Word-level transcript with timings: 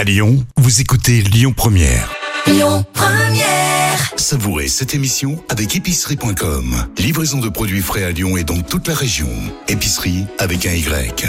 À 0.00 0.04
Lyon, 0.04 0.42
vous 0.56 0.80
écoutez 0.80 1.20
Lyon 1.20 1.52
Première. 1.54 2.10
Lyon 2.46 2.86
Première. 2.94 4.10
Savourez 4.16 4.66
cette 4.68 4.94
émission 4.94 5.44
avec 5.50 5.76
épicerie.com. 5.76 6.86
Livraison 6.96 7.36
de 7.36 7.50
produits 7.50 7.82
frais 7.82 8.04
à 8.04 8.10
Lyon 8.10 8.38
et 8.38 8.44
dans 8.44 8.62
toute 8.62 8.88
la 8.88 8.94
région. 8.94 9.28
Épicerie 9.68 10.24
avec 10.38 10.64
un 10.64 10.72
Y. 10.72 11.26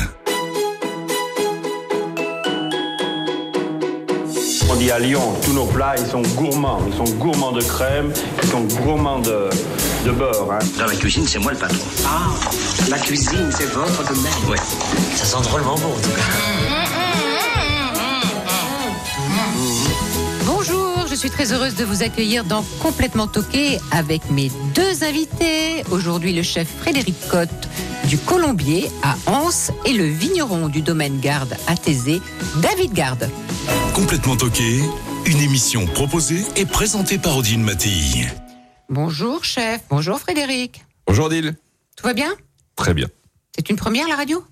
On 4.70 4.76
dit 4.76 4.90
à 4.90 5.00
Lyon, 5.00 5.34
tous 5.44 5.52
nos 5.52 5.66
plats, 5.66 5.96
ils 5.98 6.10
sont 6.10 6.22
gourmands. 6.38 6.80
Ils 6.88 6.96
sont 6.96 7.14
gourmands 7.16 7.52
de 7.52 7.62
crème, 7.62 8.14
ils 8.42 8.50
sont 8.50 8.62
gourmands 8.62 9.20
de, 9.20 9.50
de 10.06 10.12
beurre. 10.12 10.50
hein. 10.50 10.60
Dans 10.80 10.86
la 10.86 10.96
cuisine, 10.96 11.28
c'est 11.28 11.40
moi 11.40 11.52
le 11.52 11.58
patron. 11.58 11.84
Ah, 12.06 12.30
la 12.90 13.00
cuisine, 13.00 13.50
c'est 13.52 13.70
votre 13.74 14.08
domaine. 14.08 14.32
Ouais. 14.50 14.58
Ça 15.18 15.26
sent 15.26 15.44
drôlement 15.44 15.76
bon, 15.76 15.90
en 15.90 16.00
tout 16.02 16.10
cas. 16.10 16.91
Je 21.12 21.16
suis 21.18 21.30
très 21.30 21.52
heureuse 21.52 21.76
de 21.76 21.84
vous 21.84 22.04
accueillir 22.04 22.46
dans 22.46 22.64
Complètement 22.80 23.28
Toqué 23.28 23.80
avec 23.92 24.32
mes 24.32 24.50
deux 24.74 25.04
invités. 25.04 25.84
Aujourd'hui, 25.92 26.32
le 26.32 26.42
chef 26.42 26.70
Frédéric 26.70 27.16
Cotte 27.28 27.68
du 28.08 28.18
Colombier 28.18 28.90
à 29.04 29.18
Anse 29.26 29.72
et 29.86 29.92
le 29.92 30.06
vigneron 30.06 30.70
du 30.70 30.82
domaine 30.82 31.20
Garde 31.20 31.58
à 31.68 31.76
Thésée, 31.76 32.22
David 32.62 32.94
Garde. 32.94 33.30
Complètement 33.94 34.38
toqué, 34.38 34.80
une 35.26 35.40
émission 35.40 35.86
proposée 35.86 36.46
et 36.56 36.66
présentée 36.66 37.18
par 37.18 37.36
Odile 37.36 37.60
Mattei. 37.60 38.28
Bonjour 38.88 39.44
chef, 39.44 39.82
bonjour 39.90 40.18
Frédéric. 40.18 40.86
Bonjour 41.08 41.28
Dil. 41.28 41.58
Tout 41.98 42.08
va 42.08 42.14
bien? 42.14 42.34
Très 42.78 42.94
bien. 42.94 43.08
C'est 43.54 43.70
une 43.70 43.76
première 43.76 44.08
la 44.08 44.16
radio? 44.16 44.46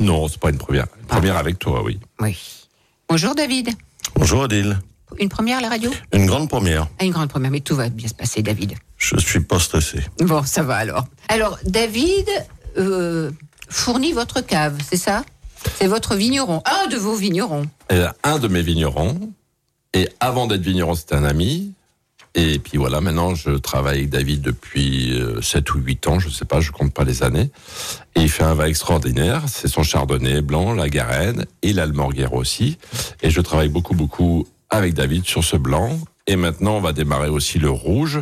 Non, 0.00 0.26
c'est 0.28 0.40
pas 0.40 0.48
une 0.48 0.58
première. 0.58 0.86
Une 1.00 1.06
première 1.06 1.36
avec 1.36 1.58
toi, 1.58 1.82
oui. 1.82 2.00
Oui. 2.20 2.38
Bonjour 3.10 3.34
David. 3.34 3.68
Bonjour 4.14 4.44
Adil. 4.44 4.78
Une 5.18 5.28
première 5.28 5.60
la 5.60 5.68
radio? 5.68 5.90
Une 6.12 6.26
grande 6.26 6.48
première. 6.48 6.88
Ah, 6.98 7.04
Une 7.04 7.12
grande 7.12 7.30
première, 7.30 7.50
mais 7.50 7.60
tout 7.60 7.76
va 7.76 7.88
bien 7.88 8.08
se 8.08 8.14
passer 8.14 8.42
David. 8.42 8.74
Je 8.98 9.16
suis 9.18 9.40
pas 9.40 9.58
stressé. 9.58 10.00
Bon, 10.20 10.42
ça 10.42 10.62
va 10.62 10.76
alors. 10.76 11.04
Alors, 11.28 11.58
David 11.64 12.28
euh, 12.78 13.30
fournit 13.68 14.12
votre 14.12 14.40
cave, 14.40 14.78
c'est 14.88 14.96
ça? 14.96 15.24
C'est 15.78 15.86
votre 15.86 16.14
vigneron, 16.14 16.62
un 16.64 16.88
de 16.88 16.96
vos 16.96 17.14
vignerons. 17.14 17.66
Et 17.90 18.02
un 18.22 18.38
de 18.38 18.48
mes 18.48 18.62
vignerons. 18.62 19.32
Et 19.94 20.08
avant 20.20 20.46
d'être 20.46 20.62
vigneron, 20.62 20.94
c'était 20.94 21.14
un 21.14 21.24
ami. 21.24 21.72
Et 22.34 22.58
puis 22.58 22.76
voilà, 22.76 23.00
maintenant, 23.00 23.34
je 23.34 23.50
travaille 23.52 23.98
avec 24.00 24.10
David 24.10 24.42
depuis 24.42 25.18
euh, 25.18 25.40
7 25.40 25.74
ou 25.74 25.78
8 25.78 26.06
ans, 26.08 26.18
je 26.18 26.28
sais 26.28 26.44
pas, 26.44 26.60
je 26.60 26.70
compte 26.70 26.92
pas 26.92 27.04
les 27.04 27.22
années. 27.22 27.50
Et 28.14 28.20
il 28.20 28.28
fait 28.28 28.42
un 28.42 28.52
vin 28.52 28.66
extraordinaire. 28.66 29.44
C'est 29.48 29.68
son 29.68 29.82
chardonnay 29.82 30.42
blanc, 30.42 30.74
la 30.74 30.90
Garenne 30.90 31.46
et 31.62 31.72
l'Almorguer 31.72 32.28
aussi. 32.32 32.76
Et 33.22 33.30
je 33.30 33.40
travaille 33.40 33.70
beaucoup, 33.70 33.94
beaucoup 33.94 34.46
avec 34.70 34.94
David 34.94 35.24
sur 35.26 35.44
ce 35.44 35.56
blanc. 35.56 35.98
Et 36.26 36.36
maintenant, 36.36 36.76
on 36.76 36.80
va 36.80 36.92
démarrer 36.92 37.28
aussi 37.28 37.58
le 37.58 37.70
rouge. 37.70 38.20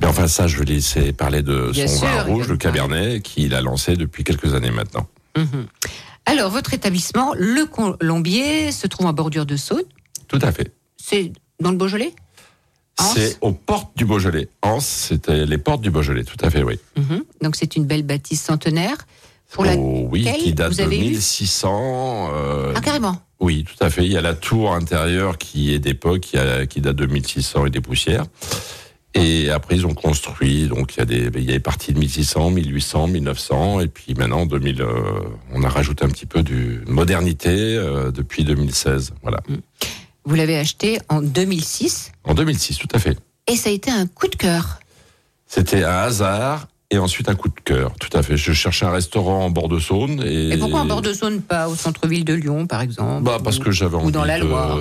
Mais 0.00 0.06
enfin, 0.06 0.28
ça, 0.28 0.46
je 0.46 0.58
vais 0.58 0.64
laisser 0.64 1.12
parler 1.12 1.42
de 1.42 1.70
Bien 1.72 1.88
son 1.88 1.98
sûr, 1.98 2.06
vin 2.06 2.22
rouge, 2.22 2.48
le. 2.48 2.56
Cabernet, 2.56 3.20
qu'il 3.20 3.54
a 3.54 3.60
lancé 3.60 3.96
depuis 3.96 4.24
quelques 4.24 4.54
années 4.54 4.70
maintenant. 4.70 5.08
Mhm. 5.36 5.66
Alors, 6.26 6.50
votre 6.50 6.74
établissement, 6.74 7.34
le 7.36 7.64
Colombier, 7.64 8.70
se 8.70 8.86
trouve 8.86 9.06
en 9.06 9.12
bordure 9.12 9.46
de 9.46 9.56
Saône. 9.56 9.82
Tout 10.28 10.38
à 10.42 10.52
fait. 10.52 10.72
C'est 10.96 11.32
dans 11.60 11.70
le 11.70 11.76
Beaujolais? 11.76 12.12
C'est 13.14 13.38
aux 13.40 13.52
portes 13.52 13.96
du 13.96 14.04
Beaujolais. 14.04 14.48
Anse, 14.60 14.86
c'était 14.86 15.46
les 15.46 15.58
portes 15.58 15.80
du 15.80 15.90
Beaujolais, 15.90 16.24
tout 16.24 16.36
à 16.44 16.50
fait, 16.50 16.64
oui. 16.64 16.78
Mhm. 16.96 17.22
Donc, 17.42 17.54
c'est 17.56 17.76
une 17.76 17.86
belle 17.86 18.02
bâtisse 18.02 18.42
centenaire. 18.42 18.96
Pour. 19.52 19.64
Oh, 19.78 20.08
oui, 20.10 20.28
qui 20.38 20.52
date 20.52 20.76
de 20.76 20.82
avez 20.82 20.98
eu 20.98 21.10
1600. 21.10 22.30
euh, 22.34 22.72
Ah, 22.76 22.80
carrément. 22.80 23.20
oui, 23.40 23.64
tout 23.64 23.82
à 23.82 23.88
fait. 23.90 24.04
Il 24.04 24.12
y 24.12 24.16
a 24.16 24.20
la 24.20 24.34
tour 24.34 24.74
intérieure 24.74 25.38
qui 25.38 25.72
est 25.74 25.78
d'époque, 25.78 26.20
qui, 26.20 26.38
a- 26.38 26.66
qui 26.66 26.80
date 26.80 26.96
de 26.96 27.06
1600 27.06 27.66
et 27.66 27.70
des 27.70 27.80
poussières. 27.80 28.24
Et 29.14 29.48
après, 29.50 29.76
ils 29.76 29.86
ont 29.86 29.94
construit, 29.94 30.68
donc 30.68 30.94
il 30.94 30.98
y 30.98 31.02
a 31.02 31.06
des, 31.06 31.30
il 31.34 31.44
y 31.44 31.48
a 31.48 31.52
des 31.54 31.60
parties 31.60 31.92
de 31.94 31.98
1600, 31.98 32.50
1800, 32.50 33.08
1900, 33.08 33.80
et 33.80 33.88
puis 33.88 34.14
maintenant, 34.14 34.44
2000, 34.44 34.82
euh, 34.82 34.92
on 35.54 35.62
a 35.64 35.68
rajouté 35.68 36.04
un 36.04 36.08
petit 36.08 36.26
peu 36.26 36.42
de 36.42 36.82
modernité 36.86 37.48
euh, 37.76 38.10
depuis 38.12 38.44
2016. 38.44 39.14
Voilà. 39.22 39.40
Vous 40.24 40.34
l'avez 40.34 40.58
acheté 40.58 40.98
en 41.08 41.22
2006 41.22 42.12
En 42.24 42.34
2006, 42.34 42.76
tout 42.76 42.88
à 42.94 42.98
fait. 42.98 43.16
et 43.46 43.56
ça 43.56 43.70
a 43.70 43.72
été 43.72 43.90
un 43.90 44.06
coup 44.06 44.28
de 44.28 44.36
cœur. 44.36 44.78
C'était 45.46 45.82
un 45.84 45.96
hasard 46.00 46.68
et 46.90 46.98
ensuite 46.98 47.28
un 47.28 47.34
coup 47.34 47.48
de 47.48 47.60
cœur, 47.64 47.92
tout 48.00 48.16
à 48.16 48.22
fait. 48.22 48.36
Je 48.36 48.52
cherchais 48.52 48.86
un 48.86 48.90
restaurant 48.90 49.44
en 49.44 49.50
bord 49.50 49.68
de 49.68 49.78
Saône 49.78 50.22
et. 50.24 50.50
Et 50.54 50.56
pourquoi 50.56 50.80
en 50.80 50.86
bord 50.86 51.02
de 51.02 51.12
Saône, 51.12 51.42
pas 51.42 51.68
au 51.68 51.74
centre-ville 51.74 52.24
de 52.24 52.32
Lyon, 52.34 52.66
par 52.66 52.80
exemple 52.80 53.24
Bah 53.24 53.38
parce 53.42 53.58
ou- 53.58 53.62
que 53.62 53.70
j'avais 53.70 53.96
envie 53.96 54.12
dans 54.12 54.24
la 54.24 54.38
de, 54.40 54.44
Loire? 54.44 54.78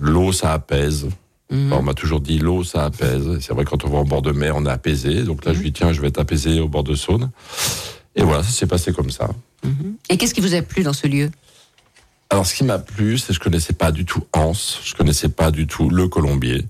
l'eau 0.00 0.32
ça 0.32 0.52
apaise. 0.52 1.08
Mhm. 1.50 1.66
Enfin, 1.72 1.80
on 1.80 1.84
m'a 1.84 1.94
toujours 1.94 2.20
dit 2.20 2.38
l'eau 2.38 2.64
ça 2.64 2.84
apaise. 2.86 3.38
C'est 3.40 3.52
vrai 3.54 3.64
quand 3.64 3.84
on 3.84 3.88
va 3.90 3.98
en 3.98 4.04
bord 4.04 4.22
de 4.22 4.32
mer 4.32 4.54
on 4.56 4.66
est 4.66 4.70
apaisé. 4.70 5.22
Donc 5.22 5.44
là 5.44 5.52
je 5.52 5.58
Mhm. 5.58 5.62
lui 5.64 5.70
dis 5.70 5.78
tiens 5.78 5.92
je 5.92 6.00
vais 6.00 6.08
être 6.08 6.18
apaisé 6.18 6.58
au 6.60 6.68
bord 6.68 6.82
de 6.84 6.94
Saône. 6.94 7.30
Et 8.16 8.22
voilà 8.22 8.42
ça 8.42 8.50
s'est 8.50 8.66
passé 8.66 8.92
comme 8.92 9.10
ça. 9.10 9.28
Et 10.08 10.16
qu'est-ce 10.16 10.34
qui 10.34 10.40
vous 10.40 10.54
a 10.54 10.62
plu 10.62 10.82
dans 10.82 10.92
ce 10.92 11.06
lieu? 11.06 11.30
Alors 12.30 12.44
ce 12.46 12.54
qui 12.54 12.64
m'a 12.64 12.78
plu 12.80 13.18
c'est 13.18 13.28
que 13.28 13.34
je 13.34 13.38
connaissais 13.40 13.72
pas 13.72 13.92
du 13.92 14.04
tout 14.04 14.24
Anse, 14.32 14.80
je 14.84 14.94
connaissais 14.96 15.28
pas 15.28 15.52
du 15.52 15.68
tout 15.68 15.88
le 15.90 16.08
Colombier. 16.08 16.64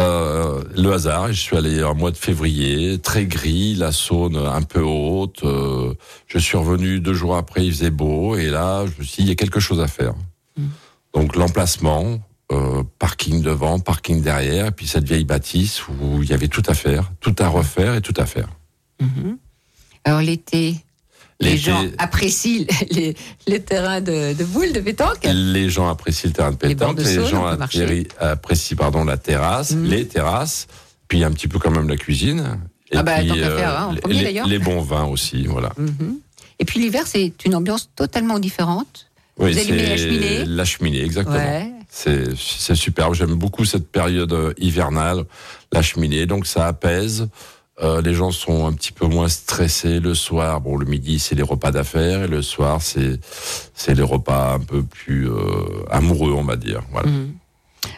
Euh, 0.00 0.62
le 0.76 0.92
hasard, 0.92 1.28
je 1.28 1.40
suis 1.40 1.56
allé 1.56 1.82
en 1.84 1.94
mois 1.94 2.10
de 2.10 2.16
février, 2.16 2.98
très 2.98 3.26
gris, 3.26 3.74
la 3.74 3.92
Saône 3.92 4.36
un 4.36 4.62
peu 4.62 4.82
haute. 4.82 5.44
euh, 5.44 5.94
je 6.26 6.38
suis 6.38 6.56
revenu 6.56 7.00
deux 7.00 7.14
jours 7.14 7.36
après, 7.36 7.64
il 7.64 7.72
faisait 7.72 7.90
beau, 7.90 8.36
et 8.36 8.50
là, 8.50 8.84
je 8.86 9.00
me 9.00 9.04
suis 9.04 9.16
dit, 9.16 9.22
il 9.22 9.28
y 9.28 9.32
a 9.32 9.36
quelque 9.36 9.60
chose 9.60 9.80
à 9.80 9.86
faire. 9.86 10.14
Donc 11.12 11.36
l'emplacement, 11.36 12.18
euh, 12.50 12.82
parking 12.98 13.40
devant, 13.40 13.78
parking 13.78 14.20
derrière, 14.20 14.66
et 14.66 14.70
puis 14.72 14.88
cette 14.88 15.04
vieille 15.04 15.24
bâtisse 15.24 15.86
où 15.86 16.22
il 16.22 16.28
y 16.28 16.32
avait 16.32 16.48
tout 16.48 16.62
à 16.66 16.74
faire, 16.74 17.12
tout 17.20 17.36
à 17.38 17.46
refaire 17.48 17.94
et 17.94 18.00
tout 18.00 18.14
à 18.16 18.26
faire. 18.26 18.48
Alors 20.04 20.20
l'été, 20.20 20.76
les 21.44 21.56
gens 21.56 21.84
apprécient 21.98 22.66
les, 22.90 23.14
les 23.46 23.60
terrains 23.60 24.00
de, 24.00 24.32
de 24.34 24.44
boules, 24.44 24.72
de 24.72 24.80
pétanque. 24.80 25.18
Les 25.24 25.68
gens 25.70 25.88
apprécient 25.88 26.28
le 26.28 26.32
terrain 26.34 26.50
de 26.52 26.58
Les 26.62 26.74
pétanque, 26.74 26.96
de 26.96 27.02
les 27.04 27.26
gens 27.26 27.46
apprécient 28.20 28.76
pardon 28.76 29.04
la 29.04 29.16
terrasse, 29.16 29.72
Mhm. 29.72 29.84
les 29.86 30.06
terrasses, 30.06 30.66
puis 31.08 31.22
un 31.24 31.30
petit 31.32 31.48
peu 31.48 31.58
quand 31.58 31.70
même 31.70 31.88
la 31.88 31.96
cuisine. 31.96 32.58
Et 32.90 32.96
Ah 32.96 33.02
bah, 33.02 33.16
puis, 33.18 33.28
tant 33.28 33.34
qu'à 33.34 33.56
faire, 33.56 33.78
hein, 33.80 33.86
en 33.88 33.92
les- 33.92 34.00
premier, 34.00 34.32
les, 34.32 34.42
les 34.46 34.58
bons 34.58 34.80
vins 34.82 35.04
aussi, 35.06 35.46
voilà. 35.46 35.72
Mhm. 35.78 36.18
Et 36.60 36.64
puis 36.64 36.78
l'hiver, 36.80 37.02
c'est 37.06 37.32
une 37.44 37.54
ambiance 37.56 37.90
totalement 37.96 38.38
différente. 38.38 39.08
Oui, 39.38 39.52
Vous 39.52 39.58
allumez 39.58 39.82
c'est 39.84 39.88
la 39.88 39.96
cheminée 39.96 40.44
La 40.44 40.64
cheminée, 40.64 41.02
exactement. 41.02 41.36
Ouais. 41.36 41.70
C'est 41.90 42.74
superbe. 42.74 43.14
J'aime 43.14 43.34
beaucoup 43.34 43.64
cette 43.64 43.88
période 43.90 44.32
euh, 44.32 44.52
hivernale, 44.58 45.24
la 45.72 45.82
cheminée. 45.82 46.26
Donc 46.26 46.46
ça 46.46 46.66
apaise. 46.68 47.28
Euh, 47.82 48.00
les 48.02 48.14
gens 48.14 48.30
sont 48.30 48.66
un 48.66 48.72
petit 48.72 48.92
peu 48.92 49.06
moins 49.06 49.28
stressés 49.28 49.98
le 49.98 50.14
soir. 50.14 50.60
Bon, 50.60 50.76
le 50.76 50.86
midi 50.86 51.18
c'est 51.18 51.34
les 51.34 51.42
repas 51.42 51.72
d'affaires 51.72 52.22
et 52.22 52.28
le 52.28 52.40
soir 52.40 52.80
c'est 52.80 53.18
c'est 53.74 53.94
les 53.94 54.02
repas 54.02 54.54
un 54.54 54.60
peu 54.60 54.82
plus 54.84 55.28
euh, 55.28 55.84
amoureux, 55.90 56.32
on 56.32 56.44
va 56.44 56.54
dire. 56.56 56.82
Voilà. 56.92 57.10
Mhm. 57.10 57.32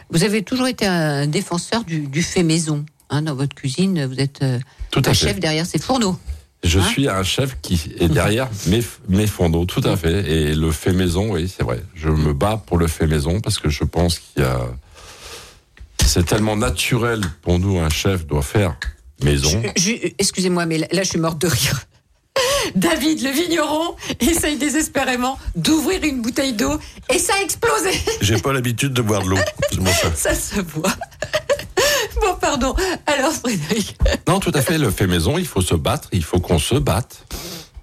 Vous 0.09 0.23
avez 0.23 0.41
toujours 0.43 0.67
été 0.67 0.85
un 0.87 1.27
défenseur 1.27 1.83
du, 1.83 2.07
du 2.07 2.23
fait 2.23 2.43
maison. 2.43 2.85
hein, 3.09 3.21
dans 3.21 3.35
votre 3.35 3.55
cuisine, 3.55 4.05
vous 4.05 4.19
êtes 4.19 4.41
euh, 4.41 4.59
Tout 4.91 5.01
un 5.05 5.11
à 5.11 5.13
fait. 5.13 5.27
chef 5.27 5.39
derrière 5.39 5.65
ces 5.65 5.79
fourneaux. 5.79 6.17
Je 6.63 6.79
Hein 6.79 6.83
suis 6.89 7.07
un 7.07 7.21
chef 7.23 7.55
qui 7.61 7.79
est 7.99 8.09
derrière 8.09 8.49
mes, 8.67 8.81
mes 9.07 9.27
fondeaux, 9.27 9.65
tout 9.65 9.81
à 9.85 9.95
fait. 9.95 10.29
Et 10.29 10.55
le 10.55 10.71
fait 10.71 10.91
maison, 10.91 11.31
oui, 11.33 11.47
c'est 11.55 11.63
vrai. 11.63 11.83
Je 11.93 12.09
me 12.09 12.33
bats 12.33 12.61
pour 12.65 12.77
le 12.79 12.87
fait 12.87 13.05
maison 13.05 13.39
parce 13.41 13.59
que 13.59 13.69
je 13.69 13.83
pense 13.83 14.17
qu'il 14.19 14.41
y 14.41 14.45
a. 14.45 14.59
C'est 16.03 16.25
tellement 16.25 16.55
naturel 16.57 17.21
pour 17.43 17.59
nous, 17.59 17.77
un 17.79 17.89
chef 17.89 18.25
doit 18.25 18.41
faire 18.41 18.75
maison. 19.23 19.61
Excusez-moi, 20.19 20.65
mais 20.65 20.77
là, 20.79 20.87
là, 20.91 21.03
je 21.03 21.09
suis 21.09 21.19
morte 21.19 21.39
de 21.39 21.47
rire. 21.47 21.87
David, 22.75 23.21
le 23.23 23.31
vigneron, 23.31 23.95
essaye 24.19 24.57
désespérément 24.57 25.37
d'ouvrir 25.55 26.03
une 26.03 26.21
bouteille 26.21 26.53
d'eau 26.53 26.79
et 27.09 27.19
ça 27.19 27.33
a 27.39 27.43
explosé. 27.43 27.91
J'ai 28.21 28.37
pas 28.37 28.53
l'habitude 28.53 28.93
de 28.93 29.01
boire 29.01 29.23
de 29.23 29.29
l'eau. 29.29 29.37
Ça 30.15 30.35
se 30.35 30.61
voit. 30.61 30.95
Bon, 32.19 32.35
pardon. 32.41 32.75
Alors, 33.05 33.31
Frédéric. 33.31 33.95
Non, 34.27 34.39
tout 34.39 34.51
à 34.55 34.61
fait. 34.61 34.79
Le 34.79 34.89
fait 34.89 35.05
maison, 35.05 35.37
il 35.37 35.45
faut 35.45 35.61
se 35.61 35.75
battre. 35.75 36.09
Il 36.11 36.23
faut 36.23 36.39
qu'on 36.39 36.57
se 36.57 36.73
batte 36.73 37.27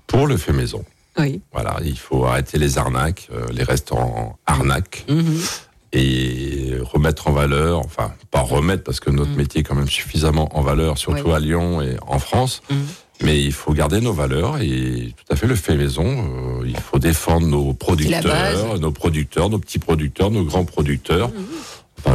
pour 0.09 0.27
le 0.27 0.37
fait 0.37 0.53
maison. 0.53 0.85
Oui. 1.17 1.41
Voilà, 1.53 1.77
il 1.85 1.97
faut 1.97 2.25
arrêter 2.25 2.59
les 2.59 2.77
arnaques, 2.77 3.29
euh, 3.33 3.47
les 3.53 3.63
restaurants 3.63 4.37
arnaques. 4.47 5.05
Mhm. 5.09 5.41
Et 5.95 6.75
remettre 6.81 7.29
en 7.29 7.33
valeur, 7.33 7.79
enfin 7.81 8.13
pas 8.31 8.41
remettre 8.41 8.83
parce 8.85 9.01
que 9.01 9.11
notre 9.11 9.31
métier 9.33 9.61
est 9.61 9.65
quand 9.65 9.75
même 9.75 9.89
suffisamment 9.89 10.49
en 10.57 10.63
valeur, 10.63 10.99
surtout 10.99 11.29
Oui. 11.29 11.35
à 11.35 11.39
Lyon 11.39 11.81
et 11.83 11.97
en 12.07 12.19
France. 12.19 12.63
Mhm. 12.71 12.77
Mais 13.23 13.41
il 13.41 13.53
faut 13.53 13.73
garder 13.73 14.01
nos 14.01 14.13
valeurs 14.13 14.59
et 14.61 15.15
tout 15.17 15.33
à 15.33 15.37
fait 15.37 15.47
le 15.47 15.55
fait 15.55 15.77
maison. 15.77 16.05
euh, 16.05 16.65
il 16.67 16.77
faut 16.77 16.99
défendre 16.99 17.47
nos 17.47 17.73
producteurs, 17.73 18.79
nos 18.81 18.91
producteurs, 18.91 19.51
nos 19.51 19.59
petits 19.61 19.79
producteurs, 19.79 20.31
nos 20.33 20.43
grands 20.45 20.65
producteurs. 20.65 21.29
Dans 21.29 21.37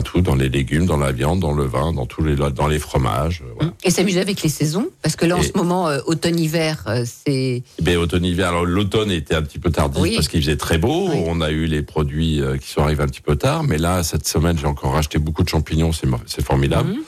tout, 0.01 0.21
dans 0.21 0.36
les 0.36 0.50
légumes, 0.50 0.86
dans 0.86 0.97
la 0.97 1.12
viande, 1.12 1.39
dans 1.39 1.51
le 1.51 1.65
vin, 1.65 1.91
dans 1.94 2.06
tous 2.06 2.24
les, 2.24 2.36
dans 2.36 2.68
les 2.68 2.80
fromages. 2.80 3.41
euh, 3.45 3.51
voilà. 3.56 3.74
Et 3.83 3.91
s'amuser 3.91 4.19
avec 4.21 4.41
les 4.44 4.50
saisons 4.50 4.88
Parce 5.01 5.15
que 5.15 5.25
là, 5.25 5.36
en 5.38 5.41
Et- 5.41 5.44
ce 5.44 5.57
moment, 5.57 5.88
euh, 5.89 6.00
automne-hiver, 6.06 6.83
euh, 6.88 7.03
c'est. 7.06 7.63
Ben, 7.81 7.97
automne-hiver, 7.97 8.50
alors 8.50 8.65
l'automne 8.65 9.12
était 9.12 9.36
un 9.36 9.41
petit 9.41 9.59
peu 9.59 9.71
tardif 9.71 10.01
Oui. 10.01 10.15
parce 10.15 10.27
qu'il 10.27 10.41
faisait 10.41 10.57
très 10.57 10.77
beau. 10.77 11.09
Oui. 11.09 11.18
On 11.25 11.41
a 11.41 11.50
eu 11.51 11.65
les 11.65 11.81
produits 11.81 12.41
qui 12.62 12.68
sont 12.69 12.81
arrivés 12.83 13.03
un 13.03 13.07
petit 13.07 13.21
peu 13.21 13.36
tard, 13.36 13.63
mais 13.63 13.77
là 13.77 14.03
cette 14.03 14.27
semaine 14.27 14.57
j'ai 14.57 14.68
encore 14.68 14.94
racheté 14.94 15.18
beaucoup 15.19 15.44
de 15.44 15.50
champignons, 15.50 15.92
c'est 15.92 16.44
formidable. 16.45 16.89
Mhm. 16.92 17.00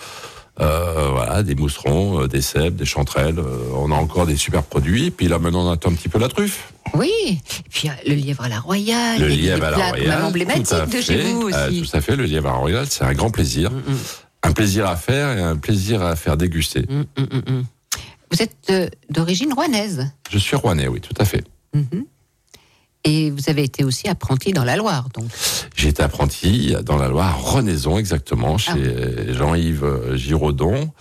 Euh, 0.60 1.10
voilà, 1.12 1.44
des 1.44 1.56
mousserons, 1.56 2.24
euh, 2.24 2.28
des 2.28 2.42
cèpes, 2.42 2.76
des 2.76 2.86
chanterelles. 2.86 3.40
euh, 3.40 3.72
on 3.74 3.90
a 3.92 3.96
encore 3.96 4.26
des 4.28 4.36
super 4.36 4.64
produits. 4.64 5.10
Puis 5.10 5.28
là 5.28 5.40
maintenant 5.40 5.66
on 5.68 5.72
attend 5.72 5.90
un 5.90 5.94
petit 5.94 6.10
peu 6.10 6.20
la 6.20 6.28
truffe. 6.28 6.74
Oui. 6.94 7.10
Et 7.30 7.70
puis 7.70 7.90
le 8.06 8.16
lièvre 8.16 8.44
à 8.44 8.50
la 8.50 8.60
royale. 8.60 9.20
le 9.22 9.28
lièvre 9.28 9.64
à 9.64 9.72
la 9.72 9.90
royale. 9.90 10.12
à 10.72 10.86
de 10.86 11.02
chez 11.02 11.22
vous 11.22 11.44
aussi. 11.44 11.82
tout 11.82 11.98
à 11.98 12.02
fait, 12.02 12.16
le 12.16 12.26
lièvre 12.26 12.50
à 12.50 12.54
la 12.54 12.58
royale, 12.58 12.86
c'est 12.90 13.06
un 13.06 13.14
grand 13.14 13.30
plaisir. 13.30 13.72
Mm, 13.72 13.76
mm. 13.78 13.98
Un 14.44 14.52
plaisir 14.52 14.88
à 14.88 14.96
faire 14.96 15.38
et 15.38 15.42
un 15.42 15.56
plaisir 15.56 16.02
à 16.02 16.16
faire 16.16 16.36
déguster. 16.36 16.82
Mm. 16.90 17.62
Vous 18.32 18.42
êtes 18.42 18.92
d'origine 19.10 19.54
rouennaise. 19.54 20.10
Je 20.30 20.38
suis 20.38 20.56
rouennais, 20.56 20.88
oui, 20.88 21.00
tout 21.00 21.14
à 21.20 21.26
fait. 21.26 21.44
Mhm. 21.74 22.06
Et 23.04 23.32
vous 23.32 23.50
avez 23.50 23.64
été 23.64 23.84
aussi 23.84 24.08
apprenti 24.08 24.54
dans 24.54 24.64
la 24.64 24.76
Loire, 24.76 25.10
donc. 25.16 25.26
J'ai 25.76 25.90
été 25.90 26.04
apprenti 26.04 26.76
dans 26.86 26.98
la 26.98 27.08
Loire, 27.08 27.42
Renaison 27.44 27.98
exactement, 27.98 28.58
Ah. 28.68 28.74
chez 28.74 29.34
Jean-Yves 29.34 29.84
euh, 29.84 30.16
Giraudon, 30.18 30.92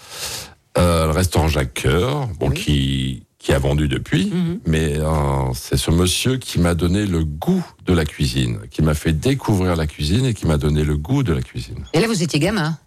euh, 0.79 1.07
le 1.07 1.11
restaurant 1.11 1.49
Jacques 1.49 1.83
Coeur, 1.83 2.29
bon, 2.39 2.49
Oui. 2.51 2.55
qui, 2.57 3.23
qui 3.39 3.53
a 3.53 3.59
vendu 3.59 3.87
depuis, 3.89 4.31
Mhm. 4.33 4.61
mais 4.67 4.95
euh, 4.99 5.53
c'est 5.55 5.77
ce 5.77 5.91
monsieur 5.91 6.39
qui 6.39 6.59
m'a 6.59 6.75
donné 6.75 7.05
le 7.07 7.23
goût 7.25 7.65
de 7.87 7.93
la 7.93 8.05
cuisine, 8.07 8.61
qui 8.71 8.81
m'a 8.83 8.95
fait 8.95 9.13
découvrir 9.13 9.77
la 9.77 9.87
cuisine 9.87 10.25
et 10.25 10.33
qui 10.35 10.47
m'a 10.47 10.57
donné 10.57 10.85
le 10.85 10.97
goût 10.97 11.23
de 11.23 11.33
la 11.35 11.43
cuisine. 11.43 11.85
Et 11.93 12.01
là, 12.01 12.07
vous 12.07 12.23
étiez 12.23 12.39
gamin. 12.41 12.79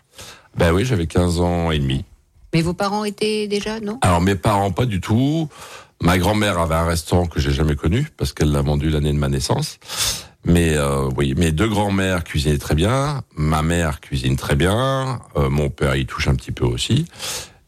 Ben 0.57 0.71
oui, 0.71 0.85
j'avais 0.85 1.07
15 1.07 1.39
ans 1.39 1.69
et 1.71 1.77
demi. 1.79 2.03
Mais 2.53 2.61
vos 2.61 2.73
parents 2.73 3.03
étaient 3.03 3.47
déjà, 3.47 3.79
non? 3.79 3.97
Alors 4.03 4.21
mes 4.21 4.35
parents, 4.35 4.69
pas 4.71 4.85
du 4.85 5.01
tout. 5.01 5.49
Ma 6.01 6.17
grand-mère 6.17 6.59
avait 6.59 6.75
un 6.75 6.85
restaurant 6.85 7.27
que 7.27 7.39
j'ai 7.39 7.51
jamais 7.51 7.75
connu 7.75 8.09
parce 8.17 8.33
qu'elle 8.33 8.51
l'a 8.51 8.61
vendu 8.61 8.89
l'année 8.89 9.13
de 9.13 9.17
ma 9.17 9.29
naissance. 9.29 9.79
Mais 10.45 10.75
euh, 10.75 11.09
oui, 11.15 11.33
mes 11.37 11.51
deux 11.53 11.69
grands-mères 11.69 12.23
cuisinaient 12.25 12.57
très 12.57 12.75
bien. 12.75 13.23
Ma 13.35 13.61
mère 13.61 14.01
cuisine 14.01 14.35
très 14.35 14.55
bien. 14.55 15.21
Euh, 15.37 15.49
mon 15.49 15.69
père 15.69 15.95
y 15.95 16.05
touche 16.05 16.27
un 16.27 16.35
petit 16.35 16.51
peu 16.51 16.65
aussi. 16.65 17.05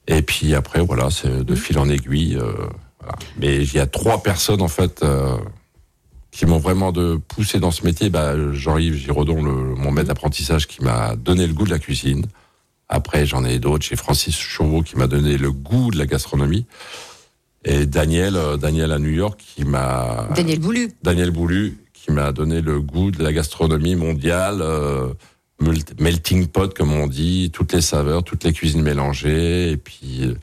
Et 0.07 0.22
puis 0.22 0.54
après, 0.54 0.81
voilà, 0.81 1.10
c'est 1.10 1.44
de 1.44 1.56
fil 1.56 1.80
en 1.80 1.88
aiguille. 1.89 2.36
euh, 2.36 2.51
voilà. 3.00 3.18
Mais 3.38 3.63
il 3.63 3.74
y 3.74 3.80
a 3.80 3.88
trois 3.88 4.22
personnes 4.22 4.62
en 4.62 4.68
fait 4.68 5.04
euh, 5.04 5.38
qui 6.31 6.45
m'ont 6.45 6.57
vraiment 6.57 6.92
de 6.92 7.16
poussé 7.16 7.60
dans 7.60 7.71
ce 7.71 7.86
métier. 7.86 8.10
Bah, 8.10 8.33
Jean-Yves 8.51 8.95
Giraudon, 8.95 9.42
le, 9.42 9.54
mon 9.75 9.92
maître 9.92 10.10
d'apprentissage, 10.10 10.68
qui 10.68 10.83
m'a 10.83 11.16
donné 11.16 11.48
le 11.48 11.54
goût 11.54 11.66
de 11.66 11.69
la 11.71 11.80
cuisine. 11.80 12.25
Après, 12.89 13.25
j'en 13.25 13.45
ai 13.45 13.57
d'autres 13.57 13.86
chez 13.86 13.95
Francis 13.95 14.38
Chauveau 14.38 14.81
qui 14.81 14.98
m'a 14.98 15.07
donné 15.07 15.38
le 15.38 15.51
goût 15.51 15.92
de 15.92 15.98
la 15.98 16.06
gastronomie. 16.06 16.66
Et 17.66 17.86
Daniel, 17.86 18.36
euh, 18.36 18.58
Daniel 18.58 18.92
à 18.92 19.00
New 19.00 19.10
York 19.10 19.42
qui 19.56 19.66
m'a 19.66 20.28
Daniel 20.36 20.60
Boulu. 20.60 20.92
Daniel 21.04 21.32
Boulu 21.32 21.78
qui 21.94 22.12
m'a 22.12 22.32
donné 22.32 22.62
le 22.62 22.80
goût 22.80 23.10
de 23.12 23.24
la 23.24 23.34
gastronomie 23.34 23.96
mondiale, 23.96 24.60
euh, 24.62 25.08
melting 26.00 26.48
pot 26.48 26.72
comme 26.74 26.94
on 26.94 27.08
dit, 27.08 27.50
toutes 27.52 27.74
les 27.74 27.82
saveurs, 27.82 28.24
toutes 28.24 28.44
les 28.44 28.54
cuisines 28.54 28.84
mélangées 28.84 29.72
et 29.72 29.78
puis 29.78 30.22
euh, 30.26 30.36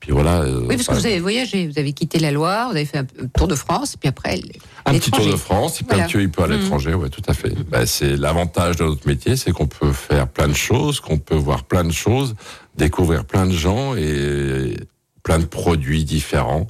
puis 0.00 0.12
voilà. 0.12 0.44
Oui, 0.68 0.76
parce 0.76 0.88
que 0.88 0.92
vous 0.92 1.06
avez 1.06 1.18
voyagé, 1.20 1.66
vous 1.66 1.78
avez 1.78 1.94
quitté 1.94 2.18
la 2.18 2.30
Loire, 2.30 2.68
vous 2.68 2.76
avez 2.76 2.84
fait 2.84 2.98
un 2.98 3.06
tour 3.34 3.48
de 3.48 3.54
France, 3.54 3.94
et 3.94 3.96
puis 3.96 4.10
après. 4.10 4.38
un 4.84 4.92
petit 4.92 5.10
tour 5.10 5.24
de 5.26 5.34
France, 5.34 5.80
il 5.80 5.84
peut 5.86 5.94
Voilà. 5.94 6.04
un 6.04 6.08
petit 6.08 6.28
peu 6.28 6.42
à 6.42 6.46
Mhm. 6.46 6.52
l'étranger, 6.60 6.92
ouais, 6.92 7.08
tout 7.08 7.22
à 7.26 7.32
fait. 7.32 7.54
Bah, 7.70 7.86
c'est 7.86 8.14
l'avantage 8.18 8.76
de 8.76 8.84
notre 8.84 9.06
métier, 9.08 9.34
c'est 9.36 9.52
qu'on 9.52 9.66
peut 9.66 9.92
faire 9.92 10.28
plein 10.28 10.48
de 10.48 10.52
choses, 10.52 11.00
qu'on 11.00 11.16
peut 11.16 11.36
voir 11.36 11.64
plein 11.64 11.84
de 11.84 11.92
choses, 11.92 12.34
découvrir 12.76 13.24
plein 13.24 13.46
de 13.46 13.52
gens 13.54 13.96
et 13.96 14.76
plein 15.24 15.40
de 15.40 15.46
produits 15.46 16.04
différents. 16.04 16.68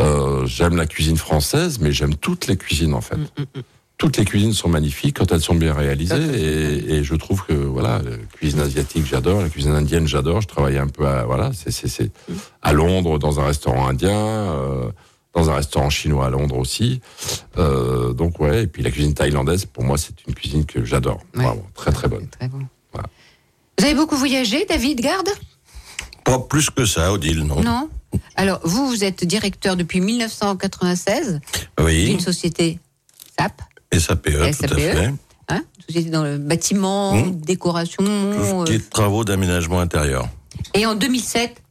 Euh, 0.00 0.44
j'aime 0.46 0.74
la 0.76 0.86
cuisine 0.86 1.16
française, 1.16 1.78
mais 1.80 1.92
j'aime 1.92 2.16
toutes 2.16 2.48
les 2.48 2.56
cuisines 2.56 2.94
en 2.94 3.00
fait. 3.00 3.16
Mm, 3.16 3.28
mm, 3.38 3.42
mm. 3.58 3.62
Toutes 3.98 4.16
les 4.16 4.24
cuisines 4.24 4.52
sont 4.52 4.68
magnifiques 4.68 5.18
quand 5.18 5.32
elles 5.32 5.40
sont 5.40 5.56
bien 5.56 5.74
réalisées 5.74 6.14
et, 6.14 6.94
et 6.94 7.04
je 7.04 7.14
trouve 7.16 7.44
que 7.44 7.52
voilà, 7.52 8.00
la 8.04 8.16
cuisine 8.32 8.60
asiatique 8.60 9.04
j'adore, 9.06 9.42
la 9.42 9.48
cuisine 9.48 9.72
indienne 9.72 10.06
j'adore. 10.06 10.40
Je 10.40 10.46
travaillais 10.46 10.78
un 10.78 10.86
peu 10.86 11.04
à 11.06 11.24
voilà, 11.24 11.50
c'est 11.52 12.12
à 12.62 12.72
Londres 12.72 13.18
dans 13.18 13.40
un 13.40 13.46
restaurant 13.46 13.88
indien, 13.88 14.14
euh, 14.16 14.88
dans 15.34 15.50
un 15.50 15.54
restaurant 15.56 15.90
chinois 15.90 16.26
à 16.26 16.30
Londres 16.30 16.56
aussi. 16.58 17.00
Euh, 17.58 18.12
donc 18.12 18.38
ouais, 18.38 18.62
et 18.62 18.66
puis 18.68 18.84
la 18.84 18.92
cuisine 18.92 19.14
thaïlandaise 19.14 19.64
pour 19.66 19.82
moi 19.82 19.98
c'est 19.98 20.14
une 20.28 20.34
cuisine 20.34 20.64
que 20.64 20.84
j'adore, 20.84 21.20
Ouais. 21.36 21.42
vraiment 21.42 21.66
très 21.74 21.90
très 21.90 22.06
bonne. 22.06 22.28
Très 22.28 22.46
bon. 22.46 22.60
Voilà. 22.92 23.08
Vous 23.80 23.84
avez 23.84 23.94
beaucoup 23.96 24.16
voyagé, 24.16 24.64
David 24.64 25.00
Garde 25.00 25.28
Pas 26.28 26.38
plus 26.40 26.68
que 26.70 26.84
ça, 26.84 27.10
Odile, 27.12 27.44
non? 27.44 27.62
Non 27.62 27.88
Alors, 28.36 28.60
vous, 28.64 28.86
vous 28.88 29.02
êtes 29.04 29.24
directeur 29.24 29.76
depuis 29.76 30.00
1996 30.02 31.40
Oui, 31.80 32.04
d'une 32.06 32.20
société 32.20 32.78
SAP, 33.38 33.62
SAPE, 33.92 34.22
tout 34.30 34.42
à 34.42 34.52
SAPE. 34.52 34.74
fait. 34.78 35.14
hein, 35.48 35.62
société 35.86 36.10
dans 36.10 36.24
le 36.24 36.36
bâtiment, 36.38 37.14
Mmh. 37.14 37.30
décoration. 37.40 38.02
Tout 38.04 38.66
ce 38.66 38.70
qui 38.70 38.76
euh, 38.76 38.80
travaux 38.90 39.24
d'aménagement 39.24 39.80
intérieur. 39.80 40.28
et 40.74 40.84
en 40.84 40.94
2007, 40.94 41.62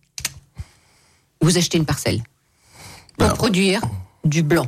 vous 1.42 1.58
achetez 1.58 1.78
une 1.78 1.86
parcelle 1.86 2.24
pour 3.18 3.32
produire 3.34 3.82
du 4.26 4.42
blanc. 4.42 4.68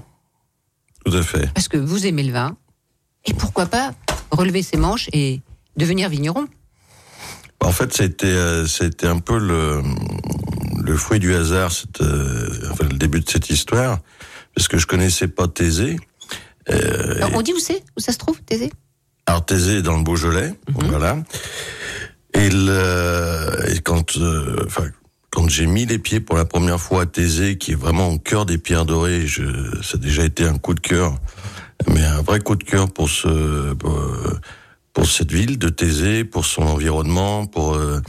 Tout 1.05 1.13
à 1.17 1.23
fait. 1.23 1.51
Parce 1.53 1.67
que 1.67 1.77
vous 1.77 2.05
aimez 2.05 2.23
le 2.23 2.33
vin. 2.33 2.55
Et 3.25 3.33
pourquoi 3.33 3.65
pas 3.65 3.93
relever 4.31 4.61
ses 4.61 4.77
manches 4.77 5.09
et 5.13 5.41
devenir 5.77 6.09
vigneron? 6.09 6.45
En 7.61 7.71
fait, 7.71 7.93
c'était 7.93 8.25
euh, 8.27 8.65
c'était 8.67 9.07
un 9.07 9.19
peu 9.19 9.37
le 9.37 9.81
le 10.81 10.95
fruit 10.95 11.19
du 11.19 11.35
hasard, 11.35 11.71
cette, 11.71 12.01
euh, 12.01 12.49
enfin, 12.71 12.85
le 12.89 12.97
début 12.97 13.19
de 13.19 13.29
cette 13.29 13.49
histoire, 13.49 13.99
parce 14.55 14.67
que 14.67 14.77
je 14.77 14.87
connaissais 14.87 15.27
pas 15.27 15.47
Thésée. 15.47 15.97
Euh, 16.69 17.15
Alors, 17.17 17.31
On 17.35 17.41
dit 17.41 17.53
où 17.53 17.59
c'est? 17.59 17.83
Où 17.97 17.99
ça 17.99 18.11
se 18.13 18.17
trouve, 18.17 18.41
Thésée? 18.43 18.71
Alors 19.25 19.45
Thésée 19.45 19.77
est 19.77 19.81
dans 19.81 19.97
le 19.97 20.03
Beaujolais, 20.03 20.55
voilà. 20.89 21.17
Et, 22.33 22.49
le, 22.49 23.75
et 23.75 23.79
quand, 23.81 24.17
euh, 24.17 24.63
enfin, 24.65 24.85
quand 25.29 25.47
j'ai 25.49 25.67
mis 25.67 25.85
les 25.85 25.99
pieds 25.99 26.19
pour 26.19 26.37
la 26.37 26.45
première 26.45 26.79
fois 26.79 27.03
à 27.03 27.05
Thésée, 27.05 27.57
qui 27.57 27.73
est 27.73 27.75
vraiment 27.75 28.09
au 28.09 28.17
cœur 28.19 28.45
des 28.45 28.57
pierres 28.57 28.85
dorées, 28.85 29.27
je, 29.27 29.43
ça 29.83 29.95
a 29.95 29.97
déjà 29.97 30.23
été 30.23 30.45
un 30.45 30.57
coup 30.57 30.73
de 30.73 30.79
cœur, 30.79 31.15
mais 31.87 32.03
un 32.03 32.21
vrai 32.21 32.39
coup 32.39 32.55
de 32.55 32.63
cœur 32.63 32.91
pour 32.91 33.09
ce, 33.09 33.73
pour, 33.73 33.95
euh, 33.99 34.39
pour 34.99 35.07
cette 35.07 35.31
ville 35.31 35.57
de 35.57 35.69
Thésée, 35.69 36.25
pour 36.25 36.45
son 36.45 36.63
environnement, 36.63 37.45
pour, 37.45 37.75
euh, 37.75 38.01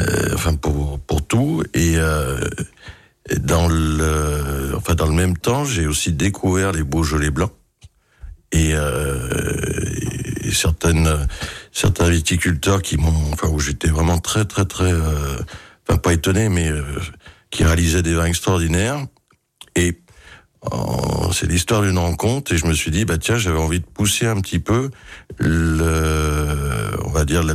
euh, 0.00 0.30
enfin 0.34 0.56
pour 0.56 0.98
pour 0.98 1.24
tout. 1.24 1.62
Et, 1.74 1.94
euh, 1.96 2.40
et 3.30 3.38
dans 3.38 3.68
le, 3.68 4.72
enfin 4.76 4.96
dans 4.96 5.06
le 5.06 5.12
même 5.12 5.38
temps, 5.38 5.64
j'ai 5.64 5.86
aussi 5.86 6.10
découvert 6.10 6.72
les 6.72 6.82
Beaujolais 6.82 7.30
blancs 7.30 7.52
et, 8.50 8.72
euh, 8.74 9.30
et 10.42 10.50
certaines 10.50 11.08
certains 11.70 12.08
viticulteurs 12.08 12.82
qui 12.82 12.96
m'ont 12.96 13.32
enfin 13.32 13.46
où 13.46 13.60
j'étais 13.60 13.88
vraiment 13.88 14.18
très 14.18 14.44
très 14.44 14.64
très 14.64 14.92
enfin 14.92 15.98
pas 16.02 16.14
étonné 16.14 16.48
mais 16.48 16.68
qui 17.50 17.62
réalisaient 17.62 18.02
des 18.02 18.14
vins 18.14 18.26
extraordinaires 18.26 19.06
et 19.76 20.00
c'est 21.32 21.46
l'histoire 21.46 21.82
d'une 21.82 21.98
rencontre 21.98 22.52
et 22.52 22.56
je 22.56 22.66
me 22.66 22.74
suis 22.74 22.90
dit 22.90 23.04
bah 23.04 23.18
tiens 23.18 23.36
j'avais 23.36 23.58
envie 23.58 23.80
de 23.80 23.84
pousser 23.84 24.26
un 24.26 24.40
petit 24.40 24.58
peu 24.60 24.90
le 25.38 26.96
on 27.04 27.10
va 27.10 27.24
dire 27.24 27.42
la, 27.42 27.54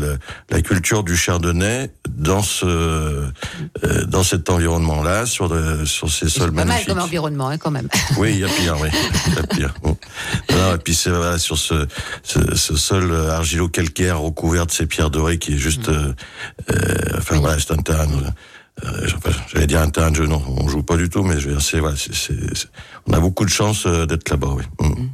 la 0.49 0.61
culture 0.61 1.03
du 1.03 1.15
chardonnay 1.15 1.91
dans 2.09 2.41
ce 2.43 2.65
euh, 2.65 4.05
dans 4.07 4.23
cet 4.23 4.49
environnement 4.49 5.01
là 5.01 5.25
sur 5.25 5.47
le, 5.47 5.85
sur 5.85 6.09
ces 6.09 6.29
C'est 6.29 6.39
sols 6.39 6.49
pas 6.51 6.65
mal 6.65 6.67
magnifiques 6.67 6.89
comme 6.89 6.99
environnement, 6.99 7.49
hein, 7.49 7.57
quand 7.57 7.71
même. 7.71 7.87
oui, 8.17 8.33
il 8.33 8.39
y 8.39 8.43
a 8.43 8.47
pire, 8.47 8.77
oui. 8.81 8.89
Il 9.27 9.33
y 9.35 9.39
a 9.39 9.43
pire. 9.43 9.73
Bon. 9.81 9.97
Non, 10.51 10.75
et 10.75 10.77
puis 10.77 10.93
c'est 10.93 11.09
voilà, 11.09 11.37
sur 11.37 11.57
ce, 11.57 11.87
ce, 12.23 12.55
ce 12.55 12.75
sol 12.75 13.11
euh, 13.11 13.31
argilo-calcaire 13.31 14.19
recouvert 14.19 14.65
de 14.65 14.71
ces 14.71 14.85
pierres 14.85 15.09
dorées 15.09 15.37
qui 15.37 15.53
est 15.53 15.57
juste, 15.57 15.89
euh, 15.89 16.13
euh, 16.71 16.95
enfin 17.17 17.39
voilà, 17.39 17.59
c'est 17.59 17.71
un 17.71 17.77
terrain. 17.77 18.07
Euh, 18.85 19.07
J'allais 19.47 19.67
dire 19.67 19.81
un 19.81 19.89
terrain 19.89 20.11
de 20.11 20.15
jeu, 20.15 20.27
non, 20.27 20.41
on 20.47 20.67
joue 20.67 20.83
pas 20.83 20.97
du 20.97 21.09
tout, 21.09 21.23
mais 21.23 21.35
c'est 21.59 21.79
on 23.07 23.13
a 23.13 23.19
beaucoup 23.19 23.45
de 23.45 23.49
chance 23.49 23.85
euh, 23.85 24.05
d'être 24.05 24.29
là-bas, 24.29 24.55
oui. 24.55 24.63
Mm. 24.79 25.07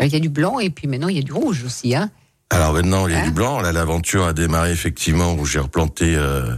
Il 0.00 0.12
y 0.12 0.16
a 0.16 0.20
du 0.20 0.28
blanc 0.28 0.58
et 0.58 0.70
puis 0.70 0.88
maintenant 0.88 1.08
il 1.08 1.16
y 1.16 1.20
a 1.20 1.22
du 1.22 1.32
rouge 1.32 1.62
aussi. 1.64 1.94
Hein. 1.94 2.10
Alors 2.50 2.72
maintenant, 2.72 3.08
il 3.08 3.12
y 3.12 3.16
a 3.16 3.20
Hein 3.20 3.24
du 3.24 3.30
blanc. 3.32 3.60
Là, 3.60 3.72
l'aventure 3.72 4.26
a 4.26 4.32
démarré 4.32 4.70
effectivement 4.70 5.34
où 5.34 5.44
j'ai 5.44 5.58
replanté 5.58 6.14
euh, 6.14 6.54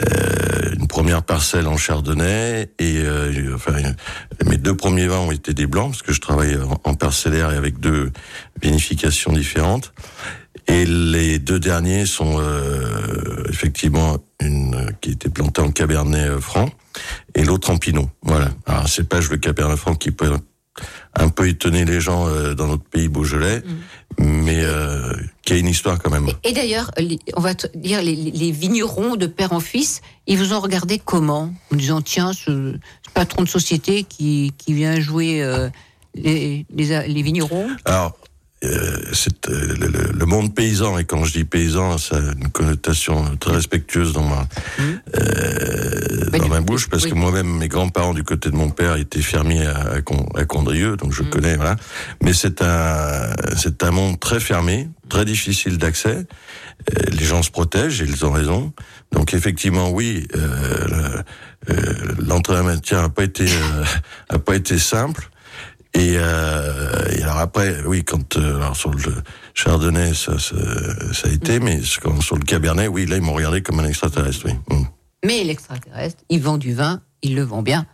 euh, 0.00 0.74
une 0.78 0.86
première 0.88 1.22
parcelle 1.22 1.66
en 1.66 1.76
chardonnay 1.76 2.70
et 2.78 2.98
euh, 2.98 3.54
enfin 3.54 3.72
mes 4.44 4.56
deux 4.56 4.76
premiers 4.76 5.06
vins 5.06 5.20
ont 5.20 5.32
été 5.32 5.54
des 5.54 5.66
blancs 5.66 5.90
parce 5.90 6.02
que 6.02 6.12
je 6.12 6.20
travaille 6.20 6.58
en, 6.84 6.94
parcellaire 6.94 7.52
et 7.52 7.56
avec 7.56 7.78
deux 7.78 8.12
vinifications 8.60 9.32
différentes. 9.32 9.92
Et 10.66 10.84
les 10.84 11.38
deux 11.38 11.58
derniers 11.58 12.04
sont 12.04 12.38
euh, 12.38 13.44
effectivement 13.48 14.18
une 14.40 14.92
qui 15.00 15.12
était 15.12 15.30
plantée 15.30 15.62
en 15.62 15.70
cabernet 15.70 16.28
euh, 16.28 16.40
franc 16.40 16.68
et 17.34 17.44
l'autre 17.44 17.70
en 17.70 17.78
pinot. 17.78 18.10
Voilà. 18.22 18.50
Alors 18.66 18.88
c'est 18.88 19.08
pas 19.08 19.20
le 19.20 19.36
cabernet 19.38 19.78
franc 19.78 19.94
qui 19.94 20.10
peut 20.10 20.30
un 21.14 21.28
peu 21.28 21.48
étonné 21.48 21.84
les 21.84 22.00
gens 22.00 22.28
euh, 22.28 22.54
dans 22.54 22.66
notre 22.66 22.84
pays 22.84 23.08
Beaujolais, 23.08 23.62
mais 24.18 24.60
euh, 24.62 25.12
qui 25.42 25.52
a 25.52 25.56
une 25.56 25.68
histoire 25.68 25.98
quand 25.98 26.10
même. 26.10 26.28
Et 26.44 26.52
d'ailleurs, 26.52 26.90
on 27.36 27.40
va 27.40 27.54
dire, 27.74 28.02
les, 28.02 28.14
les 28.14 28.50
vignerons 28.50 29.16
de 29.16 29.26
père 29.26 29.52
en 29.52 29.60
fils, 29.60 30.00
ils 30.26 30.38
vous 30.38 30.52
ont 30.52 30.60
regardé 30.60 31.00
comment 31.02 31.52
En 31.72 31.76
disant, 31.76 32.00
tiens, 32.02 32.32
ce, 32.32 32.74
ce 32.74 33.10
patron 33.14 33.42
de 33.42 33.48
société 33.48 34.04
qui, 34.04 34.52
qui 34.58 34.74
vient 34.74 35.00
jouer 35.00 35.42
euh, 35.42 35.68
les, 36.14 36.66
les, 36.74 37.08
les 37.08 37.22
vignerons? 37.22 37.68
Alors, 37.84 38.16
euh, 38.64 38.96
c'est 39.12 39.48
euh, 39.48 39.74
le, 40.12 40.26
monde 40.26 40.54
paysan, 40.54 40.98
et 40.98 41.04
quand 41.04 41.24
je 41.24 41.32
dis 41.32 41.44
paysan, 41.44 41.96
ça 41.98 42.16
a 42.16 42.20
une 42.20 42.48
connotation 42.50 43.36
très 43.36 43.52
respectueuse 43.52 44.12
dans 44.12 44.24
ma, 44.24 44.46
euh, 45.14 46.28
Bah, 46.32 46.38
dans 46.38 46.48
ma 46.48 46.60
bouche, 46.60 46.88
parce 46.88 47.04
oui. 47.04 47.10
que 47.10 47.14
moi-même, 47.14 47.46
mes 47.58 47.68
grands-parents 47.68 48.14
du 48.14 48.24
côté 48.24 48.50
de 48.50 48.56
mon 48.56 48.70
père 48.70 48.96
étaient 48.96 49.22
fermiers 49.22 49.64
à, 49.66 49.92
à, 49.94 50.00
Con- 50.02 50.28
à 50.34 50.44
Condrieu, 50.44 50.96
donc 50.96 51.12
je 51.12 51.22
connais, 51.22 51.56
voilà. 51.56 51.76
Mais 52.22 52.32
c'est 52.32 52.60
un, 52.62 53.30
c'est 53.56 53.82
un 53.84 53.90
monde 53.92 54.18
très 54.18 54.40
fermé, 54.40 54.88
très 55.08 55.24
difficile 55.24 55.78
d'accès. 55.78 56.26
Les 57.12 57.24
gens 57.24 57.42
se 57.42 57.50
protègent, 57.50 58.02
et 58.02 58.06
ils 58.06 58.24
ont 58.24 58.32
raison. 58.32 58.72
Donc 59.12 59.34
effectivement, 59.34 59.90
oui, 59.90 60.26
le- 60.34 61.22
l'entrée 62.26 62.56
à 62.56 62.62
maintien 62.62 63.04
a 63.04 63.08
pas 63.08 63.24
été, 63.24 63.46
a 64.28 64.38
pas 64.38 64.56
été 64.56 64.78
simple. 64.78 65.28
Et, 65.94 66.14
euh, 66.16 67.16
et 67.16 67.22
alors 67.22 67.38
après, 67.38 67.76
oui, 67.86 68.04
quand 68.04 68.36
euh, 68.36 68.56
alors 68.56 68.76
sur 68.76 68.90
le 68.90 69.00
Chardonnay, 69.54 70.12
ça, 70.14 70.38
ça, 70.38 70.54
ça 71.14 71.28
a 71.28 71.32
été, 71.32 71.60
mais 71.60 71.80
quand- 72.02 72.20
sur 72.20 72.36
le 72.36 72.44
Cabernet, 72.44 72.88
oui, 72.88 73.06
là, 73.06 73.16
ils 73.16 73.22
m'ont 73.22 73.32
regardé 73.32 73.62
comme 73.62 73.80
un 73.80 73.84
extraterrestre, 73.86 74.46
oui. 74.46 74.52
Mm. 74.70 74.84
Mais 75.24 75.42
l'extraterrestre, 75.44 76.22
il 76.28 76.40
vend 76.42 76.58
du 76.58 76.74
vin, 76.74 77.00
il 77.22 77.34
le 77.34 77.42
vend 77.42 77.62
bien. 77.62 77.86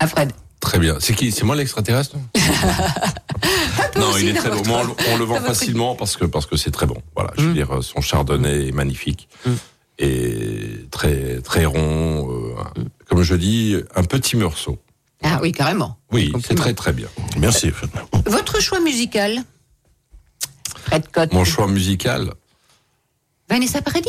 À 0.00 0.06
Fred. 0.08 0.32
Très 0.60 0.78
bien. 0.78 0.96
C'est 0.98 1.14
qui? 1.14 1.30
C'est 1.30 1.44
moi 1.44 1.56
l'extraterrestre? 1.56 2.16
Non, 3.96 4.16
il 4.18 4.28
est 4.30 4.34
très 4.34 4.50
bon. 4.50 4.62
Moi, 4.66 4.80
on, 4.82 4.86
le- 4.86 4.94
on 5.10 5.16
le 5.18 5.26
dans 5.26 5.34
vend 5.34 5.40
facilement 5.40 5.94
parce 5.94 6.16
que 6.16 6.24
parce 6.24 6.46
que 6.46 6.56
c'est 6.56 6.70
très 6.70 6.86
bon. 6.86 6.96
Voilà, 7.14 7.32
je 7.36 7.42
veux 7.42 7.50
Mm. 7.50 7.54
dire, 7.54 7.78
son 7.82 8.00
chardonnay 8.00 8.68
est 8.68 8.72
magnifique 8.72 9.28
et 9.98 10.86
très 10.90 11.40
très 11.42 11.64
rond. 11.64 12.28
euh, 12.30 12.82
Comme 13.08 13.22
je 13.22 13.34
dis, 13.36 13.76
un 13.94 14.02
petit 14.04 14.36
meursault. 14.36 14.78
Ah 15.24 15.38
oui, 15.42 15.52
carrément. 15.52 15.98
Oui, 16.12 16.32
c'est 16.46 16.54
très 16.54 16.74
très 16.74 16.92
bien. 16.92 17.08
Merci. 17.38 17.72
Votre 18.26 18.60
choix 18.60 18.78
musical 18.80 19.42
Fred 20.84 21.08
Cotte. 21.10 21.32
Mon 21.32 21.44
choix 21.44 21.66
musical. 21.66 22.32
Vanessa 23.48 23.80
Paradis 23.82 24.08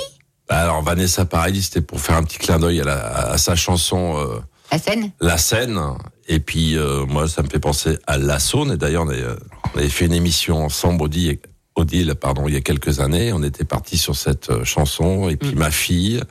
Alors 0.50 0.82
Vanessa 0.82 1.26
Paradis, 1.26 1.64
c'était 1.64 1.82
pour 1.82 2.02
faire 2.02 2.18
un 2.18 2.24
petit 2.24 2.38
clin 2.38 2.60
d'œil 2.60 2.82
à, 2.82 3.38
sa 3.38 3.56
chanson 3.56 4.18
euh, 4.18 4.40
La 4.72 4.78
scène 4.78 5.12
La 5.22 5.38
Seine. 5.38 5.80
Et 6.28 6.40
puis 6.40 6.78
euh, 6.78 7.06
moi, 7.06 7.28
ça 7.30 7.44
me 7.44 7.50
fait 7.50 7.60
penser 7.60 7.98
à 8.08 8.18
La 8.18 8.40
Saône. 8.40 8.74
Et 8.74 8.78
d'ailleurs, 8.78 9.04
on, 9.04 9.10
avait, 9.10 9.26
on 9.74 9.80
avait 9.80 9.90
fait 9.90 10.06
une 10.06 10.14
émission 10.14 10.66
ensemble, 10.66 11.04
Odile, 11.04 11.40
Odile, 11.76 12.16
pardon, 12.16 12.48
il 12.48 12.54
y 12.54 12.58
a 12.58 12.62
quelques 12.62 13.00
années. 13.00 13.32
On 13.32 13.44
était 13.44 13.66
parti 13.66 13.98
sur 13.98 14.16
cette 14.16 14.50
euh, 14.50 14.66
chanson. 14.66 15.30
Et 15.30 15.38
puis 15.38 15.56
ma 15.56 15.72
fille, 15.72 16.22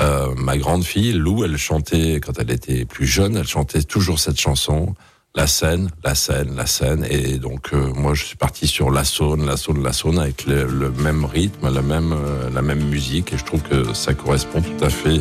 euh, 0.00 0.34
ma 0.36 0.56
grande 0.56 0.84
fille, 0.84 1.12
Lou, 1.12 1.44
elle 1.44 1.56
chantait 1.56 2.20
quand 2.20 2.38
elle 2.38 2.50
était 2.50 2.84
plus 2.84 3.06
jeune. 3.06 3.36
Elle 3.36 3.46
chantait 3.46 3.82
toujours 3.82 4.18
cette 4.18 4.40
chanson. 4.40 4.94
La 5.34 5.46
Seine, 5.46 5.90
la 6.04 6.14
Seine, 6.14 6.56
la 6.56 6.66
Seine. 6.66 7.06
Et 7.10 7.38
donc 7.38 7.72
euh, 7.72 7.92
moi, 7.94 8.14
je 8.14 8.24
suis 8.24 8.36
parti 8.36 8.66
sur 8.66 8.90
La 8.90 9.04
Saône, 9.04 9.46
La 9.46 9.56
Saône, 9.56 9.82
La 9.82 9.92
Saône, 9.92 10.18
avec 10.18 10.46
le, 10.46 10.64
le 10.64 10.90
même 10.90 11.24
rythme, 11.24 11.72
la 11.72 11.82
même, 11.82 12.12
euh, 12.12 12.50
la 12.50 12.62
même 12.62 12.82
musique. 12.88 13.32
Et 13.32 13.38
je 13.38 13.44
trouve 13.44 13.62
que 13.62 13.92
ça 13.92 14.14
correspond 14.14 14.62
tout 14.62 14.84
à 14.84 14.88
fait 14.88 15.20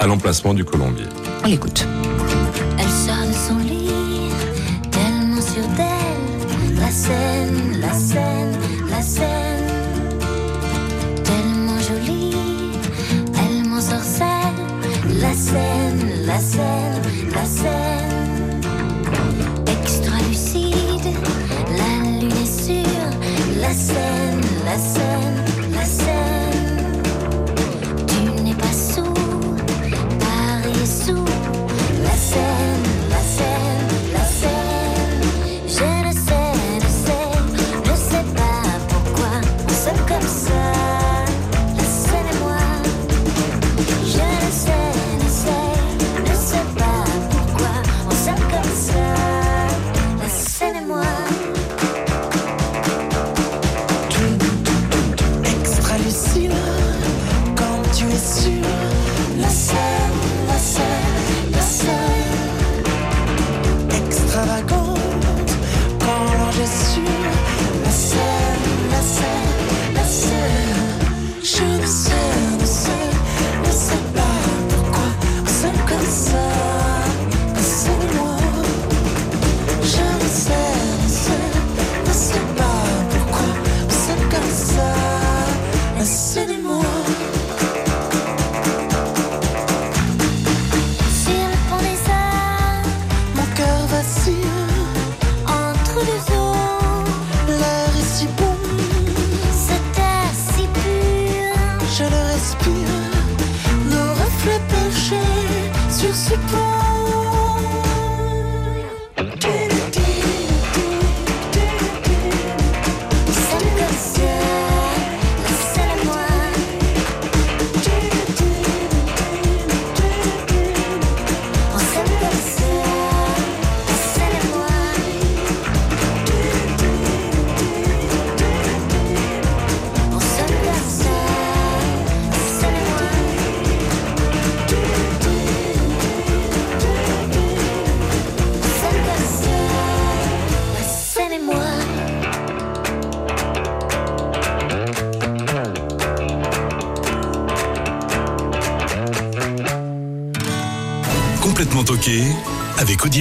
à 0.00 0.06
l'emplacement 0.06 0.54
du 0.54 0.64
Colombier. 0.64 1.06
On 1.44 1.48
l'écoute. 1.48 1.86
Elle 2.78 2.88
sort 2.88 3.26
de 3.26 3.32
son 3.32 3.58
lit, 3.58 3.88
tellement 4.90 5.40
sûre 5.40 5.68
d'elle. 5.76 6.78
La 6.78 6.90
scène, 6.90 7.80
la 7.80 7.92
scène, 7.92 8.49
scène, 15.50 16.26
la 16.26 16.38
scène, 16.38 17.02
la 17.34 17.44
scène. 17.44 17.79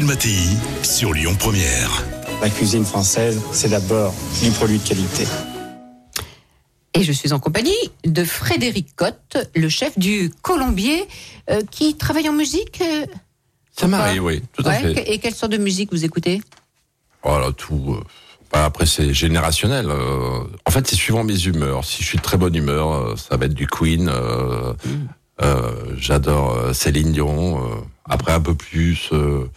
Mattei 0.09 0.39
sur 0.81 1.13
Lyon 1.13 1.35
Première. 1.37 2.03
La 2.41 2.49
cuisine 2.49 2.83
française, 2.83 3.39
c'est 3.51 3.69
d'abord 3.69 4.11
du 4.41 4.49
produit 4.49 4.79
de 4.79 4.87
qualité. 4.87 5.23
Et 6.95 7.03
je 7.03 7.11
suis 7.11 7.31
en 7.31 7.37
compagnie 7.37 7.75
de 8.05 8.23
Frédéric 8.23 8.95
Cotte, 8.95 9.37
le 9.55 9.69
chef 9.69 9.99
du 9.99 10.31
Colombier, 10.41 11.05
euh, 11.51 11.61
qui 11.69 11.95
travaille 11.95 12.27
en 12.27 12.33
musique. 12.33 12.81
euh, 12.81 13.05
Ça 13.77 13.85
m'arrive, 13.87 14.23
oui, 14.23 14.41
tout 14.53 14.63
à 14.65 14.69
ouais, 14.69 14.95
fait. 14.95 15.13
Et 15.13 15.19
quelle 15.19 15.35
sorte 15.35 15.51
de 15.51 15.59
musique 15.59 15.91
vous 15.91 16.03
écoutez 16.03 16.41
Voilà, 17.23 17.51
tout. 17.51 17.95
euh, 17.99 18.03
bah, 18.51 18.65
après, 18.65 18.87
c'est 18.87 19.13
générationnel. 19.13 19.91
euh, 19.91 20.39
en 20.65 20.71
fait, 20.71 20.87
c'est 20.87 20.95
suivant 20.95 21.23
mes 21.23 21.39
humeurs. 21.45 21.85
Si 21.85 22.01
je 22.01 22.07
suis 22.07 22.17
de 22.17 22.23
très 22.23 22.37
bonne 22.37 22.55
humeur, 22.55 23.15
ça 23.19 23.37
va 23.37 23.45
être 23.45 23.53
du 23.53 23.67
Queen. 23.67 24.09
euh, 24.09 24.73
euh, 25.43 25.71
J'adore 25.97 26.73
Céline 26.73 27.11
Dion. 27.11 27.63
euh, 27.63 27.75
après, 28.11 28.31
un 28.31 28.41
peu 28.41 28.55
plus, 28.55 29.09
euh, 29.13 29.47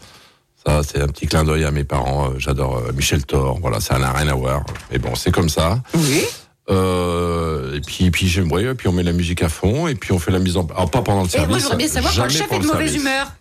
Ça, 0.67 0.83
c'est 0.83 1.01
un 1.01 1.09
petit 1.09 1.27
clin 1.27 1.45
d'œil 1.45 1.65
à 1.65 1.71
mes 1.71 1.85
parents. 1.85 2.31
Euh, 2.31 2.39
J'adore 2.39 2.77
euh, 2.79 2.93
Michel 2.93 3.25
Thor. 3.25 3.59
Voilà, 3.61 3.81
ça 3.81 3.99
n'a 3.99 4.13
rien 4.13 4.29
à 4.29 4.35
voir. 4.35 4.63
Mais 4.91 4.99
bon, 4.99 5.15
c'est 5.15 5.33
comme 5.33 5.49
ça. 5.49 5.81
Oui. 5.95 6.23
Euh, 6.71 7.75
et 7.77 7.81
puis, 7.81 8.11
puis 8.13 8.29
j'aime, 8.29 8.51
ouais, 8.53 8.63
et 8.65 8.75
puis 8.75 8.87
on 8.89 8.93
met 8.93 9.03
la 9.03 9.13
musique 9.13 9.43
à 9.43 9.49
fond, 9.49 9.89
et 9.89 9.97
puis 9.97 10.13
on 10.13 10.19
fait 10.21 10.31
la 10.31 10.39
mise 10.39 10.57
en, 10.57 10.65
alors 10.67 10.91
pas 10.91 11.03
pendant 11.03 11.23
le 11.23 11.27
Et 11.27 11.31
service. 11.31 11.49
moi, 11.49 11.59
j'aimerais 11.59 11.77
bien 11.77 11.89
savoir 11.89 12.15
quand 12.15 12.23
le 12.25 12.29
chef 12.31 12.53
est 12.53 12.59
de 12.61 12.67
mauvaise 12.67 12.95
humeur. 12.95 13.33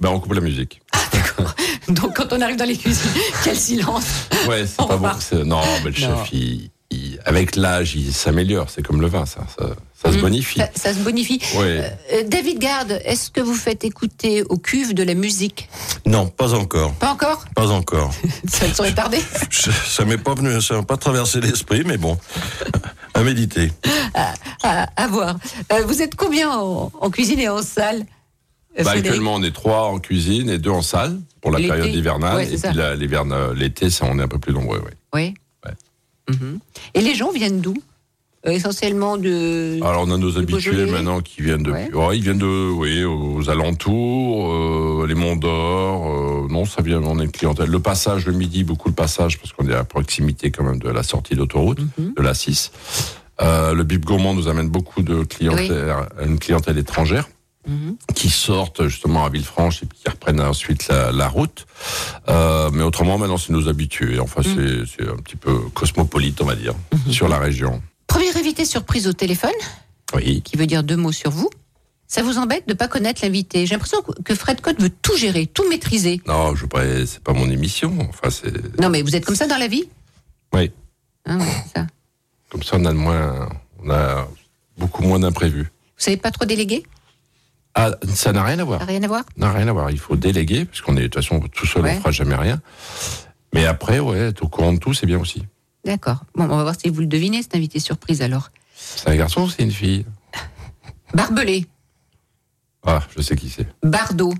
Ben, 0.00 0.08
on 0.08 0.18
coupe 0.18 0.32
la 0.32 0.40
musique. 0.40 0.80
Donc, 1.88 2.16
quand 2.16 2.32
on 2.32 2.40
arrive 2.40 2.56
dans 2.56 2.64
les 2.64 2.76
cuisines, 2.76 3.10
quel 3.44 3.56
silence. 3.56 4.28
Ouais, 4.48 4.66
c'est 4.66 4.76
pas 4.76 4.96
bon. 4.96 5.08
Non, 5.44 5.60
mais 5.84 5.90
le 5.90 6.00
Non. 6.08 6.16
chef, 6.24 6.32
il, 6.32 6.70
il- 6.92 7.20
avec 7.24 7.56
l'âge, 7.56 7.94
il 7.96 8.12
s'améliore. 8.12 8.68
C'est 8.70 8.82
comme 8.86 9.00
le 9.00 9.06
vin, 9.08 9.26
ça. 9.26 9.40
Ça, 9.58 9.66
ça 10.02 10.12
se 10.12 10.18
Mm. 10.18 10.20
bonifie. 10.20 10.58
Ça, 10.58 10.68
ça 10.74 10.94
se 10.94 10.98
bonifie. 11.00 11.40
Ouais. 11.56 11.90
Euh, 12.12 12.22
David 12.26 12.58
Garde, 12.58 13.00
est-ce 13.04 13.30
que 13.30 13.40
vous 13.40 13.54
faites 13.54 13.84
écouter 13.84 14.42
aux 14.42 14.58
cuves 14.58 14.94
de 14.94 15.02
la 15.02 15.14
musique? 15.14 15.68
Non, 16.06 16.26
pas 16.28 16.54
encore. 16.54 16.92
Pas 16.94 17.10
encore? 17.12 17.44
Pas 17.54 17.68
encore. 17.70 18.12
Ça 18.48 18.66
ne 18.68 18.74
saurait 18.74 18.94
tarder 18.94 19.18
Je- 19.50 19.70
ça 19.70 20.04
m'est 20.04 20.18
pas 20.18 20.34
venu, 20.34 20.60
ça 20.60 20.74
m'a 20.74 20.82
pas 20.82 20.96
traversé 20.96 21.40
l'esprit, 21.40 21.82
mais 21.86 21.96
bon, 21.98 22.18
à 23.14 23.22
méditer. 23.22 23.70
à, 24.14 24.86
à 24.96 25.06
voir. 25.08 25.36
Euh, 25.72 25.84
vous 25.86 26.02
êtes 26.02 26.14
combien 26.16 26.50
en, 26.50 26.90
en 27.00 27.10
cuisine 27.10 27.38
et 27.38 27.48
en 27.48 27.62
salle 27.62 28.04
euh, 28.78 28.84
Bah, 28.84 28.92
actuellement, 28.92 29.34
on 29.34 29.42
est 29.42 29.54
trois 29.54 29.84
en 29.88 29.98
cuisine 29.98 30.48
et 30.50 30.58
deux 30.58 30.70
en 30.70 30.82
salle 30.82 31.18
pour 31.40 31.50
la 31.50 31.58
période 31.58 31.94
hivernale. 31.94 32.36
Ouais, 32.36 32.52
et 32.52 32.56
ça. 32.58 32.70
puis 32.70 32.80
euh, 32.80 33.54
l'été, 33.54 33.90
ça, 33.90 34.06
on 34.08 34.18
est 34.18 34.22
un 34.22 34.28
peu 34.28 34.38
plus 34.38 34.52
nombreux. 34.52 34.78
Ouais. 34.80 34.94
Oui. 35.14 35.34
Mhm. 36.30 36.58
Et 36.94 37.00
les 37.00 37.14
gens 37.14 37.30
viennent 37.32 37.60
d'où? 37.60 37.74
Euh, 38.44 38.50
Essentiellement 38.50 39.18
de. 39.18 39.78
Alors, 39.84 40.02
on 40.04 40.10
a 40.10 40.16
nos 40.18 40.36
habitués 40.36 40.72
Beaujolais 40.72 40.90
maintenant 40.90 41.20
qui 41.20 41.42
viennent 41.42 41.62
de. 41.62 41.70
Ouais. 41.70 41.88
Ils 42.16 42.22
viennent 42.24 42.38
de, 42.38 42.70
oui, 42.72 43.04
aux 43.04 43.48
alentours, 43.48 44.50
euh, 44.52 45.06
les 45.06 45.14
Monts 45.14 45.36
d'Or. 45.36 46.06
euh, 46.10 46.48
non, 46.50 46.64
ça 46.64 46.82
vient, 46.82 47.00
on 47.04 47.20
est 47.20 47.24
une 47.24 47.30
clientèle. 47.30 47.70
Le 47.70 47.78
passage 47.78 48.26
le 48.26 48.32
midi, 48.32 48.64
beaucoup 48.64 48.88
le 48.88 48.94
passage 48.96 49.38
parce 49.38 49.52
qu'on 49.52 49.68
est 49.68 49.74
à 49.74 49.84
proximité 49.84 50.50
quand 50.50 50.64
même 50.64 50.80
de 50.80 50.88
la 50.88 51.04
sortie 51.04 51.36
d'autoroute, 51.36 51.78
Mhm. 51.98 52.14
de 52.16 52.22
la 52.22 52.34
6. 52.34 52.72
Euh, 53.40 53.74
le 53.74 53.84
Bib 53.84 54.04
Gourmand 54.04 54.34
nous 54.34 54.48
amène 54.48 54.68
beaucoup 54.68 55.02
de 55.02 55.22
clientèle, 55.24 55.94
une 56.24 56.38
clientèle 56.40 56.78
étrangère. 56.78 57.28
Mhm. 57.68 57.96
qui 58.16 58.28
sortent 58.28 58.88
justement 58.88 59.24
à 59.24 59.28
Villefranche 59.28 59.84
et 59.84 59.86
qui 59.86 60.08
reprennent 60.08 60.40
ensuite 60.40 60.88
la, 60.88 61.12
la 61.12 61.28
route. 61.28 61.64
Euh, 62.28 62.70
mais 62.72 62.82
autrement, 62.82 63.18
maintenant, 63.18 63.36
c'est 63.36 63.52
nos 63.52 63.68
habitués. 63.68 64.18
Enfin, 64.18 64.40
Mm. 64.40 64.84
c'est- 64.86 65.08
un 65.08 65.16
petit 65.16 65.36
peu 65.36 65.56
cosmopolite, 65.72 66.40
on 66.40 66.44
va 66.46 66.56
dire, 66.56 66.74
Mm-hmm. 66.92 67.12
sur 67.12 67.28
la 67.28 67.38
région. 67.38 67.80
Premier 68.08 68.36
invité 68.36 68.64
surprise 68.64 69.06
au 69.06 69.12
téléphone, 69.12 69.52
Oui. 70.14 70.42
qui 70.42 70.56
veut 70.56 70.66
dire 70.66 70.82
deux 70.82 70.96
mots 70.96 71.12
sur 71.12 71.30
vous. 71.30 71.50
Ça 72.08 72.22
vous 72.22 72.36
embête 72.36 72.66
de 72.66 72.72
ne 72.72 72.76
pas 72.76 72.88
connaître 72.88 73.22
l'invité? 73.24 73.64
J'ai 73.64 73.74
l'impression 73.74 74.02
que 74.24 74.34
Fred 74.34 74.60
Cotte 74.60 74.80
veut 74.80 74.90
tout 74.90 75.16
gérer, 75.16 75.46
tout 75.46 75.66
maîtriser. 75.70 76.20
Non, 76.26 76.54
je 76.56 76.66
c'est 77.06 77.22
pas 77.22 77.32
mon 77.32 77.48
émission. 77.48 77.96
Enfin, 78.08 78.28
c'est 78.28 78.80
Non, 78.80 78.90
mais 78.90 79.02
vous 79.02 79.14
êtes 79.16 79.24
comme 79.24 79.36
ça 79.36 79.46
dans 79.46 79.56
la 79.56 79.68
vie? 79.68 79.84
Oui. 80.52 80.70
Ouais, 81.28 81.38
c'est 81.72 81.78
ça. 81.80 81.86
Comme 82.50 82.62
ça, 82.64 82.76
on 82.78 82.84
a 82.84 82.92
de 82.92 82.98
moins, 82.98 83.48
on 83.82 83.88
a 83.90 84.28
beaucoup 84.76 85.04
moins 85.04 85.20
d'imprévus. 85.20 85.62
Vous 85.96 86.04
savez 86.04 86.16
pas 86.18 86.30
trop 86.32 86.44
déléguer? 86.44 86.82
Ah, 87.74 87.90
ça 88.14 88.32
n'a 88.32 88.44
rien 88.44 88.58
à 88.58 88.64
voir. 88.64 88.80
Ça 88.80 88.86
n'a 88.86 88.92
rien 88.92 89.02
à 89.02 89.06
voir 89.08 89.24
n'a 89.36 89.52
rien 89.52 89.68
à 89.68 89.72
voir. 89.72 89.90
Il 89.90 89.98
faut 89.98 90.16
déléguer, 90.16 90.64
parce 90.66 90.80
qu'on 90.82 90.96
est 90.96 91.02
de 91.02 91.06
toute 91.08 91.22
façon 91.24 91.40
tout 91.40 91.66
seul, 91.66 91.82
Ouais. 91.84 91.94
on 91.96 92.00
fera 92.00 92.10
jamais 92.10 92.34
rien. 92.36 92.60
Mais 93.54 93.64
après, 93.66 93.98
ouais, 93.98 94.18
être 94.18 94.42
au 94.42 94.48
courant 94.48 94.72
de 94.72 94.78
tout, 94.78 94.92
c'est 94.94 95.06
bien 95.06 95.18
aussi. 95.18 95.44
D'accord. 95.84 96.24
Bon, 96.34 96.44
on 96.44 96.56
va 96.56 96.62
voir 96.62 96.74
si 96.78 96.88
vous 96.90 97.00
le 97.00 97.06
devinez, 97.06 97.42
cet 97.42 97.54
invité 97.54 97.78
surprise 97.80 98.22
alors. 98.22 98.50
C'est 98.74 99.08
un 99.08 99.16
garçon 99.16 99.42
ou 99.42 99.50
c'est 99.50 99.62
une 99.62 99.70
fille? 99.72 100.04
Barbelé, 101.14 101.66
Ah, 102.84 103.00
je 103.16 103.22
sais 103.22 103.36
qui 103.36 103.48
c'est. 103.48 103.66
Bardot, 103.82 104.34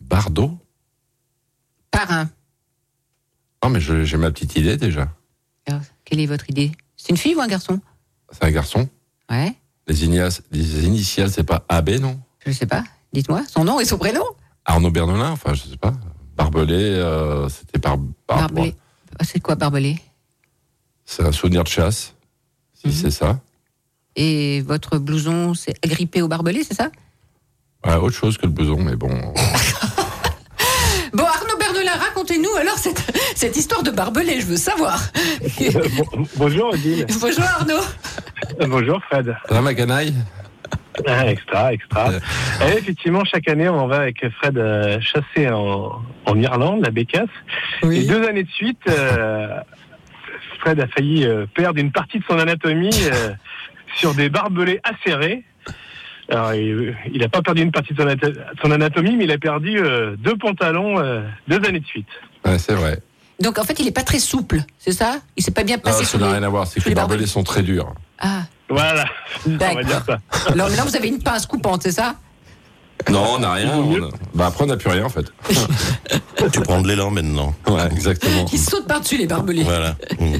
Bardot? 0.00 0.58
Parrain. 1.90 2.28
Non, 3.64 3.70
mais 3.70 3.80
je- 3.80 4.04
j'ai 4.04 4.16
ma 4.16 4.30
petite 4.30 4.54
idée 4.56 4.76
déjà. 4.76 5.08
Alors, 5.66 5.80
quelle 6.04 6.20
est 6.20 6.26
votre 6.26 6.48
idée? 6.50 6.72
C'est 6.96 7.10
une 7.10 7.16
fille 7.16 7.34
ou 7.34 7.40
un 7.40 7.46
garçon? 7.46 7.80
C'est 8.32 8.44
un 8.44 8.50
garçon 8.50 8.88
Ouais, 9.30 9.54
Les 9.86 10.04
initiales, 10.04 10.30
les 10.50 10.84
initiales 10.86 11.30
c'est 11.30 11.44
pas 11.44 11.64
AB, 11.68 11.90
non? 12.00 12.20
Je 12.46 12.52
sais 12.52 12.66
pas. 12.66 12.84
Dites-moi, 13.12 13.42
son 13.48 13.64
nom 13.64 13.80
et 13.80 13.84
son 13.84 13.98
prénom? 13.98 14.24
Arnaud 14.64 14.90
Bernolin, 14.90 15.30
enfin, 15.30 15.54
je 15.54 15.62
sais 15.62 15.76
pas. 15.76 15.92
Barbelé, 16.36 16.74
euh, 16.74 17.48
c'était 17.48 17.78
par. 17.78 17.96
par- 18.26 18.38
Barbelé. 18.38 18.74
C'est 19.22 19.40
quoi 19.40 19.54
Barbelé? 19.56 19.98
C'est 21.04 21.24
un 21.24 21.32
souvenir 21.32 21.64
de 21.64 21.68
chasse, 21.68 22.14
si 22.74 22.88
Mhm. 22.88 22.92
c'est 22.94 23.10
ça. 23.10 23.40
Et 24.16 24.60
votre 24.62 24.98
blouson, 24.98 25.54
c'est 25.54 25.74
agrippé 25.84 26.22
au 26.22 26.28
barbelé, 26.28 26.62
c'est 26.64 26.74
ça? 26.74 26.90
Ouais, 27.84 27.94
autre 27.96 28.14
chose 28.16 28.36
que 28.38 28.46
le 28.46 28.52
blouson, 28.52 28.82
mais 28.82 28.96
bon. 28.96 29.10
Bon, 31.12 31.24
Arnaud 31.24 31.56
Bernolin, 31.58 31.96
racontez-nous 31.96 32.54
alors 32.54 32.78
cette, 32.78 33.02
cette 33.34 33.56
histoire 33.56 33.82
de 33.82 33.90
barbelé, 33.90 34.40
je 34.40 34.46
veux 34.46 34.56
savoir. 34.56 35.00
Bon- 35.96 36.24
bonjour 36.36 36.68
Odile. 36.72 37.04
Bonjour 37.20 37.42
Arnaud. 37.42 37.82
Bonjour 38.68 39.00
Fred. 39.10 39.34
Ça 39.48 39.54
va, 39.54 39.60
ma 39.60 39.74
canaille? 39.74 40.14
Extra, 41.26 41.72
extra. 41.72 42.10
Euh. 42.10 42.20
Et 42.68 42.78
effectivement, 42.78 43.24
chaque 43.24 43.48
année, 43.48 43.68
on 43.68 43.86
va 43.86 44.00
avec 44.00 44.24
Fred 44.38 44.58
euh, 44.58 45.00
chasser 45.00 45.48
en, 45.50 46.02
en 46.26 46.40
Irlande, 46.40 46.82
la 46.84 46.90
bécasse. 46.90 47.28
Et 47.82 48.04
deux 48.04 48.26
années 48.26 48.44
de 48.44 48.50
suite, 48.50 48.80
euh, 48.88 49.48
Fred 50.60 50.80
a 50.80 50.86
failli 50.88 51.24
euh, 51.24 51.46
perdre 51.54 51.80
une 51.80 51.92
partie 51.92 52.18
de 52.18 52.24
son 52.28 52.38
anatomie 52.38 52.90
euh, 53.12 53.30
sur 53.96 54.14
des 54.14 54.28
barbelés 54.28 54.80
acérés. 54.84 55.44
Alors, 56.30 56.54
il 56.54 56.94
n'a 57.18 57.28
pas 57.28 57.42
perdu 57.42 57.62
une 57.62 57.72
partie 57.72 57.92
de 57.92 58.00
son, 58.02 58.08
anato- 58.08 58.34
son 58.62 58.70
anatomie, 58.70 59.16
mais 59.16 59.24
il 59.24 59.32
a 59.32 59.38
perdu 59.38 59.78
euh, 59.80 60.14
deux 60.16 60.36
pantalons 60.36 60.98
euh, 61.00 61.22
deux 61.48 61.56
années 61.66 61.80
de 61.80 61.86
suite. 61.86 62.06
Ouais, 62.44 62.58
c'est 62.58 62.74
vrai. 62.74 63.00
Donc 63.40 63.58
en 63.58 63.64
fait, 63.64 63.80
il 63.80 63.88
est 63.88 63.92
pas 63.92 64.02
très 64.02 64.18
souple, 64.18 64.58
c'est 64.78 64.92
ça? 64.92 65.16
Il 65.36 65.42
s'est 65.42 65.50
pas 65.50 65.64
bien 65.64 65.76
Non, 65.76 65.82
passé 65.82 66.04
ça 66.04 66.10
sous 66.10 66.18
n'a 66.18 66.30
rien 66.30 66.42
à 66.42 66.48
voir, 66.50 66.66
c'est 66.66 66.78
que 66.78 66.84
les 66.84 66.90
les 66.90 66.94
barbelés. 66.94 67.16
barbelés 67.16 67.26
sont 67.26 67.42
très 67.42 67.62
durs. 67.62 67.94
Ah, 68.18 68.42
Voilà, 68.70 69.04
on 69.46 69.50
va 69.50 69.56
D'accord. 69.56 69.84
dire 69.84 70.02
ça. 70.06 70.18
alors 70.52 70.68
maintenant 70.68 70.84
vous 70.84 70.96
avez 70.96 71.08
une 71.08 71.18
pince 71.22 71.44
coupante, 71.46 71.82
c'est 71.82 71.90
ça 71.92 72.14
Non, 73.10 73.34
on 73.34 73.38
n'a 73.40 73.52
rien. 73.52 73.76
on 73.76 74.04
a- 74.04 74.08
Bah, 74.34 74.46
après, 74.46 74.64
on 74.64 74.68
n'a 74.68 74.76
plus 74.76 74.90
rien, 74.90 75.04
en 75.04 75.08
fait. 75.08 75.26
Tu 76.52 76.60
prends 76.60 76.80
de 76.80 76.88
l'élan 76.88 77.10
maintenant. 77.10 77.54
Ouais, 77.68 77.86
exactement. 77.92 78.46
Ils 78.52 78.58
sautent 78.58 78.86
par-dessus 78.86 79.16
les 79.18 79.26
barbelés. 79.26 79.62
Voilà. 79.64 79.96
Mm. 80.18 80.36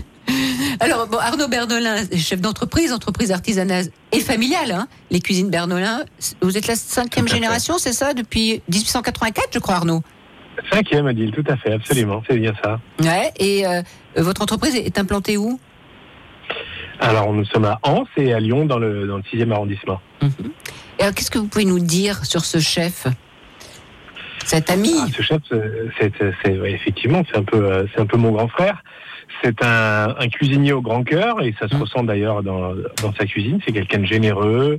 Alors, 0.81 1.07
bon, 1.09 1.19
Arnaud 1.19 1.49
Bernolin, 1.49 1.97
chef 2.16 2.40
d'entreprise, 2.40 2.93
entreprise 2.93 3.33
artisanale 3.33 3.87
et 4.12 4.21
familiale, 4.21 4.71
hein, 4.73 4.88
les 5.11 5.21
cuisines 5.21 5.51
Bernolin. 5.51 6.05
Vous 6.40 6.57
êtes 6.57 6.66
la 6.69 6.77
cinquième 6.77 7.29
génération, 7.29 7.77
c'est 7.79 7.93
ça, 7.93 8.14
depuis 8.14 8.62
1884, 8.71 9.49
je 9.53 9.59
crois, 9.59 9.75
Arnaud 9.77 10.03
Cinquième, 10.73 11.07
Odile, 11.07 11.33
tout 11.33 11.45
à 11.51 11.57
fait, 11.57 11.73
absolument, 11.73 12.23
c'est 12.29 12.37
bien 12.38 12.53
ça. 12.62 12.79
Ouais, 13.03 13.33
et 13.38 13.66
euh, 13.66 13.83
votre 14.16 14.43
entreprise 14.43 14.75
est 14.77 14.99
implantée 14.99 15.37
où? 15.37 15.59
Alors, 17.01 17.33
nous 17.33 17.45
sommes 17.47 17.65
à 17.65 17.79
Anse 17.83 18.09
et 18.17 18.33
à 18.33 18.41
Lyon, 18.41 18.67
dans 18.67 18.79
le, 18.79 19.07
dans 19.07 19.17
le 19.17 19.23
6e 19.23 19.51
arrondissement. 19.53 20.01
Et 20.23 21.03
alors, 21.03 21.15
qu'est-ce 21.15 21.31
que 21.31 21.39
vous 21.39 21.47
pouvez 21.49 21.65
nous 21.65 21.81
dire 21.81 22.25
sur 22.27 22.45
ce 22.45 22.59
chef 22.59 23.07
Cet 24.45 24.71
ami 24.71 24.93
Ah, 25.01 25.07
ce 25.17 25.23
chef, 25.23 25.41
c'est, 25.99 26.59
ouais, 26.59 26.73
effectivement, 26.73 27.23
c'est 27.31 27.39
un 27.39 27.43
peu, 27.43 27.57
euh, 27.65 27.87
c'est 27.95 28.01
un 28.01 28.07
peu 28.07 28.19
mon 28.19 28.33
grand 28.33 28.49
frère. 28.49 28.83
C'est 29.43 29.63
un, 29.65 30.15
un 30.19 30.29
cuisinier 30.29 30.73
au 30.73 30.83
grand 30.83 31.03
cœur 31.03 31.41
et 31.43 31.55
ça 31.59 31.69
se 31.69 31.75
Mm. 31.75 31.81
ressent 31.81 32.03
d'ailleurs 32.05 32.43
dans, 32.43 32.75
dans 33.03 33.15
sa 33.19 33.25
cuisine. 33.25 33.61
C'est 33.65 33.73
quelqu'un 33.73 34.01
de 34.01 34.05
généreux, 34.07 34.79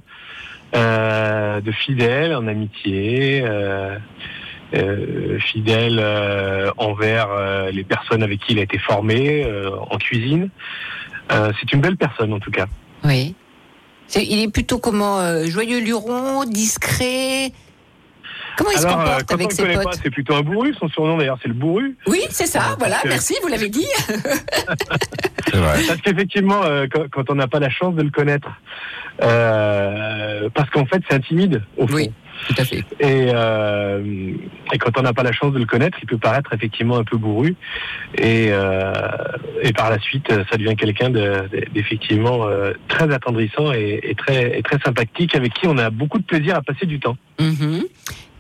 euh, 0.76 1.60
de 1.62 1.72
fidèle 1.72 2.36
en 2.36 2.46
amitié, 2.48 3.42
euh, 3.44 3.98
euh, 4.76 5.40
fidèle 5.40 6.00
envers 6.78 7.28
les 7.72 7.84
personnes 7.84 8.22
avec 8.24 8.40
qui 8.42 8.54
il 8.54 8.60
a 8.60 8.64
été 8.64 8.78
formé 8.78 9.46
en 9.90 9.98
cuisine. 9.98 10.50
Euh, 11.32 11.52
c'est 11.60 11.72
une 11.74 11.82
belle 11.82 11.98
personne 11.98 12.34
en 12.34 12.40
tout 12.40 12.52
cas. 12.52 12.66
Oui. 13.04 13.36
C'est- 14.08 14.26
il 14.26 14.40
est 14.42 14.52
plutôt 14.52 14.80
comment 14.80 15.20
euh, 15.20 15.46
Joyeux 15.46 15.80
luron, 15.80 16.44
discret? 16.46 17.52
Comment 18.58 18.72
il 18.72 18.78
se 18.80 18.86
Alors, 18.86 19.00
euh, 19.00 19.04
comporte 19.06 19.24
quand 19.30 19.34
on 19.36 19.38
avec 19.38 19.48
ne 19.48 19.54
ses 19.54 19.62
connaît 19.64 19.74
potes? 19.76 19.84
pas, 19.86 19.92
c'est 20.04 20.10
plutôt 20.10 20.36
un 20.36 20.42
bourru. 20.42 20.74
Son 20.78 20.90
surnom 20.90 21.18
d'ailleurs, 21.18 21.38
c'est 21.42 21.48
le 21.48 21.54
bourru. 21.54 21.96
Oui, 22.08 22.22
c'est 22.30 22.46
ça, 22.48 22.76
voilà, 22.78 22.98
que- 22.98 23.08
merci, 23.08 23.34
vous 23.42 23.48
l'avez 23.48 23.70
dit. 23.70 23.88
C'est 24.08 25.56
vrai. 25.58 25.80
Parce 25.88 26.02
qu'effectivement, 26.02 26.62
euh, 26.64 26.86
quand, 26.92 27.10
quand 27.10 27.30
on 27.30 27.36
n'a 27.36 27.48
pas 27.48 27.60
la 27.60 27.70
chance 27.70 27.96
de 27.96 28.02
le 28.04 28.10
connaître, 28.10 28.50
euh, 29.22 30.50
parce 30.54 30.70
qu'en 30.70 30.86
fait, 30.86 31.02
c'est 31.10 31.16
intimide 31.16 31.64
au 31.78 31.88
fond. 31.88 31.96
Oui. 31.96 32.12
Tout 32.48 32.56
à 32.58 32.66
fait. 32.66 32.84
Et, 33.00 33.30
euh, 33.34 34.34
et 34.74 34.78
quand 34.78 34.98
on 34.98 35.02
n'a 35.04 35.14
pas 35.14 35.24
la 35.24 35.32
chance 35.32 35.54
de 35.54 35.60
le 35.60 35.66
connaître, 35.66 35.98
il 36.02 36.08
peut 36.08 36.18
paraître 36.18 36.54
effectivement 36.54 36.98
un 36.98 37.04
peu 37.04 37.18
bourru. 37.18 37.56
Et, 38.18 38.48
euh, 38.50 38.92
et 39.62 39.72
par 39.74 39.90
la 39.90 40.00
suite, 40.00 40.28
ça 40.50 40.58
devient 40.58 40.76
quelqu'un 40.76 41.10
de- 41.10 41.44
d'effectivement 41.74 42.48
euh, 42.48 42.74
très 42.88 43.12
attendrissant 43.14 43.72
et, 43.74 44.00
et 44.04 44.16
très, 44.16 44.58
et 44.58 44.64
très 44.64 44.80
sympathique, 44.80 45.36
avec 45.36 45.54
qui 45.54 45.68
on 45.68 45.78
a 45.78 45.90
beaucoup 45.90 46.18
de 46.20 46.24
plaisir 46.26 46.56
à 46.56 46.62
passer 46.62 46.86
du 46.86 47.00
temps. 47.00 47.18
Mhm. 47.40 47.84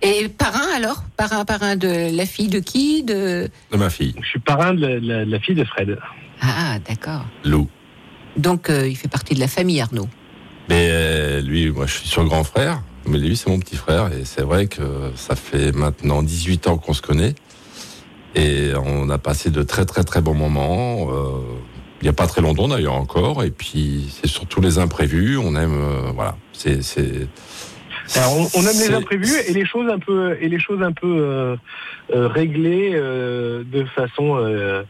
Et 0.01 0.29
parrain 0.29 0.67
alors? 0.75 1.03
Parrain, 1.15 1.45
parrain 1.45 1.75
de 1.75 2.15
la 2.17 2.25
fille 2.25 2.47
de 2.49 2.59
qui? 2.59 3.03
De... 3.03 3.49
De 3.71 3.77
ma 3.77 3.89
fille, 3.91 4.15
Je 4.21 4.27
suis 4.27 4.39
parrain 4.39 4.73
de 4.73 4.81
la, 4.81 4.99
de 4.99 5.07
la- 5.07 5.25
de 5.25 5.31
la 5.31 5.39
fille 5.39 5.55
de 5.55 5.63
Fred. 5.63 5.97
Ah, 6.41 6.79
d'accord. 6.89 7.25
Lou. 7.45 7.69
Donc 8.35 8.69
euh, 8.71 8.87
il 8.87 8.95
fait 8.95 9.07
partie 9.11 9.35
de 9.35 9.39
la 9.39 9.47
famille 9.47 9.79
Arnaud. 9.79 10.07
Mais 10.69 10.87
euh, 10.89 11.41
lui, 11.41 11.69
moi, 11.69 11.85
je 11.85 11.97
suis 11.99 12.07
son 12.09 12.23
grand 12.25 12.43
frère. 12.43 12.81
Mais 13.07 13.17
lui, 13.17 13.35
c'est 13.35 13.49
mon 13.49 13.59
petit 13.59 13.75
frère. 13.75 14.11
Et 14.13 14.25
c'est 14.25 14.41
vrai 14.43 14.67
que 14.67 15.11
ça 15.15 15.35
fait 15.35 15.71
maintenant 15.71 16.23
18 16.23 16.67
ans 16.67 16.77
qu'on 16.77 16.93
se 16.93 17.01
connaît. 17.01 17.35
Et 18.35 18.71
on 18.85 19.09
a 19.09 19.17
passé 19.17 19.49
de 19.49 19.63
très 19.63 19.85
très 19.85 20.03
très 20.03 20.21
bons 20.21 20.33
moments. 20.33 21.09
euh, 21.11 21.41
il 22.01 22.05
n'y 22.05 22.09
a 22.09 22.13
pas 22.13 22.25
très 22.25 22.41
longtemps 22.41 22.67
d'ailleurs 22.67 22.95
encore. 22.95 23.43
Et 23.43 23.51
puis 23.51 24.11
c'est 24.21 24.27
surtout 24.27 24.61
les 24.61 24.79
imprévus. 24.79 25.37
On 25.37 25.55
aime, 25.55 25.73
euh, 25.73 26.11
voilà. 26.15 26.35
C'est 26.53 26.81
c'est 26.81 27.27
Alors, 28.15 28.37
on, 28.37 28.41
on 28.55 28.61
aime 28.61 28.77
les 28.89 28.93
imprévus 28.93 29.33
et 29.47 29.53
les 29.53 29.65
choses 29.65 29.89
un 29.89 29.99
peu 29.99 30.37
et 30.41 30.49
les 30.49 30.59
choses 30.59 30.81
un 30.81 30.91
peu 30.91 31.07
euh, 31.07 31.55
euh, 32.13 32.27
réglées 32.27 32.91
euh, 32.93 33.63
de 33.63 33.85
façon 33.85 34.37
euh, 34.37 34.83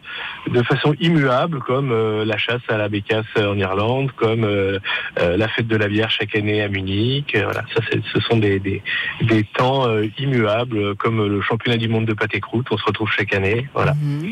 de 0.50 0.64
façon 0.64 0.96
immuable, 1.00 1.60
comme 1.60 1.92
euh, 1.92 2.26
la 2.26 2.38
chasse 2.38 2.62
à 2.68 2.78
la 2.78 2.90
bécasse 2.90 3.26
en 3.38 3.58
Irlande, 3.58 4.12
comme 4.18 4.44
euh, 4.44 4.80
euh, 5.20 5.38
la 5.38 5.48
fête 5.48 5.68
de 5.68 5.76
la 5.76 5.88
bière 5.88 6.10
chaque 6.10 6.36
année 6.36 6.62
à 6.64 6.68
Munich. 6.68 7.36
Euh, 7.36 7.44
voilà, 7.44 7.64
ça, 7.76 7.82
c'est- 7.92 8.02
ce 8.12 8.20
sont 8.22 8.38
des 8.38 8.60
des, 8.60 8.82
des 9.22 9.44
temps 9.44 9.88
euh, 9.88 10.08
immuables, 10.18 10.96
comme 10.96 11.26
le 11.28 11.42
championnat 11.42 11.78
du 11.78 11.88
monde 11.90 12.06
de 12.06 12.14
pâté 12.14 12.40
croûte. 12.40 12.68
On 12.72 12.78
se 12.78 12.86
retrouve 12.86 13.10
chaque 13.16 13.34
année. 13.36 13.68
Voilà, 13.76 13.94
Mhm. 13.94 14.32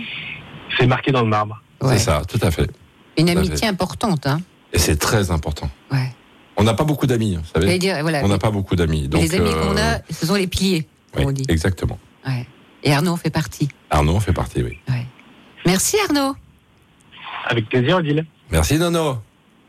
c'est 0.78 0.88
marqué 0.88 1.12
dans 1.12 1.22
le 1.22 1.28
marbre. 1.30 1.62
Ouais. 1.82 1.94
c'est 1.94 2.06
ça, 2.06 2.24
tout 2.28 2.40
à 2.42 2.50
fait. 2.52 2.70
Une 3.18 3.30
amitié 3.30 3.56
fait. 3.58 3.66
importante, 3.68 4.26
hein. 4.26 4.40
Et 4.74 4.80
c'est 4.80 4.98
très 4.98 5.32
important. 5.32 5.70
Ouais. 5.92 6.10
On 6.60 6.64
n'a 6.64 6.74
pas 6.74 6.84
beaucoup 6.84 7.08
d'amis, 7.08 7.36
vous 7.36 7.46
savez. 7.54 7.66
J'allais 7.66 7.80
dire, 7.80 7.98
voilà. 8.02 8.22
On 8.24 8.28
n'a 8.28 8.38
pas 8.38 8.52
beaucoup 8.52 8.76
d'amis. 8.76 9.08
Donc 9.08 9.22
les 9.22 9.34
amis 9.34 9.50
euh, 9.50 9.66
qu'on 9.66 9.78
a, 9.78 10.00
ce 10.12 10.26
sont 10.26 10.36
les 10.36 10.48
piliers, 10.48 10.88
comme 11.14 11.24
oui, 11.24 11.30
on 11.30 11.32
dit. 11.32 11.46
Exactement. 11.48 11.98
Ouais. 12.28 12.46
Et 12.84 12.94
Arnaud 12.94 13.12
en 13.14 13.18
fait 13.18 13.30
partie. 13.30 13.70
Arnaud 13.90 14.16
en 14.16 14.20
fait 14.20 14.34
partie, 14.34 14.62
oui. 14.62 14.78
Merci 15.66 15.98
Arnaud. 16.08 16.36
Avec 17.48 17.70
plaisir, 17.70 17.98
Odile. 17.98 18.26
Merci 18.52 18.78
Nono. 18.78 19.18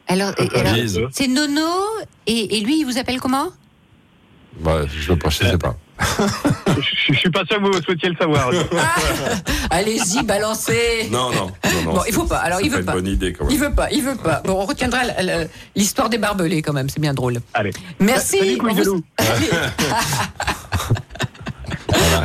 Alors, 0.08 0.32
c'est 1.12 1.28
Nono 1.28 1.70
et, 2.26 2.58
et 2.58 2.60
lui, 2.62 2.80
il 2.80 2.84
vous 2.84 2.98
appelle 2.98 3.20
comment? 3.20 3.50
Bah, 4.58 4.80
je 4.86 5.12
ne 5.12 5.30
sais 5.30 5.58
pas. 5.58 5.76
Je, 6.00 7.12
je 7.12 7.18
suis 7.18 7.30
pas 7.30 7.44
sûr 7.44 7.58
que 7.58 7.66
vous 7.76 7.82
souhaitiez 7.82 8.08
le 8.08 8.16
savoir. 8.16 8.50
Allez-y, 9.70 10.22
balancez. 10.24 11.08
Non, 11.10 11.30
non, 11.32 11.46
non, 11.64 11.82
non. 11.84 11.92
Bon, 11.94 12.00
il 12.06 12.14
faut 12.14 12.24
pas. 12.24 12.38
Alors, 12.38 12.60
il 12.60 12.70
veut 12.70 12.78
une 12.80 12.84
pas. 12.86 12.92
bonne 12.92 13.06
idée 13.06 13.32
quand 13.32 13.44
même. 13.44 13.52
Il 13.52 13.58
veut 13.60 13.72
pas, 13.74 13.90
il 13.90 14.02
veut 14.02 14.16
pas. 14.16 14.42
Bon, 14.44 14.54
on 14.60 14.64
retiendra 14.66 15.00
l'histoire 15.76 16.08
des 16.08 16.18
barbelés 16.18 16.62
quand 16.62 16.72
même, 16.72 16.88
c'est 16.88 17.00
bien 17.00 17.14
drôle. 17.14 17.40
Allez. 17.54 17.72
Merci. 17.98 18.38
Salut, 18.38 18.58
vous... 18.84 19.02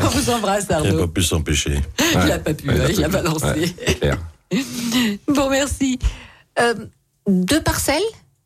on 0.03 0.07
vous 0.07 0.29
embrasse 0.29 0.65
Il 0.69 0.71
n'a 0.71 0.77
Arnaud. 0.77 0.99
pas 0.99 1.07
pu 1.07 1.23
s'empêcher. 1.23 1.81
Il 2.25 2.31
a 2.31 2.39
pas 2.39 2.53
pu, 2.53 2.69
Ouais, 2.69 2.79
hein, 2.79 2.87
il 2.89 3.03
a 3.03 3.07
balancé. 3.09 3.45
Ouais, 3.45 3.75
c'est 3.87 3.99
clair. 3.99 4.17
Bon, 5.27 5.49
merci. 5.49 5.99
Euh, 6.59 6.73
deux 7.27 7.61
parcelles? 7.61 8.01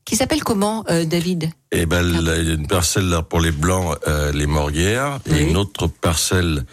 Qui 0.10 0.16
s'appellent 0.16 0.44
comment, 0.44 0.84
euh, 0.90 1.06
David? 1.06 1.52
Et 1.72 1.86
ben, 1.86 2.02
là, 2.02 2.38
il 2.40 2.48
y 2.48 2.52
a 2.52 2.56
une 2.56 2.66
parcelle 2.66 3.08
là 3.10 3.22
pour 3.22 3.40
les 3.40 3.52
blancs, 3.52 3.96
euh, 4.08 4.32
les 4.32 4.48
morguières, 4.48 5.20
Oui. 5.30 5.38
et 5.38 5.42
une 5.44 5.56
autre 5.56 5.86
parcelle 5.86 6.66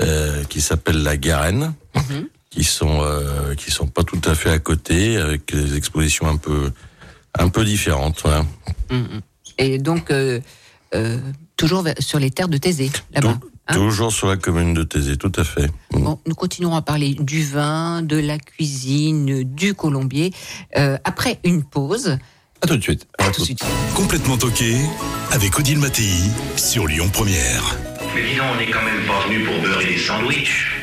euh, 0.00 0.42
qui 0.44 0.62
s'appelle 0.62 1.02
la 1.02 1.18
Garenne, 1.18 1.74
Mhm. 1.94 2.28
qui 2.48 2.64
sont 2.64 3.02
qui 3.58 3.70
sont 3.70 3.88
pas 3.88 4.04
tout 4.04 4.20
à 4.24 4.34
fait 4.34 4.50
à 4.50 4.58
côté, 4.58 5.18
avec 5.18 5.52
des 5.54 5.76
expositions 5.76 6.26
un 6.28 6.36
peu 6.38 6.72
un 7.38 7.50
peu 7.50 7.62
différentes. 7.64 8.22
Voilà. 8.22 8.46
Et 9.58 9.78
donc, 9.78 10.10
toujours 11.56 11.84
sur 11.98 12.18
les 12.18 12.30
terres 12.30 12.48
de 12.48 12.56
Thésée, 12.56 12.90
là-bas. 13.12 13.38
Hein? 13.70 13.74
Toujours 13.74 14.12
sur 14.12 14.28
la 14.28 14.38
commune 14.38 14.72
de 14.72 14.82
Thésée, 14.82 15.18
tout 15.18 15.32
à 15.36 15.44
fait. 15.44 15.66
Mm. 15.92 16.02
Bon, 16.04 16.18
nous 16.26 16.34
continuerons 16.34 16.76
à 16.76 16.80
parler 16.80 17.14
du 17.20 17.44
vin, 17.44 18.00
de 18.00 18.16
la 18.16 18.38
cuisine, 18.38 19.42
du 19.44 19.74
colombier, 19.74 20.32
euh, 20.78 20.96
après 21.04 21.38
une 21.44 21.62
pause. 21.64 22.16
À 22.60 22.66
tout 22.66 22.76
de 22.76 22.82
suite. 22.82 23.06
À 23.18 23.30
tout 23.30 23.40
de 23.40 23.46
suite. 23.46 23.60
Complètement 23.94 24.36
toqué 24.36 24.74
avec 25.30 25.58
Odile 25.58 25.78
Mattei 25.78 26.10
sur 26.56 26.86
Lyon 26.86 27.08
Première. 27.12 27.76
Mais 28.14 28.22
dis 28.28 28.36
donc, 28.36 28.46
on 28.54 28.56
n'est 28.58 28.70
quand 28.70 28.82
même 28.82 29.06
pas 29.06 29.26
venu 29.26 29.44
pour 29.44 29.60
beurrer 29.62 29.86
des 29.86 29.98
sandwichs. 29.98 30.74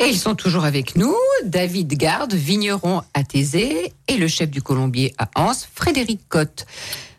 Et 0.00 0.08
ils 0.08 0.18
sont 0.18 0.34
toujours 0.34 0.64
avec 0.64 0.94
nous, 0.96 1.14
David 1.44 1.94
Garde, 1.94 2.34
vigneron 2.34 3.02
à 3.14 3.24
Thésée, 3.24 3.92
et 4.08 4.16
le 4.16 4.28
chef 4.28 4.50
du 4.50 4.62
colombier 4.62 5.14
à 5.18 5.28
Anse, 5.34 5.68
Frédéric 5.74 6.20
Cotte. 6.28 6.66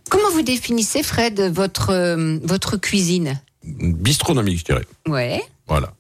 Comment 0.10 0.30
vous 0.32 0.44
définissez, 0.44 1.04
Fred, 1.04 1.42
votre, 1.54 1.90
euh, 1.90 2.40
votre 2.44 2.78
cuisine? 2.78 3.42
Bistronomique, 3.64 4.60
je 4.60 4.64
dirais. 4.64 4.86
Ouais. 5.08 5.44
Voilà. 5.68 5.94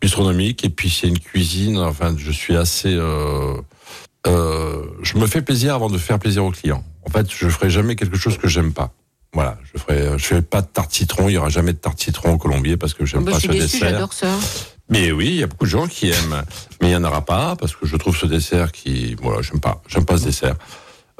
Bistronomique, 0.00 0.64
et 0.64 0.68
puis 0.68 0.90
c'est 0.90 1.06
une 1.06 1.20
cuisine, 1.20 1.78
enfin, 1.78 2.14
je 2.18 2.32
suis 2.32 2.56
assez... 2.56 2.92
Euh, 2.92 3.54
euh, 4.26 4.82
je 5.02 5.16
me 5.18 5.26
fais 5.26 5.42
plaisir 5.42 5.74
avant 5.74 5.90
de 5.90 5.98
faire 5.98 6.18
plaisir 6.18 6.44
aux 6.44 6.50
clients. 6.50 6.84
En 7.06 7.10
fait, 7.10 7.26
je 7.30 7.48
ferai 7.48 7.70
jamais 7.70 7.96
quelque 7.96 8.16
chose 8.16 8.38
que 8.38 8.48
j'aime 8.48 8.72
pas. 8.72 8.92
Voilà, 9.34 9.58
je 9.72 9.78
ferai, 9.80 10.18
je 10.18 10.24
fais 10.24 10.42
pas 10.42 10.60
de 10.60 10.66
tarte 10.66 10.92
citron, 10.92 11.28
il 11.28 11.32
y 11.32 11.38
aura 11.38 11.48
jamais 11.48 11.72
de 11.72 11.78
tarte 11.78 11.98
citron 12.00 12.34
au 12.34 12.38
colombier 12.38 12.76
parce 12.76 12.92
que 12.94 13.06
j'aime 13.06 13.24
Bah, 13.24 13.32
pas 13.32 13.38
je 13.38 13.40
suis 13.40 13.48
ce 13.48 13.52
déçue, 13.62 13.76
dessert. 13.78 13.90
j'adore 13.90 14.12
ça. 14.12 14.28
Mais 14.90 15.10
oui, 15.10 15.26
il 15.28 15.36
y 15.36 15.42
a 15.42 15.46
beaucoup 15.46 15.64
de 15.64 15.70
gens 15.70 15.86
qui 15.86 16.10
aiment, 16.10 16.42
mais 16.80 16.88
il 16.90 16.92
y 16.92 16.96
en 16.96 17.04
aura 17.04 17.24
pas 17.24 17.56
parce 17.56 17.74
que 17.74 17.86
je 17.86 17.96
trouve 17.96 18.14
ce 18.16 18.26
dessert 18.26 18.72
qui, 18.72 19.16
voilà, 19.22 19.40
j'aime 19.40 19.60
pas, 19.60 19.80
j'aime 19.88 20.04
pas 20.04 20.18
ce 20.18 20.24
dessert. 20.26 20.56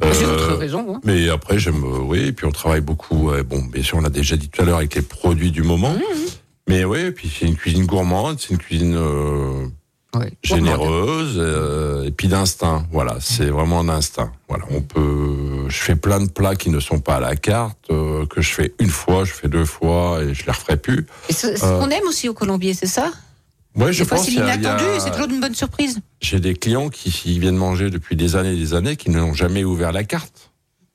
J'ai 0.02 0.24
Euh, 0.24 0.34
autre 0.34 0.56
raison. 0.56 0.94
hein. 0.96 1.00
mais 1.04 1.28
après, 1.30 1.58
j'aime, 1.58 1.82
euh, 1.84 1.98
oui, 2.00 2.18
et 2.26 2.32
puis 2.32 2.44
on 2.44 2.50
travaille 2.50 2.80
beaucoup. 2.80 3.30
euh, 3.30 3.42
bon, 3.42 3.62
bien 3.62 3.82
sûr, 3.82 3.96
on 3.98 4.00
l'a 4.02 4.10
déjà 4.10 4.36
dit 4.36 4.48
tout 4.48 4.60
à 4.60 4.64
l'heure 4.64 4.78
avec 4.78 4.94
les 4.94 5.02
produits 5.02 5.50
du 5.52 5.62
moment. 5.62 5.96
Mais 6.68 6.84
oui, 6.84 7.00
et 7.00 7.12
puis 7.12 7.30
c'est 7.34 7.46
une 7.46 7.56
cuisine 7.56 7.86
gourmande, 7.86 8.38
c'est 8.40 8.50
une 8.50 8.58
cuisine 8.58 8.94
euh, 8.96 9.66
Ouais. 10.14 10.32
généreuse, 10.42 11.36
euh, 11.38 12.04
et 12.04 12.10
puis 12.10 12.28
d'instinct. 12.28 12.86
Voilà, 12.92 13.16
c'est 13.20 13.46
vraiment 13.46 13.80
un 13.80 13.88
instinct. 13.88 14.30
Voilà, 14.48 14.64
on 14.70 14.82
peut. 14.82 15.64
Je 15.68 15.76
fais 15.78 15.96
plein 15.96 16.20
de 16.20 16.28
plats 16.30 16.54
qui 16.54 16.68
ne 16.68 16.80
sont 16.80 17.00
pas 17.00 17.16
à 17.16 17.20
la 17.20 17.34
carte, 17.34 17.78
euh, 17.90 18.26
que 18.26 18.42
je 18.42 18.52
fais 18.52 18.74
une 18.78 18.90
fois, 18.90 19.24
je 19.24 19.32
fais 19.32 19.48
deux 19.48 19.64
fois, 19.64 20.22
et 20.22 20.34
je 20.34 20.44
les 20.44 20.52
referai 20.52 20.76
plus. 20.76 21.06
Et 21.30 21.32
c'est 21.32 21.56
ce 21.56 21.64
Euh, 21.64 21.78
qu'on 21.80 21.88
aime 21.88 22.04
aussi 22.06 22.28
au 22.28 22.34
colombier, 22.34 22.74
c'est 22.74 22.86
ça? 22.86 23.10
Ouais, 23.74 23.90
je 23.90 24.00
Des 24.02 24.08
fois, 24.08 24.18
pense 24.18 24.26
c'est 24.26 24.32
y 24.32 24.38
a- 24.40 25.00
c'est 25.00 25.10
toujours 25.12 25.30
une 25.30 25.40
bonne 25.40 25.54
surprise. 25.54 25.98
J'ai 26.20 26.40
des 26.40 26.52
clients 26.54 26.90
qui 26.90 27.10
qui 27.10 27.38
viennent 27.38 27.56
manger 27.56 27.88
depuis 27.88 28.14
des 28.16 28.36
années 28.36 28.52
et 28.52 28.56
des 28.58 28.74
années 28.74 28.96
qui 28.96 29.08
n'ont 29.08 29.32
jamais 29.32 29.64
ouvert 29.64 29.92
la 29.92 30.04
carte. 30.04 30.50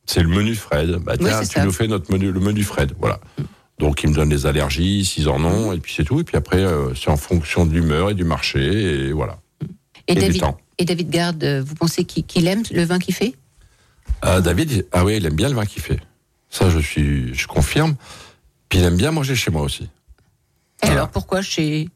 C'est 0.06 0.22
le 0.22 0.30
menu 0.30 0.54
Fred. 0.54 0.92
Bah 1.04 1.14
Oui, 1.20 1.26
tiens, 1.28 1.40
tu 1.42 1.46
ça. 1.48 1.66
nous 1.66 1.72
fais 1.72 1.88
notre 1.88 2.12
menu, 2.12 2.32
le 2.32 2.40
menu 2.40 2.64
Fred. 2.64 2.94
Voilà. 3.00 3.20
Donc 3.80 4.02
ils 4.04 4.10
me 4.10 4.16
donnent 4.16 4.30
des 4.30 4.46
allergies, 4.48 5.06
s'ils 5.06 5.30
en 5.30 5.44
ont, 5.44 5.72
et 5.72 5.80
puis 5.80 5.94
c'est 5.96 6.04
tout. 6.04 6.20
Et 6.20 6.24
puis 6.24 6.36
après, 6.38 6.62
euh, 6.64 6.94
c'est 6.96 7.10
en 7.10 7.18
fonction 7.18 7.66
de 7.66 7.74
l'humeur 7.74 8.10
et 8.10 8.14
du 8.16 8.24
marché, 8.24 8.60
et 9.08 9.12
voilà. 9.12 9.38
Et, 10.08 10.14
Et 10.14 10.16
du 10.16 10.22
David, 10.22 10.42
temps. 10.42 10.58
et 10.80 10.86
David 10.86 11.10
Garde, 11.10 11.44
euh, 11.44 11.62
vous 11.64 11.76
pensez 11.76 12.04
qu'il 12.06 12.26
qu'il 12.26 12.48
aime 12.48 12.64
le 12.72 12.84
vin 12.84 12.98
qu'il 12.98 13.14
fait? 13.14 13.36
Euh, 14.26 14.42
David, 14.42 14.88
ah 14.94 15.06
oui, 15.06 15.18
il 15.18 15.26
aime 15.26 15.36
bien 15.36 15.50
le 15.50 15.56
vin 15.56 15.66
qu'il 15.66 15.82
fait. 15.82 16.00
Ça, 16.50 16.70
je 16.70 16.80
suis, 16.80 17.34
je 17.36 17.46
confirme. 17.46 17.96
Puis 18.70 18.80
il 18.80 18.86
aime 18.86 18.98
bien 18.98 19.12
manger 19.12 19.36
chez 19.36 19.52
moi 19.52 19.62
aussi. 19.62 19.84
Et 19.84 19.90
Voilà. 20.84 20.96
alors 21.02 21.10
pourquoi 21.10 21.42
chez 21.42 21.82
Et 21.82 21.88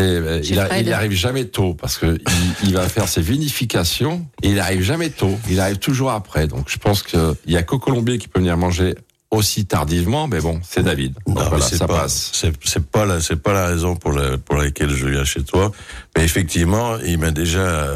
euh, 0.00 0.40
il, 0.44 0.58
a- 0.58 0.80
il 0.80 0.92
arrive 0.92 1.12
jamais 1.12 1.44
tôt 1.46 1.74
parce 1.74 1.96
que 1.98 2.18
il, 2.62 2.68
il 2.68 2.74
va 2.74 2.88
faire 2.88 3.08
ses 3.08 3.20
vinifications 3.22 4.26
et 4.42 4.50
il 4.50 4.58
arrive 4.60 4.82
jamais 4.82 5.10
tôt. 5.10 5.38
Il 5.48 5.60
arrive 5.60 5.78
toujours 5.78 6.10
après. 6.10 6.46
Donc 6.46 6.68
je 6.68 6.78
pense 6.78 7.02
que 7.02 7.36
il 7.46 7.52
y 7.52 7.56
a 7.56 7.62
qu'au 7.62 7.78
Colombier 7.78 8.18
qui 8.18 8.28
peut 8.28 8.40
venir 8.40 8.56
manger 8.56 8.94
aussi 9.32 9.64
tardivement, 9.64 10.28
mais 10.28 10.40
bon, 10.40 10.60
c'est 10.62 10.82
David. 10.82 11.14
Non, 11.26 11.48
voilà, 11.48 11.64
ça 11.64 11.86
pas, 11.86 12.00
passe. 12.02 12.30
c'est, 12.34 12.52
c'est 12.64 12.84
pas 12.86 13.06
la, 13.06 13.20
c'est 13.20 13.36
pas 13.36 13.54
la 13.54 13.66
raison 13.66 13.96
pour 13.96 14.12
la, 14.12 14.36
pour 14.36 14.56
laquelle 14.56 14.90
je 14.90 15.08
viens 15.08 15.24
chez 15.24 15.42
toi. 15.42 15.72
Mais 16.14 16.22
effectivement, 16.22 16.98
il 16.98 17.18
m'a 17.18 17.30
déjà, 17.30 17.94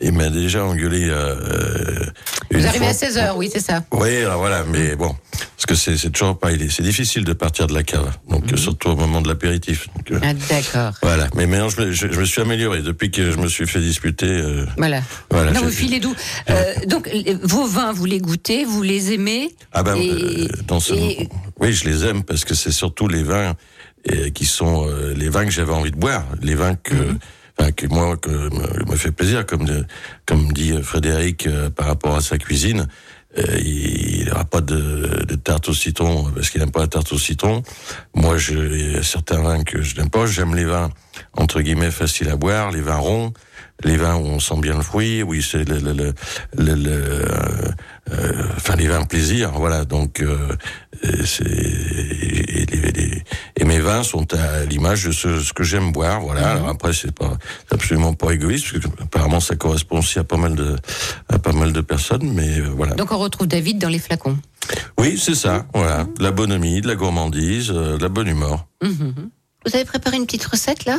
il 0.00 0.12
m'a 0.12 0.28
déjà 0.30 0.64
engueulé. 0.64 1.08
Euh, 1.08 2.04
une 2.50 2.60
Vous 2.60 2.66
arrivez 2.66 2.86
à 2.86 2.92
16h, 2.92 3.36
oui, 3.36 3.48
c'est 3.52 3.60
ça. 3.60 3.84
Oui, 3.92 4.16
alors 4.22 4.38
voilà, 4.38 4.64
mais 4.64 4.96
bon, 4.96 5.14
parce 5.56 5.66
que 5.66 5.74
c'est, 5.74 6.10
toujours 6.10 6.38
pas, 6.38 6.50
il 6.52 6.62
est- 6.62 6.68
c'est 6.70 6.82
difficile 6.82 7.24
de 7.24 7.32
partir 7.32 7.66
de 7.68 7.74
la 7.74 7.82
cave, 7.84 8.10
donc 8.28 8.52
euh, 8.52 8.56
surtout 8.56 8.88
au 8.88 8.96
moment 8.96 9.20
de 9.20 9.28
l'apéritif. 9.28 9.88
Euh, 10.10 10.18
Ah, 10.22 10.32
D'accord. 10.34 10.92
Voilà, 11.02 11.28
mais 11.36 11.46
maintenant 11.46 11.68
je, 11.68 11.80
me- 11.80 11.92
je, 11.92 12.10
je 12.10 12.18
me 12.20 12.24
suis 12.24 12.40
amélioré 12.40 12.82
depuis 12.82 13.10
que 13.10 13.30
je 13.30 13.36
me 13.36 13.46
suis 13.46 13.66
fait 13.68 13.80
disputer. 13.80 14.26
euh, 14.26 14.66
Voilà. 14.76 15.00
voilà, 15.30 15.52
non, 15.52 15.60
vous 15.62 15.70
filez 15.70 16.00
d'où 16.00 16.14
Euh, 16.50 16.74
Donc, 16.86 17.08
euh, 17.08 17.36
vos 17.42 17.66
vins, 17.66 17.92
vous 17.92 18.06
les 18.06 18.18
goûtez, 18.18 18.64
vous 18.64 18.82
les 18.82 19.12
aimez 19.12 19.54
Ah 19.72 19.82
ben, 19.84 19.94
Et- 19.96 20.10
euh, 20.10 20.48
dans 20.66 20.80
ce... 20.80 20.94
et- 20.94 21.28
oui, 21.60 21.72
je 21.72 21.84
les 21.88 22.04
aime 22.06 22.24
parce 22.24 22.44
que 22.44 22.54
c'est 22.54 22.72
surtout 22.72 23.06
les 23.06 23.22
vins 23.22 23.54
euh, 24.10 24.30
qui 24.30 24.46
sont 24.46 24.88
euh, 24.88 25.12
les 25.14 25.28
vins 25.28 25.44
que 25.44 25.50
j'avais 25.52 25.72
envie 25.72 25.90
de 25.92 25.96
boire, 25.96 26.24
les 26.42 26.54
vins 26.54 26.74
que, 26.74 26.94
Mhm. 26.94 27.18
Que 27.76 27.86
moi 27.86 28.16
que 28.16 28.30
me, 28.30 28.96
fait 28.96 29.12
plaisir, 29.12 29.46
comme 29.46 29.64
de- 29.64 29.84
comme 30.26 30.52
dit 30.52 30.72
Frédéric 30.82 31.46
euh, 31.46 31.70
par 31.70 31.86
rapport 31.86 32.16
à 32.16 32.20
sa 32.20 32.38
cuisine. 32.38 32.86
euh, 33.38 33.60
il 33.64 34.26
n'aura 34.26 34.44
pas 34.44 34.60
de, 34.60 35.24
de 35.24 35.34
tarte 35.36 35.68
au 35.68 35.74
citron 35.74 36.24
parce 36.34 36.50
qu'il 36.50 36.60
n'aime 36.60 36.72
pas 36.72 36.80
la 36.80 36.88
tarte 36.88 37.12
au 37.12 37.18
citron. 37.18 37.62
Moi, 38.14 38.36
je, 38.38 39.00
certains 39.02 39.40
vins 39.40 39.62
que 39.62 39.82
je 39.82 39.94
n'aime 39.96 40.10
pas. 40.10 40.26
J'aime 40.26 40.54
les 40.56 40.64
vins 40.64 40.90
entre 41.36 41.60
guillemets 41.60 41.92
faciles 41.92 42.28
à 42.28 42.36
boire, 42.36 42.72
les 42.72 42.80
vins 42.80 42.96
ronds, 42.96 43.32
les 43.84 43.96
vins 43.96 44.16
où 44.16 44.24
on 44.26 44.40
sent 44.40 44.58
bien 44.60 44.74
le 44.76 44.82
fruit, 44.82 45.22
oui, 45.22 45.42
c'est 45.48 45.62
le, 45.68 45.78
le, 45.78 45.92
le, 45.92 46.12
le- 46.74 46.90
euh, 46.90 47.24
euh, 48.12 48.42
enfin 48.56 48.74
les 48.76 48.88
vins 48.88 49.04
plaisir, 49.04 49.52
voilà. 49.52 49.84
Donc, 49.84 50.20
euh, 50.22 50.48
euh, 51.04 51.24
c'est 51.24 51.44
les- 51.44 52.92
les- 52.92 53.19
mes 53.80 53.86
vins 53.86 54.02
sont 54.02 54.26
à 54.34 54.64
l'image 54.66 55.04
de 55.06 55.12
ce, 55.12 55.40
ce 55.40 55.54
que 55.54 55.64
j'aime 55.64 55.90
boire, 55.90 56.20
voilà. 56.20 56.50
Alors 56.50 56.68
après, 56.68 56.92
c'est 56.92 57.12
pas 57.12 57.32
absolument 57.70 58.12
pas 58.12 58.32
égoïste, 58.32 58.72
parce 58.72 58.84
que 58.84 59.02
apparemment 59.02 59.40
ça 59.40 59.56
correspond 59.56 60.00
aussi 60.00 60.18
à 60.18 60.24
pas 60.24 60.36
mal 60.36 60.54
de 60.54 60.76
à 61.30 61.38
pas 61.38 61.52
mal 61.52 61.72
de 61.72 61.80
personnes, 61.80 62.30
mais 62.34 62.60
euh, 62.60 62.68
voilà. 62.76 62.94
Donc, 62.94 63.10
on 63.10 63.18
retrouve 63.18 63.46
David 63.46 63.78
dans 63.78 63.88
les 63.88 63.98
flacons. 63.98 64.38
Oui, 64.98 65.18
c'est 65.18 65.34
ça, 65.34 65.64
voilà. 65.72 66.04
De 66.18 66.22
la 66.22 66.30
bonhomie, 66.30 66.82
de 66.82 66.88
la 66.88 66.94
gourmandise, 66.94 67.70
euh, 67.70 67.96
de 67.96 68.02
la 68.02 68.10
bonne 68.10 68.28
humeur. 68.28 68.66
Mhm. 68.82 69.30
Vous 69.64 69.74
avez 69.74 69.86
préparé 69.86 70.18
une 70.18 70.26
petite 70.26 70.44
recette, 70.44 70.84
là? 70.84 70.98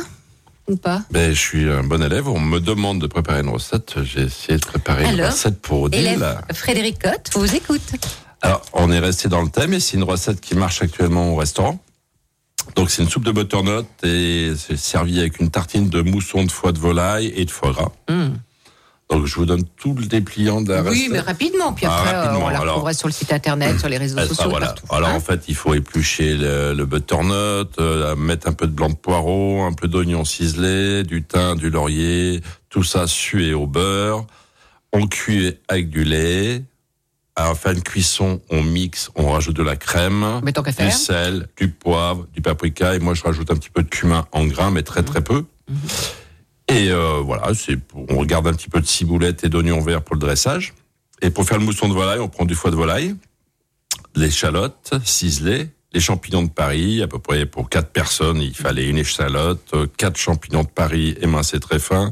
Ou 0.68 0.76
pas? 0.76 1.02
Ben, 1.12 1.32
je 1.32 1.38
suis 1.38 1.70
un 1.70 1.84
bon 1.84 2.02
élève. 2.02 2.28
On 2.28 2.40
me 2.40 2.58
demande 2.58 3.00
de 3.00 3.06
préparer 3.06 3.40
une 3.40 3.48
recette. 3.48 4.02
J'ai 4.02 4.22
essayé 4.22 4.58
de 4.58 4.64
préparer 4.64 5.12
une 5.12 5.20
recette 5.20 5.60
pour 5.60 5.82
Odile. 5.82 6.00
Élève 6.00 6.40
Frédéric 6.52 7.00
Cotte, 7.00 7.30
vous 7.34 7.54
écoute. 7.54 7.82
Alors, 8.40 8.62
on 8.72 8.90
est 8.90 8.98
resté 8.98 9.28
dans 9.28 9.42
le 9.42 9.48
thème 9.48 9.72
et 9.74 9.80
c'est 9.80 9.96
une 9.96 10.04
recette 10.04 10.40
qui 10.40 10.56
marche 10.56 10.82
actuellement 10.82 11.32
au 11.32 11.36
restaurant. 11.36 11.80
Donc, 12.76 12.90
c'est 12.90 13.02
une 13.02 13.08
soupe 13.08 13.24
de 13.24 13.32
butternut 13.32 13.84
et 14.04 14.52
c'est 14.56 14.76
servi 14.76 15.18
avec 15.20 15.40
une 15.40 15.50
tartine 15.50 15.88
de 15.88 16.00
mousson 16.02 16.44
de 16.44 16.50
foie 16.50 16.72
de 16.72 16.78
volaille 16.78 17.32
et 17.36 17.44
de 17.44 17.50
foie 17.50 17.72
gras. 17.72 17.90
Hum. 18.08 18.36
Donc, 19.10 19.26
je 19.26 19.34
vous 19.34 19.44
donne 19.44 19.64
tout 19.76 19.94
le 19.94 20.06
dépliant 20.06 20.62
de 20.62 20.72
la 20.72 20.82
Oui, 20.84 21.08
mais 21.10 21.20
rapidement. 21.20 21.74
Puis 21.74 21.84
Ah, 21.86 21.94
après, 21.98 22.14
euh, 22.14 22.22
rapidement, 22.22 22.46
on 22.46 22.48
la 22.48 22.54
alors. 22.60 22.64
retrouvera 22.76 22.94
sur 22.94 23.08
le 23.08 23.12
site 23.12 23.30
internet, 23.32 23.78
sur 23.78 23.88
les 23.90 23.98
réseaux 23.98 24.16
Ah, 24.18 24.22
ça, 24.22 24.28
sociaux. 24.28 24.48
voilà. 24.50 24.68
partout. 24.68 24.86
Alors 24.90 25.10
Hein 25.10 25.14
en 25.16 25.20
fait, 25.20 25.42
il 25.48 25.54
faut 25.54 25.74
éplucher 25.74 26.34
le, 26.34 26.72
le 26.72 26.86
butternut, 26.86 27.68
euh, 27.78 28.16
mettre 28.16 28.48
un 28.48 28.54
peu 28.54 28.66
de 28.66 28.72
blanc 28.72 28.88
de 28.88 28.94
poireau, 28.94 29.62
un 29.64 29.72
peu 29.74 29.86
d'oignon 29.88 30.24
ciselé, 30.24 31.02
du 31.02 31.22
thym, 31.24 31.56
du 31.56 31.68
laurier, 31.68 32.40
tout 32.70 32.84
ça 32.84 33.06
sué 33.06 33.52
au 33.52 33.66
beurre. 33.66 34.24
On 34.94 35.06
cuit 35.06 35.58
avec 35.68 35.90
du 35.90 36.04
lait. 36.04 36.62
À 37.34 37.48
la 37.48 37.54
fin 37.54 37.72
de 37.72 37.80
cuisson, 37.80 38.42
on 38.50 38.62
mixe, 38.62 39.10
on 39.14 39.30
rajoute 39.32 39.56
de 39.56 39.62
la 39.62 39.76
crème, 39.76 40.40
Mais 40.44 40.52
tant 40.52 40.62
qu'à 40.62 40.70
du 40.70 40.76
faire. 40.76 40.92
sel, 40.92 41.48
du 41.56 41.68
poivre, 41.70 42.26
du 42.34 42.42
paprika 42.42 42.94
et 42.94 42.98
moi 42.98 43.14
je 43.14 43.22
rajoute 43.22 43.50
un 43.50 43.54
petit 43.56 43.70
peu 43.70 43.82
de 43.82 43.88
cumin 43.88 44.26
en 44.32 44.44
grains, 44.44 44.70
mais 44.70 44.82
très 44.82 45.02
très 45.02 45.22
peu. 45.22 45.44
Et 46.68 46.90
euh, 46.90 47.20
voilà, 47.24 47.54
c'est 47.54 47.76
pour- 47.76 48.04
on 48.10 48.18
regarde 48.18 48.46
un 48.48 48.52
petit 48.52 48.68
peu 48.68 48.80
de 48.82 48.86
ciboulette 48.86 49.44
et 49.44 49.48
d'oignon 49.48 49.80
vert 49.80 50.02
pour 50.02 50.14
le 50.16 50.20
dressage. 50.20 50.74
Et 51.22 51.30
pour 51.30 51.46
faire 51.46 51.58
le 51.58 51.64
mousson 51.64 51.88
de 51.88 51.94
volaille, 51.94 52.18
on 52.20 52.28
prend 52.28 52.44
du 52.44 52.54
foie 52.54 52.70
de 52.70 52.76
volaille, 52.76 53.14
l'échalote 54.14 54.92
ciselée, 55.04 55.70
les 55.94 56.00
champignons 56.00 56.42
de 56.42 56.50
Paris, 56.50 57.02
à 57.02 57.08
peu 57.08 57.18
près 57.18 57.46
pour 57.46 57.70
quatre 57.70 57.90
personnes, 57.92 58.38
il 58.42 58.54
fallait 58.54 58.88
une 58.88 58.98
échalote, 58.98 59.74
quatre 59.96 60.18
champignons 60.18 60.64
de 60.64 60.68
Paris 60.68 61.16
émincés 61.20 61.60
très 61.60 61.78
fins, 61.78 62.10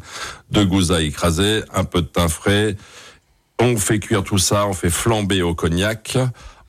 deux 0.51 0.65
gousses 0.65 0.91
écrasées, 0.99 1.63
un 1.75 1.85
peu 1.85 2.01
de 2.01 2.07
thym 2.07 2.29
frais. 2.29 2.77
On 3.61 3.77
fait 3.77 3.99
cuire 3.99 4.23
tout 4.25 4.39
ça, 4.39 4.67
on 4.67 4.73
fait 4.73 4.91
flamber 4.91 5.43
au 5.43 5.55
cognac, 5.55 6.17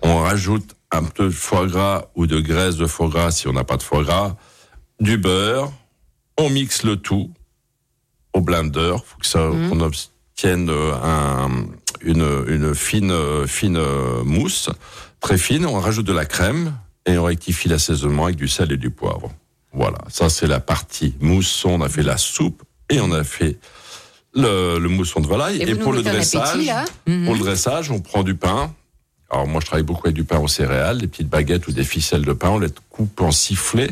on 0.02 0.18
rajoute 0.18 0.76
un 0.92 1.04
peu 1.04 1.26
de 1.26 1.30
foie 1.30 1.66
gras 1.68 2.06
ou 2.16 2.28
de 2.28 2.40
graisse 2.40 2.76
de 2.76 2.86
foie 2.86 3.08
gras 3.08 3.32
si 3.32 3.48
on 3.48 3.54
n'a 3.54 3.64
pas 3.64 3.78
de 3.78 3.84
foie 3.84 4.04
gras, 4.04 4.36
du 5.00 5.18
beurre, 5.18 5.72
on 6.38 6.50
mixe 6.50 6.84
le 6.84 6.98
tout 6.98 7.32
au 8.34 8.42
blender, 8.42 8.96
faut 9.06 9.18
que 9.20 9.26
ça 9.28 9.48
Mhm. 9.48 9.70
qu'on 9.70 9.80
obtienne 9.82 10.70
euh, 10.70 10.94
un, 11.02 11.50
une, 12.02 12.44
une 12.48 12.76
fine 12.76 13.12
euh, 13.12 13.48
fine 13.48 13.78
euh, 13.78 14.24
mousse, 14.24 14.70
très 15.20 15.38
fine. 15.38 15.66
On 15.66 15.80
rajoute 15.80 16.06
de 16.06 16.14
la 16.14 16.26
crème 16.26 16.74
et 17.06 17.18
on 17.18 17.24
rectifie 17.26 17.68
l'assaisonnement 17.70 18.26
avec 18.26 18.38
du 18.38 18.48
sel 18.48 18.72
et 18.72 18.78
du 18.78 18.90
poivre. 18.90 19.32
Voilà, 19.74 20.00
ça 20.10 20.30
c'est 20.30 20.48
la 20.48 20.60
partie 20.60 21.16
mousson. 21.22 21.70
On 21.70 21.82
a 21.82 21.90
fait 21.90 22.04
la 22.04 22.18
soupe 22.18 22.64
et 22.90 23.00
on 23.02 23.12
a 23.12 23.24
fait 23.24 23.58
le, 24.34 24.80
le 24.80 24.90
mousson 24.90 25.20
de 25.20 25.28
volaille. 25.28 25.62
Et 25.62 25.76
pour 25.76 25.94
le 25.94 26.00
appétit, 26.00 26.38
dressage, 26.38 26.86
Mhm. 27.08 27.26
pour 27.26 27.34
le 27.36 27.40
dressage, 27.40 27.92
on 27.92 28.00
prend 28.00 28.24
du 28.24 28.36
pain. 28.36 28.74
Alors 29.30 29.48
moi 29.48 29.62
je 29.62 29.66
travaille 29.66 29.84
beaucoup 29.86 30.08
avec 30.08 30.16
du 30.16 30.24
pain 30.26 30.40
aux 30.40 30.48
céréales, 30.48 30.98
des 31.00 31.08
petites 31.08 31.30
baguettes 31.30 31.68
ou 31.68 31.72
des 31.72 31.84
ficelles 31.86 32.26
de 32.26 32.34
pain. 32.34 32.50
On 32.50 32.60
les 32.60 32.68
coupe 32.90 33.22
en 33.22 33.32
sifflets. 33.32 33.92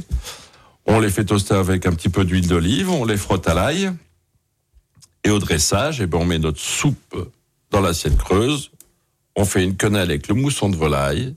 On 0.86 1.00
les 1.00 1.10
fait 1.10 1.24
toaster 1.26 1.54
avec 1.56 1.86
un 1.86 1.92
petit 1.92 2.10
peu 2.10 2.26
d'huile 2.26 2.48
d'olive. 2.48 2.90
On 2.90 3.06
les 3.06 3.18
frotte 3.18 3.48
à 3.48 3.54
l'ail. 3.54 3.92
Et 5.24 5.30
au 5.30 5.40
dressage, 5.40 6.02
eh 6.02 6.08
ben, 6.08 6.18
on 6.20 6.26
met 6.26 6.40
notre 6.40 6.60
soupe 6.60 7.16
dans 7.72 7.80
l'assiette 7.82 8.18
creuse. 8.18 8.72
On 9.36 9.46
fait 9.46 9.64
une 9.64 9.76
quenelle 9.76 10.10
avec 10.10 10.28
le 10.28 10.36
mousson 10.36 10.70
de 10.70 10.76
volaille. 10.76 11.36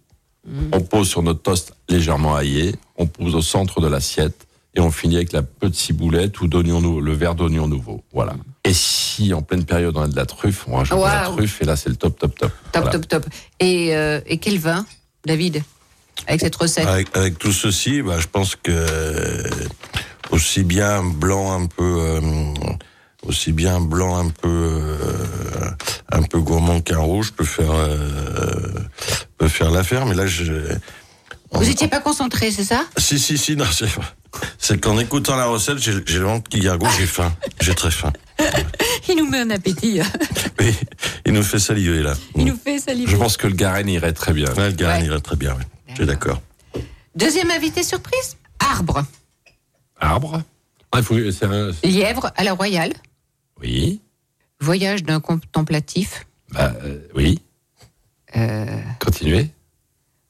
On 0.73 0.81
pose 0.81 1.09
sur 1.09 1.23
notre 1.23 1.43
toast 1.43 1.75
légèrement 1.89 2.35
aillé. 2.35 2.75
On 2.97 3.07
pose 3.07 3.35
au 3.37 3.43
centre 3.43 3.81
de 3.81 3.87
l'assiette. 3.87 4.47
Et 4.75 4.81
on 4.81 4.91
finit 4.91 5.17
avec 5.17 5.33
la 5.33 5.43
petite 5.43 5.75
ciboulette 5.77 6.41
ou 6.41 6.49
d'oignon 6.49 6.81
nou- 6.81 7.01
le 7.01 7.13
verre 7.13 7.35
d'oignon 7.35 7.69
nouveau. 7.69 8.03
Voilà. 8.13 8.35
Et 8.65 8.73
si 8.73 9.35
en 9.35 9.43
pleine 9.43 9.65
période 9.65 9.97
on 9.97 10.03
a 10.03 10.09
de 10.09 10.17
la 10.17 10.25
truffe, 10.25 10.65
on 10.67 10.77
rajoute 10.77 10.97
de 10.99 11.03
la 11.05 11.25
truffe 11.25 11.61
et 11.61 11.65
là 11.67 11.77
c'est 11.77 11.91
le 11.91 11.97
top, 11.97 12.19
top, 12.19 12.39
top. 12.39 12.53
Top, 12.73 12.83
Voilà. 12.83 12.99
top, 12.99 13.09
top. 13.09 13.27
Et, 13.61 13.95
euh, 13.95 14.21
et 14.27 14.39
quel 14.39 14.59
vin, 14.59 14.87
David, 15.27 15.63
avec 16.27 16.41
cette 16.41 16.57
recette 16.57 16.87
Avec, 16.87 17.15
avec 17.17 17.39
tout 17.39 17.53
ceci, 17.53 18.01
bah, 18.01 18.19
je 18.19 18.27
pense 18.29 18.57
que 18.57 19.43
aussi 20.31 20.63
bien 20.65 21.03
blanc 21.03 21.53
un 21.61 21.67
peu, 21.67 21.97
euh, 22.01 22.21
aussi 23.25 23.53
bien 23.53 23.79
blanc 23.81 24.17
un 24.17 24.31
peu, 24.31 24.49
euh, 24.49 25.71
un 26.11 26.23
peu 26.23 26.39
gourmand 26.41 26.81
qu'un 26.81 26.99
rouge 26.99 27.33
peut 27.33 27.45
faire, 27.45 27.71
euh, 27.73 28.71
peut 29.37 29.49
faire 29.49 29.71
l'affaire. 29.71 30.07
Mais 30.07 30.15
là, 30.15 30.27
je, 30.27 30.55
Vous 31.53 31.69
étiez 31.69 31.89
pas 31.89 32.01
concentré, 32.01 32.51
c'est 32.51 32.65
ça? 32.65 32.87
Si 32.97 33.19
si 33.19 33.37
si, 33.37 33.55
non, 33.57 33.67
c'est, 33.71 33.87
c'est 34.59 34.81
qu'en 34.81 34.99
écoutant 34.99 35.37
la 35.37 35.47
recette, 35.47 35.79
j'ai, 35.79 35.93
le 35.93 36.21
ventre 36.25 36.49
qui 36.49 36.61
gargouille, 36.61 36.89
j'ai 36.99 37.07
faim, 37.07 37.35
j'ai 37.61 37.75
très 37.75 37.91
faim. 37.91 38.13
Il 39.09 39.17
nous 39.17 39.29
met 39.29 39.41
un 39.41 39.51
appétit. 39.51 40.01
Oui, 40.59 40.75
il 41.27 41.33
nous 41.33 41.43
fait 41.43 41.59
saliver 41.59 42.03
là. 42.03 42.15
Il 42.37 42.45
nous 42.47 42.57
fait 42.57 42.79
saliver. 42.79 43.11
Je 43.11 43.17
pense 43.17 43.37
que 43.37 43.47
le 43.47 43.55
Garenne 43.55 43.89
irait 43.89 44.13
très 44.13 44.33
bien. 44.33 44.53
Ouais, 44.55 44.71
le 44.71 44.87
Ouais. 44.87 45.05
irait 45.05 45.21
très 45.21 45.37
bien. 45.37 45.55
oui. 45.59 45.65
Je 45.89 45.95
suis 45.97 46.07
d'accord. 46.07 46.41
Deuxième 47.15 47.51
invité 47.51 47.83
surprise 47.83 48.37
Arbre. 48.59 49.05
Arbre. 50.01 50.43
Ah, 50.93 50.99
il 50.99 51.05
faut, 51.05 51.15
un- 51.15 51.71
Lièvre 51.85 52.31
à 52.37 52.45
la 52.45 52.53
Royale. 52.53 52.93
oui. 53.61 54.01
Voyage 54.61 55.03
d'un 55.03 55.19
contemplatif. 55.21 56.25
Bah, 56.53 56.73
euh, 56.85 56.99
oui. 57.17 57.41
Euh, 58.37 58.81
Continuez. 59.01 59.51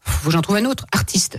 faut 0.00 0.28
que 0.28 0.32
j'en 0.32 0.40
trouve 0.40 0.56
un 0.56 0.64
autre. 0.64 0.86
Artiste. 0.92 1.36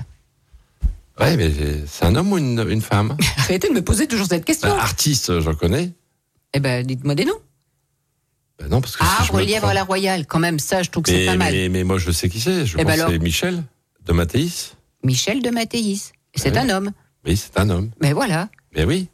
Ouais, 1.19 1.37
mais 1.37 1.51
c'est 1.85 2.05
un 2.05 2.15
homme 2.15 2.31
ou 2.33 2.37
une, 2.37 2.65
une 2.69 2.81
femme? 2.81 3.15
Arrêtez 3.37 3.69
de 3.69 3.73
me 3.73 3.81
poser 3.83 4.07
toujours 4.07 4.25
cette 4.27 4.45
question. 4.45 4.69
Bah, 4.69 4.81
Artiste, 4.81 5.39
j'en 5.41 5.53
connais. 5.53 5.91
Eh 6.53 6.59
ben, 6.59 6.85
dites-moi 6.85 7.15
des 7.15 7.25
noms. 7.25 7.39
Bah 8.59 8.65
non, 8.69 8.81
parce 8.81 8.95
que 8.97 9.03
si 9.03 9.09
je 9.17 9.21
Arbre, 9.23 9.37
me 9.39 9.43
lièvre 9.43 9.61
trompe- 9.61 9.69
à 9.71 9.73
la 9.73 9.83
Royale. 9.83 10.25
Quand 10.27 10.39
même, 10.39 10.59
ça, 10.59 10.83
je 10.83 10.89
trouve 10.89 11.03
que 11.03 11.11
c'est 11.11 11.25
pas 11.25 11.35
mal. 11.35 11.51
mais, 11.53 11.69
mais 11.69 11.83
moi, 11.83 11.97
je 11.97 12.11
sais 12.11 12.29
qui 12.29 12.39
c'est. 12.39 12.65
Je 12.65 12.75
Eh 12.77 12.83
pense 12.83 12.85
ben 12.85 12.93
alors 12.99 13.09
c'est 13.11 13.19
Michel 13.19 13.63
de 14.05 14.13
Mathéis. 14.13 14.73
Michel 15.03 15.41
de 15.41 15.49
Mathéis. 15.49 16.11
C'est 16.35 16.51
Ouais. 16.51 16.57
un 16.59 16.69
homme. 16.69 16.91
Oui, 17.25 17.37
c'est 17.37 17.59
un 17.59 17.69
homme. 17.69 17.91
Mais 18.01 18.13
voilà. 18.13 18.49
Mais 18.75 18.83
oui. 18.85 19.07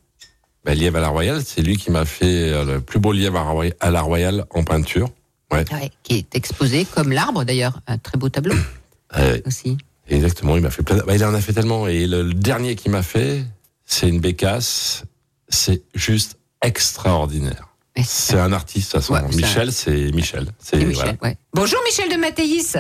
Bah, 0.66 0.74
lièvre 0.76 0.98
à 0.98 1.02
la 1.02 1.08
Royale, 1.10 1.42
c'est 1.46 1.62
lui 1.62 1.78
qui 1.78 1.90
m'a 1.92 2.06
fait 2.06 2.50
euh, 2.50 2.66
le 2.66 2.82
plus 2.82 3.00
beau 3.00 3.12
lièvre 3.14 3.38
à 3.80 3.90
la 3.92 4.02
Royale 4.02 4.46
en 4.52 4.64
peinture. 4.64 5.10
Ouais. 5.52 5.66
Ouais, 5.74 5.90
qui 6.04 6.16
est 6.18 6.36
exposé 6.36 6.86
comme 6.86 7.12
l'arbre, 7.12 7.44
d'ailleurs. 7.44 7.82
Un 7.88 7.98
très 7.98 8.18
beau 8.18 8.30
tableau 8.30 8.56
Euh, 9.18 9.40
aussi. 9.48 9.76
Exactement, 10.10 10.56
il 10.58 10.62
m'a 10.63 10.69
fait 10.72 10.84
plein. 10.84 10.98
de- 10.98 11.02
Bah, 11.04 11.15
il 11.15 11.24
en 11.26 11.34
a 11.34 11.41
fait 11.41 11.54
tellement. 11.54 11.88
Et 11.88 12.06
le, 12.08 12.24
le 12.24 12.34
dernier 12.34 12.76
qu'il 12.76 12.91
m'a 12.91 13.04
fait, 13.04 13.43
c'est 13.86 14.08
une 14.10 14.19
bécasse. 14.19 15.04
C'est 15.48 15.82
juste 15.95 16.38
extraordinaire. 16.62 17.67
C'est 18.04 18.39
un 18.39 18.54
artiste, 18.54 18.95
à 18.95 19.02
son 19.02 19.13
Ouais, 19.13 19.22
nom. 19.22 19.28
c'est 19.32 19.38
Michel, 19.38 19.72
c'est 19.74 20.12
Michel. 20.13 20.48
Voilà. 20.93 21.13
Ouais. 21.22 21.38
Bonjour 21.54 21.80
Michel 21.86 22.10
de 22.10 22.15
Mathéis. 22.15 22.76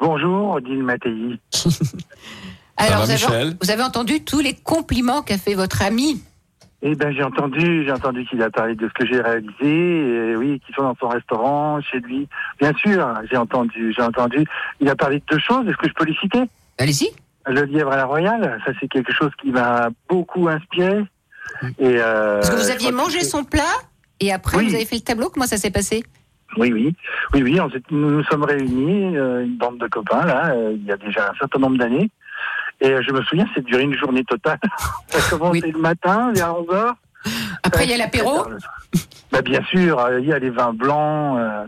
Bonjour, 0.00 0.50
Odile 0.54 0.82
Mattei. 0.82 1.10
Alors, 2.76 3.00
va, 3.00 3.04
vous, 3.04 3.10
avez, 3.10 3.12
Michel? 3.26 3.56
vous 3.62 3.70
avez 3.70 3.82
entendu 3.82 4.24
tous 4.24 4.40
les 4.40 4.54
compliments 4.54 5.22
qu'a 5.22 5.38
fait 5.38 5.54
votre 5.54 5.82
ami. 5.82 6.20
Eh 6.84 6.96
ben, 6.96 7.14
j'ai 7.14 7.22
entendu, 7.22 7.84
j'ai 7.84 7.92
entendu 7.92 8.24
qu'il 8.26 8.42
a 8.42 8.50
parlé 8.50 8.74
de 8.74 8.88
ce 8.88 8.92
que 8.92 9.06
j'ai 9.06 9.20
réalisé, 9.20 10.30
et 10.30 10.36
oui, 10.36 10.60
qu'ils 10.66 10.74
sont 10.74 10.82
dans 10.82 10.96
son 10.96 11.08
restaurant, 11.08 11.80
chez 11.80 12.00
lui. 12.00 12.26
Bien 12.60 12.72
sûr, 12.74 13.06
j'ai 13.30 13.36
entendu, 13.36 13.94
j'ai 13.96 14.02
entendu. 14.02 14.44
Il 14.80 14.88
a 14.88 14.96
parlé 14.96 15.20
de 15.20 15.24
deux 15.30 15.38
choses. 15.38 15.66
Est-ce 15.68 15.76
que 15.76 15.88
je 15.88 15.94
peux 15.94 16.04
les 16.04 16.16
citer? 16.16 16.42
Allez-y. 16.78 17.08
Le 17.46 17.62
lièvre 17.64 17.92
à 17.92 17.96
la 17.96 18.04
royale, 18.04 18.60
ça 18.66 18.72
c'est 18.80 18.88
quelque 18.88 19.12
chose 19.12 19.30
qui 19.40 19.50
m'a 19.50 19.90
beaucoup 20.08 20.48
inspiré. 20.48 21.04
Et 21.78 21.98
euh, 22.00 22.40
Parce 22.40 22.50
que 22.50 22.56
vous 22.56 22.70
aviez 22.70 22.90
que 22.90 22.94
mangé 22.94 23.22
son 23.22 23.44
plat 23.44 23.62
et 24.20 24.32
après 24.32 24.58
Oui. 24.58 24.68
vous 24.68 24.74
avez 24.74 24.84
fait 24.84 24.96
le 24.96 25.02
tableau. 25.02 25.28
Comment 25.28 25.46
ça 25.46 25.56
s'est 25.56 25.70
passé? 25.70 26.02
Oui, 26.56 26.72
oui, 26.72 26.94
oui, 27.32 27.42
oui. 27.42 27.60
on 27.60 27.68
nous 27.90 28.10
nous 28.10 28.24
sommes 28.24 28.44
réunis, 28.44 29.16
euh, 29.16 29.44
une 29.44 29.56
bande 29.56 29.78
de 29.78 29.86
copains 29.86 30.24
là, 30.24 30.50
euh, 30.50 30.76
il 30.76 30.84
y 30.84 30.92
a 30.92 30.96
déjà 30.96 31.30
un 31.30 31.34
certain 31.38 31.58
nombre 31.58 31.78
d'années. 31.78 32.10
Et 32.82 32.90
euh, 32.90 33.02
je 33.06 33.12
me 33.12 33.22
souviens, 33.22 33.46
c'est 33.54 33.64
duré 33.64 33.84
une 33.84 33.96
journée 33.96 34.24
totale. 34.24 34.58
ça 35.08 35.18
a 35.18 35.30
commencé 35.30 35.60
Oui. 35.64 35.72
le 35.72 35.78
matin, 35.78 36.32
vers 36.34 36.58
11 36.58 36.66
h 36.66 36.92
Après, 37.62 37.84
il 37.84 37.90
y 37.90 37.94
a 37.94 37.96
l'apéro. 37.96 38.44
Bah, 39.30 39.40
bien 39.40 39.62
sûr, 39.62 39.98
euh, 39.98 40.20
il 40.20 40.26
y 40.26 40.32
a 40.32 40.38
les 40.38 40.50
vins 40.50 40.74
blancs 40.74 41.38
euh, 41.38 41.64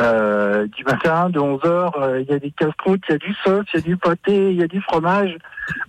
euh, 0.00 0.66
du 0.68 0.84
matin, 0.84 1.28
de 1.28 1.38
11 1.38 1.60
h 1.60 2.20
il 2.22 2.30
y 2.30 2.34
a 2.34 2.38
des 2.38 2.52
casse-croûtes, 2.52 3.02
il 3.08 3.12
y 3.12 3.14
a 3.16 3.18
du 3.18 3.34
sauce, 3.44 3.66
il 3.74 3.80
y 3.80 3.82
a 3.82 3.82
du 3.82 3.96
pâté, 3.96 4.50
il 4.52 4.56
y 4.56 4.62
a 4.62 4.68
du 4.68 4.80
fromage. 4.80 5.36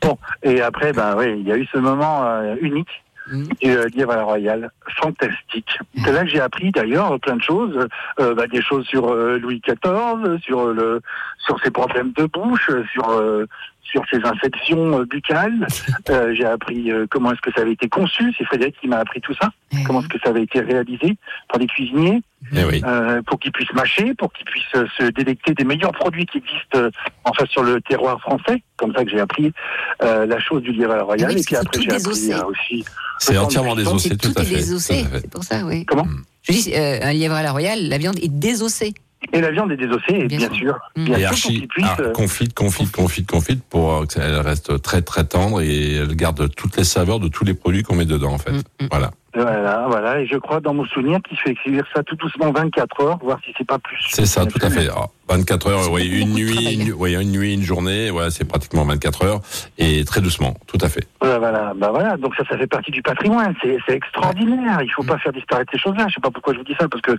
Bon, 0.01 0.17
et 0.41 0.61
après, 0.61 0.91
bah 0.91 1.15
oui, 1.17 1.35
il 1.39 1.47
y 1.47 1.51
a 1.51 1.57
eu 1.57 1.65
ce 1.71 1.77
moment 1.77 2.25
euh, 2.25 2.55
unique 2.61 3.03
Mhm. 3.31 3.47
du 3.61 3.71
euh, 3.71 4.09
à 4.09 4.15
la 4.17 4.23
royale, 4.23 4.69
fantastique. 4.97 5.79
C'est 6.03 6.11
là 6.11 6.23
que 6.23 6.29
j'ai 6.29 6.41
appris 6.41 6.71
d'ailleurs 6.71 7.17
plein 7.21 7.37
de 7.37 7.41
choses, 7.41 7.87
euh, 8.19 8.35
bah, 8.35 8.47
des 8.47 8.61
choses 8.61 8.85
sur 8.85 9.09
euh, 9.09 9.39
Louis 9.39 9.61
XIV, 9.65 10.41
sur 10.41 10.65
le 10.73 11.01
sur 11.37 11.57
ses 11.63 11.71
problèmes 11.71 12.11
de 12.17 12.25
bouche, 12.25 12.69
sur 12.91 13.09
euh, 13.11 13.45
sur 13.83 14.01
ces 14.11 14.17
infections 14.23 14.99
euh, 14.99 15.05
buccales. 15.05 15.67
Euh, 16.09 16.33
j'ai 16.35 16.43
appris 16.45 16.91
euh, 16.91 17.05
comment 17.09 17.31
est-ce 17.31 17.39
que 17.41 17.51
ça 17.55 17.61
avait 17.61 17.71
été 17.71 17.87
conçu. 17.87 18.33
C'est 18.37 18.43
Frédéric 18.43 18.75
qui 18.81 18.87
m'a 18.89 18.97
appris 18.97 19.21
tout 19.21 19.33
ça. 19.41 19.49
Comment 19.85 20.01
est-ce 20.01 20.09
que 20.09 20.17
ça 20.21 20.29
avait 20.31 20.43
été 20.43 20.59
réalisé 20.59 21.15
par 21.47 21.59
les 21.59 21.65
cuisiniers 21.67 22.21
Eh 22.53 22.65
oui. 22.65 22.81
euh, 22.85 23.21
pour 23.21 23.39
qu'ils 23.39 23.53
puissent 23.53 23.71
mâcher, 23.73 24.13
pour 24.15 24.33
qu'ils 24.33 24.45
puissent 24.45 24.89
se 24.97 25.03
délecter 25.11 25.53
des 25.53 25.63
meilleurs 25.63 25.93
produits 25.93 26.25
qui 26.25 26.39
existent 26.39 26.77
euh, 26.77 26.91
enfin 27.23 27.45
sur 27.45 27.63
le 27.63 27.79
terroir 27.81 28.19
français. 28.19 28.61
Comme 28.75 28.93
ça 28.93 29.05
que 29.05 29.11
j'ai 29.11 29.19
appris 29.21 29.53
euh, 30.01 30.25
la 30.25 30.39
chose 30.39 30.61
du 30.61 30.73
lièvre 30.73 30.91
à 30.93 30.97
la 30.97 31.03
royale. 31.03 31.29
Ah 31.31 31.33
oui, 31.35 31.41
et 31.41 31.43
puis 31.45 31.55
après 31.55 31.77
c'est 31.77 31.83
j'ai 31.83 31.91
appris 31.91 32.33
euh, 32.33 32.45
aussi. 32.47 32.85
C'est 33.19 33.37
entièrement 33.37 33.75
désossé, 33.75 34.09
tout 34.17 34.33
tout 34.33 34.39
à 34.41 34.43
fait. 34.43 34.55
désossé, 34.55 35.03
tout 35.03 35.09
c'est 35.21 35.29
pour 35.31 35.43
ça, 35.43 35.63
oui. 35.65 35.85
Comment? 35.85 36.07
Je 36.43 36.51
dis, 36.51 36.73
euh, 36.75 36.99
un 37.01 37.13
lièvre 37.13 37.35
à 37.35 37.43
la 37.43 37.51
royale, 37.51 37.87
la 37.87 37.97
viande 37.97 38.17
est 38.21 38.27
désossée. 38.27 38.93
Et 39.33 39.41
la 39.41 39.51
viande 39.51 39.71
est 39.71 39.77
désossée, 39.77 40.25
Bien 40.27 40.37
bien, 40.37 40.47
sûr. 40.49 40.55
sûr. 40.55 40.79
Mm. 40.95 41.03
Bien 41.05 41.15
Et 41.15 41.19
sûr, 41.21 41.27
archi, 41.29 41.67
puissent. 41.67 41.85
ah, 41.89 41.97
euh, 42.01 42.11
confite, 42.13 42.53
confite, 42.53 42.91
confite, 42.91 43.27
confite 43.27 43.63
pour 43.63 43.93
euh, 43.93 44.05
qu'elle 44.05 44.35
reste 44.39 44.81
très 44.81 45.01
très 45.01 45.23
tendre 45.25 45.61
et 45.61 45.95
elle 45.95 46.15
garde 46.15 46.49
toutes 46.55 46.77
les 46.77 46.83
saveurs 46.83 47.19
de 47.19 47.27
tous 47.27 47.43
les 47.43 47.53
produits 47.55 47.81
qu'on 47.83 47.95
met 47.95 48.05
dedans 48.05 48.33
en 48.33 48.37
fait. 48.37 48.51
Mm, 48.51 48.61
mm. 48.81 48.87
Voilà. 48.91 49.11
Voilà, 49.35 49.85
voilà. 49.89 50.19
Et 50.19 50.27
je 50.27 50.37
crois 50.37 50.59
dans 50.59 50.73
mon 50.75 50.85
souvenir 50.85 51.19
qu'il 51.27 51.37
fait 51.39 51.55
cuire 51.55 51.83
ça 51.95 52.03
tout 52.03 52.15
doucement 52.15 52.51
24 52.51 53.01
heures, 53.03 53.17
voir 53.17 53.39
si 53.43 53.51
c'est 53.57 53.65
pas 53.65 53.79
plus. 53.79 53.97
C'est 54.09 54.25
ça, 54.27 54.45
tout 54.45 54.59
à 54.61 54.69
fait. 54.69 54.87
Absolument. 54.87 55.11
Ah, 55.29 55.33
24 55.35 55.67
heures, 55.67 55.91
oui, 55.91 56.05
une 56.07 56.33
nuit, 56.33 56.73
une, 56.75 56.93
oui, 56.93 57.15
une 57.15 57.31
nuit, 57.31 57.53
une 57.55 57.63
journée, 57.63 58.11
ouais, 58.11 58.29
c'est 58.29 58.45
pratiquement 58.47 58.83
24 58.85 59.25
heures 59.25 59.39
et 59.79 60.03
très 60.05 60.21
doucement, 60.21 60.53
tout 60.67 60.77
à 60.81 60.89
fait. 60.89 61.07
Voilà, 61.19 61.39
voilà, 61.39 61.73
bah 61.75 61.89
voilà. 61.89 62.17
Donc 62.17 62.35
ça, 62.35 62.43
ça 62.47 62.57
fait 62.57 62.67
partie 62.67 62.91
du 62.91 63.01
patrimoine. 63.01 63.55
C'est, 63.63 63.77
c'est 63.87 63.95
extraordinaire. 63.95 64.81
Il 64.83 64.91
faut 64.91 65.03
pas 65.03 65.17
faire 65.17 65.31
disparaître 65.33 65.71
ces 65.73 65.79
choses-là. 65.79 66.05
Je 66.09 66.15
sais 66.15 66.21
pas 66.21 66.29
pourquoi 66.29 66.53
je 66.53 66.59
vous 66.59 66.65
dis 66.65 66.75
ça, 66.79 66.87
parce 66.87 67.01
que 67.01 67.13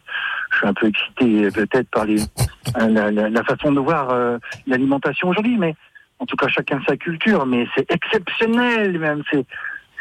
je 0.53 0.57
suis 0.59 0.67
un 0.69 0.75
peu 0.75 0.87
excité 0.87 1.49
peut-être 1.51 1.89
par 1.91 2.05
les, 2.05 2.21
euh, 2.23 2.89
la, 2.89 3.11
la- 3.11 3.29
la 3.31 3.43
façon 3.45 3.73
de 3.73 3.81
voir 3.81 4.11
euh, 4.11 4.39
l'alimentation 4.69 5.29
aujourd'hui, 5.31 5.57
mais 5.59 5.75
en 6.21 6.27
tout 6.27 6.37
cas 6.37 6.47
chacun 6.47 6.81
sa 6.87 6.97
culture. 6.97 7.45
Mais 7.47 7.67
c'est 7.75 7.91
exceptionnel, 7.91 8.99
même. 9.01 9.23
C'est, 9.33 9.45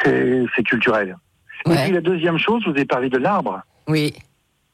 c'est, 0.04 0.46
c'est 0.56 0.64
culturel. 1.64 1.78
Et 1.78 1.80
Ouais. 1.80 1.84
puis 1.86 1.94
la 1.94 2.02
deuxième 2.02 2.38
chose, 2.38 2.64
vous 2.66 2.72
avez 2.72 2.86
parlé 2.86 3.10
de 3.10 3.18
l'arbre. 3.18 3.62
Oui. 3.88 4.14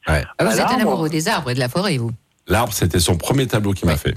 Ouais. 0.08 0.24
Ah, 0.38 0.44
vous 0.44 0.58
êtes 0.60 0.66
un 0.70 0.80
amoureux 0.80 1.08
des 1.08 1.28
arbres 1.28 1.50
et 1.50 1.54
de 1.54 1.58
la 1.60 1.68
forêt, 1.68 1.96
vous. 1.98 2.10
L'arbre, 2.46 2.72
c'était 2.72 2.98
son 3.00 3.16
premier 3.16 3.46
tableau 3.46 3.72
qu'il 3.72 3.86
m'a 3.88 3.96
fait. 3.96 4.16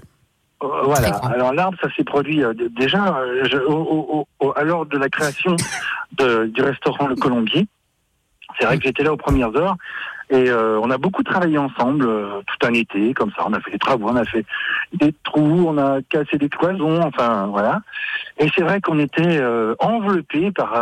Euh, 0.63 0.67
voilà. 0.85 1.09
Alors 1.17 1.53
l'arbre, 1.53 1.77
ça 1.81 1.89
s'est 1.95 2.05
produit 2.05 2.41
euh, 2.43 2.53
déjà 2.77 3.17
euh, 3.17 3.43
je- 3.51 3.57
au, 3.57 3.75
au- 3.81 4.27
au- 4.39 4.53
à 4.55 4.63
l'heure 4.63 4.85
de 4.85 4.97
la 4.97 5.09
création 5.09 5.55
de- 6.17 6.45
du 6.45 6.61
restaurant 6.61 7.07
Le 7.07 7.15
Colombier. 7.15 7.67
C'est 8.59 8.65
vrai 8.65 8.77
que 8.77 8.83
j'étais 8.83 9.03
là 9.03 9.11
aux 9.11 9.17
premières 9.17 9.53
heures 9.57 9.75
et 10.29 10.49
euh, 10.49 10.79
on 10.81 10.89
a 10.89 10.97
beaucoup 10.97 11.21
travaillé 11.23 11.57
ensemble 11.57 12.05
euh, 12.07 12.39
tout 12.47 12.65
un 12.67 12.73
été, 12.73 13.13
comme 13.13 13.31
ça. 13.35 13.43
On 13.45 13.51
a 13.53 13.59
fait 13.59 13.71
des 13.71 13.79
travaux, 13.79 14.07
on 14.07 14.15
a 14.15 14.23
fait 14.25 14.45
des 14.93 15.13
trous, 15.25 15.65
on 15.67 15.77
a 15.77 16.01
cassé 16.03 16.37
des 16.37 16.49
cloisons, 16.49 17.01
enfin 17.03 17.47
voilà. 17.47 17.81
Et 18.39 18.47
c'est 18.55 18.63
vrai 18.63 18.79
qu'on 18.79 18.99
était 18.99 19.37
euh, 19.39 19.75
enveloppé 19.79 20.51
par 20.51 20.75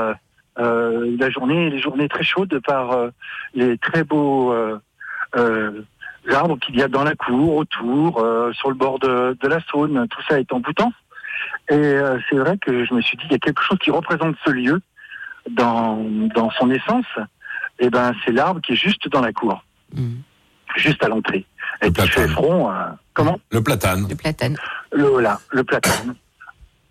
euh, 0.59 1.15
la 1.19 1.29
journée, 1.29 1.69
les 1.69 1.79
journées 1.79 2.09
très 2.09 2.23
chaudes, 2.23 2.59
par 2.65 2.91
euh, 2.91 3.09
les 3.53 3.77
très 3.77 4.03
beaux 4.03 4.51
euh, 4.53 4.79
euh, 5.37 5.81
arbres 6.31 6.57
qu'il 6.59 6.75
y 6.77 6.83
a 6.83 6.87
dans 6.87 7.03
la 7.03 7.15
cour, 7.15 7.55
autour, 7.55 8.19
euh, 8.21 8.51
sur 8.53 8.69
le 8.69 8.75
bord 8.75 8.99
de, 8.99 9.37
de 9.39 9.47
la 9.47 9.59
Saône. 9.69 10.07
Tout 10.09 10.21
ça 10.27 10.39
est 10.39 10.51
en 10.53 10.59
boutant. 10.59 10.91
Et 11.69 11.75
euh, 11.75 12.19
c'est 12.29 12.35
vrai 12.37 12.57
que 12.57 12.85
je 12.85 12.93
me 12.93 13.01
suis 13.01 13.17
dit, 13.17 13.23
il 13.27 13.31
y 13.31 13.35
a 13.35 13.39
quelque 13.39 13.63
chose 13.63 13.77
qui 13.79 13.91
représente 13.91 14.35
ce 14.45 14.51
lieu 14.51 14.81
dans, 15.49 15.97
dans 16.35 16.51
son 16.51 16.69
essence. 16.69 17.05
Et 17.79 17.89
ben, 17.89 18.13
c'est 18.25 18.31
l'arbre 18.31 18.61
qui 18.61 18.73
est 18.73 18.75
juste 18.75 19.07
dans 19.09 19.21
la 19.21 19.31
cour, 19.33 19.63
Mm. 19.93 20.21
juste 20.77 21.03
à 21.03 21.07
l'entrée. 21.09 21.45
Et 21.81 21.87
Le 21.87 21.91
qui 21.91 22.01
fait 22.07 22.13
platane. 22.27 22.29
front, 22.33 22.71
euh, 22.71 22.75
comment? 23.13 23.39
Le 23.51 23.61
platane. 23.61 24.05
Le 24.09 24.15
platane. 24.15 24.55
le, 24.93 25.03
voilà, 25.05 25.39
le 25.51 25.63
platane. 25.63 26.15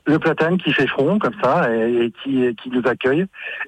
Le 0.07 0.19
platane 0.19 0.59
qui 0.59 0.73
fait 0.73 0.87
front 0.87 1.19
comme 1.19 1.35
ça 1.43 1.73
et, 1.73 2.07
et 2.07 2.13
qui, 2.23 2.45
et 2.45 2.55
qui 2.55 2.71
nous 2.71 2.83
accueille. 2.87 3.27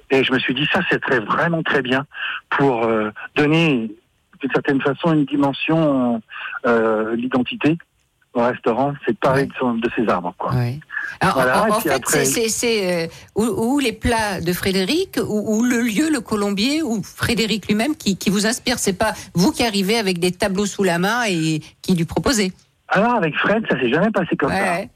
Et 0.09 0.23
je 0.23 0.31
me 0.33 0.39
suis 0.39 0.53
dit, 0.53 0.67
ça, 0.73 0.81
c'est 0.89 0.99
très, 1.01 1.19
vraiment 1.19 1.63
très 1.63 1.81
bien 1.81 2.05
pour 2.49 2.83
euh, 2.83 3.11
donner 3.35 3.91
d'une 4.41 4.51
certaine 4.51 4.81
façon 4.81 5.13
une 5.13 5.25
dimension 5.25 6.21
euh, 6.65 7.15
l'identité 7.15 7.77
au 8.33 8.41
restaurant. 8.43 8.93
C'est 9.05 9.13
de 9.13 9.17
parler 9.17 9.43
Ouais. 9.43 9.47
de, 9.47 9.53
son- 9.59 9.75
de 9.75 9.89
ces 9.95 10.09
arbres. 10.09 10.33
Quoi. 10.37 10.53
Ouais. 10.55 10.79
Alors, 11.21 11.35
Voilà, 11.35 11.63
en, 11.69 11.79
fait, 11.79 11.91
après- 11.91 12.25
c'est- 12.25 13.05
euh, 13.05 13.07
ou, 13.35 13.43
ou 13.75 13.79
les 13.79 13.93
plats 13.93 14.41
de 14.41 14.51
Frédéric, 14.53 15.19
ou, 15.25 15.57
ou 15.59 15.63
le 15.63 15.81
lieu, 15.81 16.09
le 16.11 16.19
Colombier, 16.19 16.81
ou 16.81 17.01
Frédéric 17.03 17.67
lui-même 17.67 17.95
qui, 17.95 18.17
qui 18.17 18.29
vous 18.31 18.45
inspire. 18.47 18.79
C'est 18.79 18.97
pas 18.97 19.13
vous 19.33 19.51
qui 19.51 19.63
arrivez 19.63 19.97
avec 19.97 20.17
des 20.19 20.31
tableaux 20.31 20.65
sous 20.65 20.83
la 20.83 20.97
main 20.97 21.23
et 21.29 21.61
qui 21.81 21.95
lui 21.95 22.05
proposez. 22.05 22.51
Alors 22.89 23.13
avec 23.15 23.35
Fred, 23.37 23.63
ça 23.69 23.79
s'est 23.79 23.89
jamais 23.89 24.11
passé 24.11 24.35
comme 24.35 24.49
ça. 24.51 24.55
Ouais, 24.55 24.89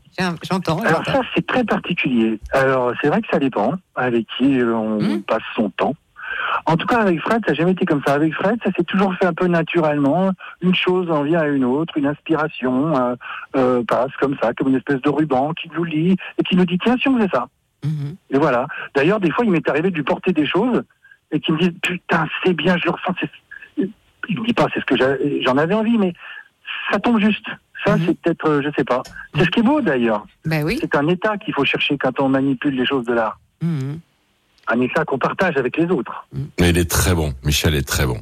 j'entends. 0.43 0.80
Alors 0.82 1.06
ça, 1.06 1.21
c'est 1.36 1.45
très 1.45 1.63
particulier. 1.63 2.39
Alors 2.51 2.93
c'est 3.01 3.08
vrai 3.10 3.21
que 3.21 3.27
ça 3.32 3.39
dépend 3.39 3.73
avec 3.95 4.25
qui 4.38 4.60
euh, 4.60 4.73
on 4.75 4.99
Hmm. 4.99 5.21
passe 5.23 5.43
son 5.56 5.69
temps. 5.71 5.95
En 6.65 6.75
tout 6.77 6.86
cas, 6.88 6.99
avec 6.99 7.19
Fred, 7.21 7.41
ça 7.45 7.51
n'a 7.51 7.58
jamais 7.58 7.71
été 7.71 7.86
comme 7.86 8.01
ça. 8.06 8.13
Avec 8.13 8.34
Fred, 8.34 8.60
ça 8.63 8.71
s'est 8.75 8.84
toujours 8.84 9.13
fait 9.15 9.25
un 9.25 9.34
peu 9.34 9.47
naturellement. 9.47 10.32
Une 10.62 10.75
chose 10.75 11.10
en 11.12 11.23
vient 11.23 11.39
à 11.41 11.47
une 11.47 11.63
autre, 11.65 11.97
une 11.97 12.06
inspiration 12.08 12.95
euh, 12.95 13.15
euh, 13.56 13.84
passe 13.88 14.12
comme 14.19 14.36
ça, 14.41 14.53
comme 14.53 14.69
une 14.69 14.75
espèce 14.75 15.01
de 15.01 15.10
ruban 15.10 15.53
qui 15.53 15.69
nous 15.75 15.84
lie 15.84 16.15
et 16.38 16.43
qui 16.43 16.56
nous 16.56 16.65
dit 16.65 16.77
tiens, 16.80 16.95
si 17.01 17.08
on 17.10 17.17
faisait 17.17 17.30
ça. 17.34 17.47
Mhm. 17.84 18.15
Et 18.32 18.38
voilà. 18.38 18.67
D'ailleurs, 18.95 19.19
des 19.19 19.32
fois, 19.32 19.45
il 19.45 19.51
m'est 19.51 19.67
arrivé 19.69 19.89
de 19.89 19.95
lui 19.95 20.03
porter 20.03 20.34
des 20.34 20.45
choses 20.45 20.84
et 21.32 21.39
qu'il 21.39 21.53
me 21.56 21.60
dit 21.60 21.71
putain, 21.71 22.27
c'est 22.43 22.53
bien, 22.53 22.77
je 22.77 22.86
le 22.86 22.91
ressens. 22.91 23.13
Il 24.30 24.39
me 24.41 24.45
dit 24.45 24.53
pas, 24.53 24.67
c'est 24.73 24.80
ce 24.82 24.86
que 24.86 24.95
j'en 25.45 25.58
avais 25.58 25.73
envie, 25.73 25.97
mais 25.97 26.13
ça 26.91 26.99
tombe 26.99 27.19
juste. 27.19 27.45
Ça, 27.88 27.95
Mhm. 27.95 28.06
c'est 28.08 28.21
peut-être, 28.21 28.50
euh, 28.50 28.62
je 28.63 28.69
sais 28.78 28.84
pas. 28.84 29.02
C'est 29.36 29.45
ce 29.45 29.50
qui 29.50 29.60
est 29.62 29.63
beau 29.63 29.82
d'ailleurs. 29.82 30.26
Ben 30.45 30.63
oui. 30.63 30.78
C'est 30.82 30.95
un 30.95 31.08
état 31.08 31.38
qu'il 31.38 31.54
faut 31.54 31.65
chercher 31.65 31.97
quand 31.97 32.19
on 32.19 32.30
manipule 32.30 32.76
les 32.76 32.86
choses 32.86 33.06
de 33.06 33.13
l'art. 33.13 33.39
Mhm. 33.62 34.00
Un 34.69 34.82
état 34.82 35.06
qu'on 35.06 35.17
partage 35.17 35.56
avec 35.58 35.78
les 35.78 35.86
autres. 35.86 36.28
Mais 36.60 36.69
il 36.71 36.78
est 36.78 36.89
très 36.89 37.13
bon. 37.15 37.34
Michel 37.43 37.73
est 37.76 37.88
très 37.88 38.06
bon. 38.06 38.19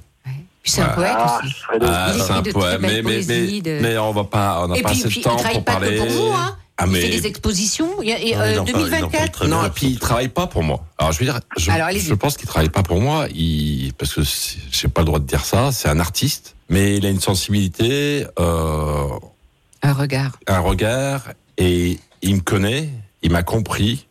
C'est 0.68 0.82
un 0.82 0.90
poète 0.90 1.12
Ah, 1.16 1.40
aussi. 1.44 1.54
Ah, 1.82 2.12
Il 2.16 2.22
c'est 2.22 2.32
un 2.32 2.42
belles 2.42 2.54
Mais, 2.56 2.78
mais, 2.80 2.88
mais, 2.96 3.02
poésies 3.04 3.62
de- 3.62 3.80
mais 3.82 3.98
on 4.00 4.12
va 4.12 4.24
pas, 4.24 4.62
on 4.64 4.68
n'a 4.70 4.78
Et 4.78 4.82
pas 4.82 4.90
puis, 4.90 5.00
assez 5.00 5.10
puis 5.10 5.18
de 5.18 5.22
il 5.22 5.24
temps 5.24 5.36
pour 5.38 5.64
pas 5.64 5.72
parler. 5.74 5.92
que 5.96 5.98
pour 6.00 6.08
vous, 6.10 6.32
hein. 6.34 6.56
Ah, 6.78 6.84
Il 6.88 6.92
mais 6.92 7.02
fait 7.02 7.10
des 7.22 7.28
expositions. 7.28 8.02
Il 8.02 8.10
y 8.10 8.14
a- 8.14 8.20
et, 8.20 8.34
Non, 8.36 8.42
euh, 8.42 8.52
il 8.52 8.60
en 8.60 8.66
parle- 8.66 8.70
il 8.70 8.76
en 8.76 8.80
parle 8.82 8.90
2024. 8.90 9.32
très 9.32 9.48
Non, 9.48 9.60
bien. 9.60 9.68
et 9.68 9.70
puis 9.72 9.86
il 9.88 10.00
travaille 10.00 10.28
pas 10.30 10.48
pour 10.48 10.64
moi. 10.64 10.84
Alors 10.98 11.12
je 11.14 11.20
veux 11.20 11.26
dire, 11.26 11.40
je, 11.58 11.70
Alors, 11.72 11.88
allez-y. 11.88 12.02
je 12.08 12.14
pense 12.16 12.36
qu'il 12.36 12.48
travaille 12.48 12.70
pas 12.70 12.82
pour 12.84 13.00
moi, 13.00 13.28
il, 13.34 13.94
parce 13.98 14.14
que 14.16 14.22
j'ai 14.72 14.88
pas 14.88 15.02
le 15.02 15.06
droit 15.06 15.20
de 15.20 15.26
dire 15.26 15.46
ça. 15.46 15.72
C'est 15.72 15.88
un 15.88 16.00
artiste, 16.00 16.56
mais 16.70 16.98
il 16.98 17.06
a 17.06 17.10
une 17.10 17.22
sensibilité, 17.22 18.26
euh, 18.40 19.08
Un 19.86 19.94
regard. 19.94 20.32
un 20.48 20.60
regard, 20.60 21.22
et 21.60 22.00
il 22.24 22.36
me 22.36 22.42
connaît, 22.42 22.90
il 23.22 23.32
m'a 23.32 23.44
compris. 23.44 24.08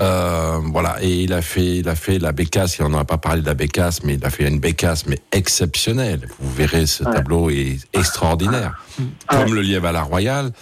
Euh, 0.00 0.58
voilà, 0.72 0.96
et 1.02 1.22
il 1.24 1.32
a 1.32 1.40
fait, 1.42 1.78
il 1.78 1.88
a 1.88 1.94
fait 1.94 2.18
la 2.18 2.32
bécasse. 2.32 2.76
Il 2.78 2.84
en 2.84 2.92
a 2.94 3.04
pas 3.04 3.18
parlé 3.18 3.40
de 3.42 3.46
la 3.46 3.54
bécasse, 3.54 4.02
mais 4.02 4.14
il 4.14 4.24
a 4.24 4.30
fait 4.30 4.46
une 4.48 4.60
bécasse, 4.60 5.06
mais 5.06 5.18
exceptionnelle. 5.32 6.26
Vous 6.38 6.52
verrez, 6.52 6.86
ce 6.86 7.04
Ouais. 7.04 7.12
tableau 7.12 7.50
est 7.50 7.78
extraordinaire, 7.94 8.82
comme 9.26 9.54
le 9.54 9.62
lièvre 9.62 9.86
à 9.88 9.92
la 9.92 10.02
royale. 10.02 10.52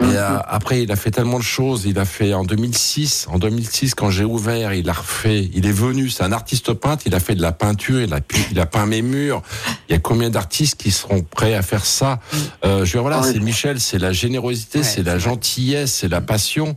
Et 0.00 0.04
euh, 0.04 0.38
après, 0.46 0.82
il 0.82 0.92
a 0.92 0.96
fait 0.96 1.10
tellement 1.10 1.38
de 1.38 1.44
choses. 1.44 1.84
Il 1.86 1.98
a 1.98 2.04
fait 2.04 2.34
en 2.34 2.44
2006, 2.44 3.26
en 3.30 3.38
2006, 3.38 3.94
quand 3.94 4.10
j'ai 4.10 4.24
ouvert, 4.24 4.74
il 4.74 4.88
a 4.90 4.92
refait. 4.92 5.48
Il 5.54 5.66
est 5.66 5.72
venu. 5.72 6.10
C'est 6.10 6.22
un 6.22 6.32
artiste 6.32 6.72
peintre. 6.74 7.04
Il 7.06 7.14
a 7.14 7.20
fait 7.20 7.34
de 7.34 7.40
la 7.40 7.52
peinture. 7.52 8.00
Il 8.02 8.12
a, 8.12 8.20
pu- 8.20 8.36
il 8.50 8.60
a 8.60 8.66
peint 8.66 8.84
mes 8.84 9.00
murs. 9.00 9.42
Il 9.88 9.92
y 9.92 9.94
a 9.94 9.98
combien 9.98 10.28
d'artistes 10.28 10.76
qui 10.82 10.90
seront 10.90 11.22
prêts 11.22 11.54
à 11.54 11.62
faire 11.62 11.86
ça? 11.86 12.20
Euh, 12.64 12.78
Je 12.78 12.80
veux 12.80 12.86
dire, 12.92 13.02
voilà, 13.02 13.22
c'est 13.22 13.40
Michel. 13.40 13.80
C'est 13.80 13.98
la 13.98 14.12
générosité, 14.12 14.80
Ouais, 14.80 14.84
c'est 14.84 15.02
la 15.02 15.18
gentillesse, 15.18 15.94
c'est 15.94 16.08
la 16.08 16.20
passion. 16.20 16.76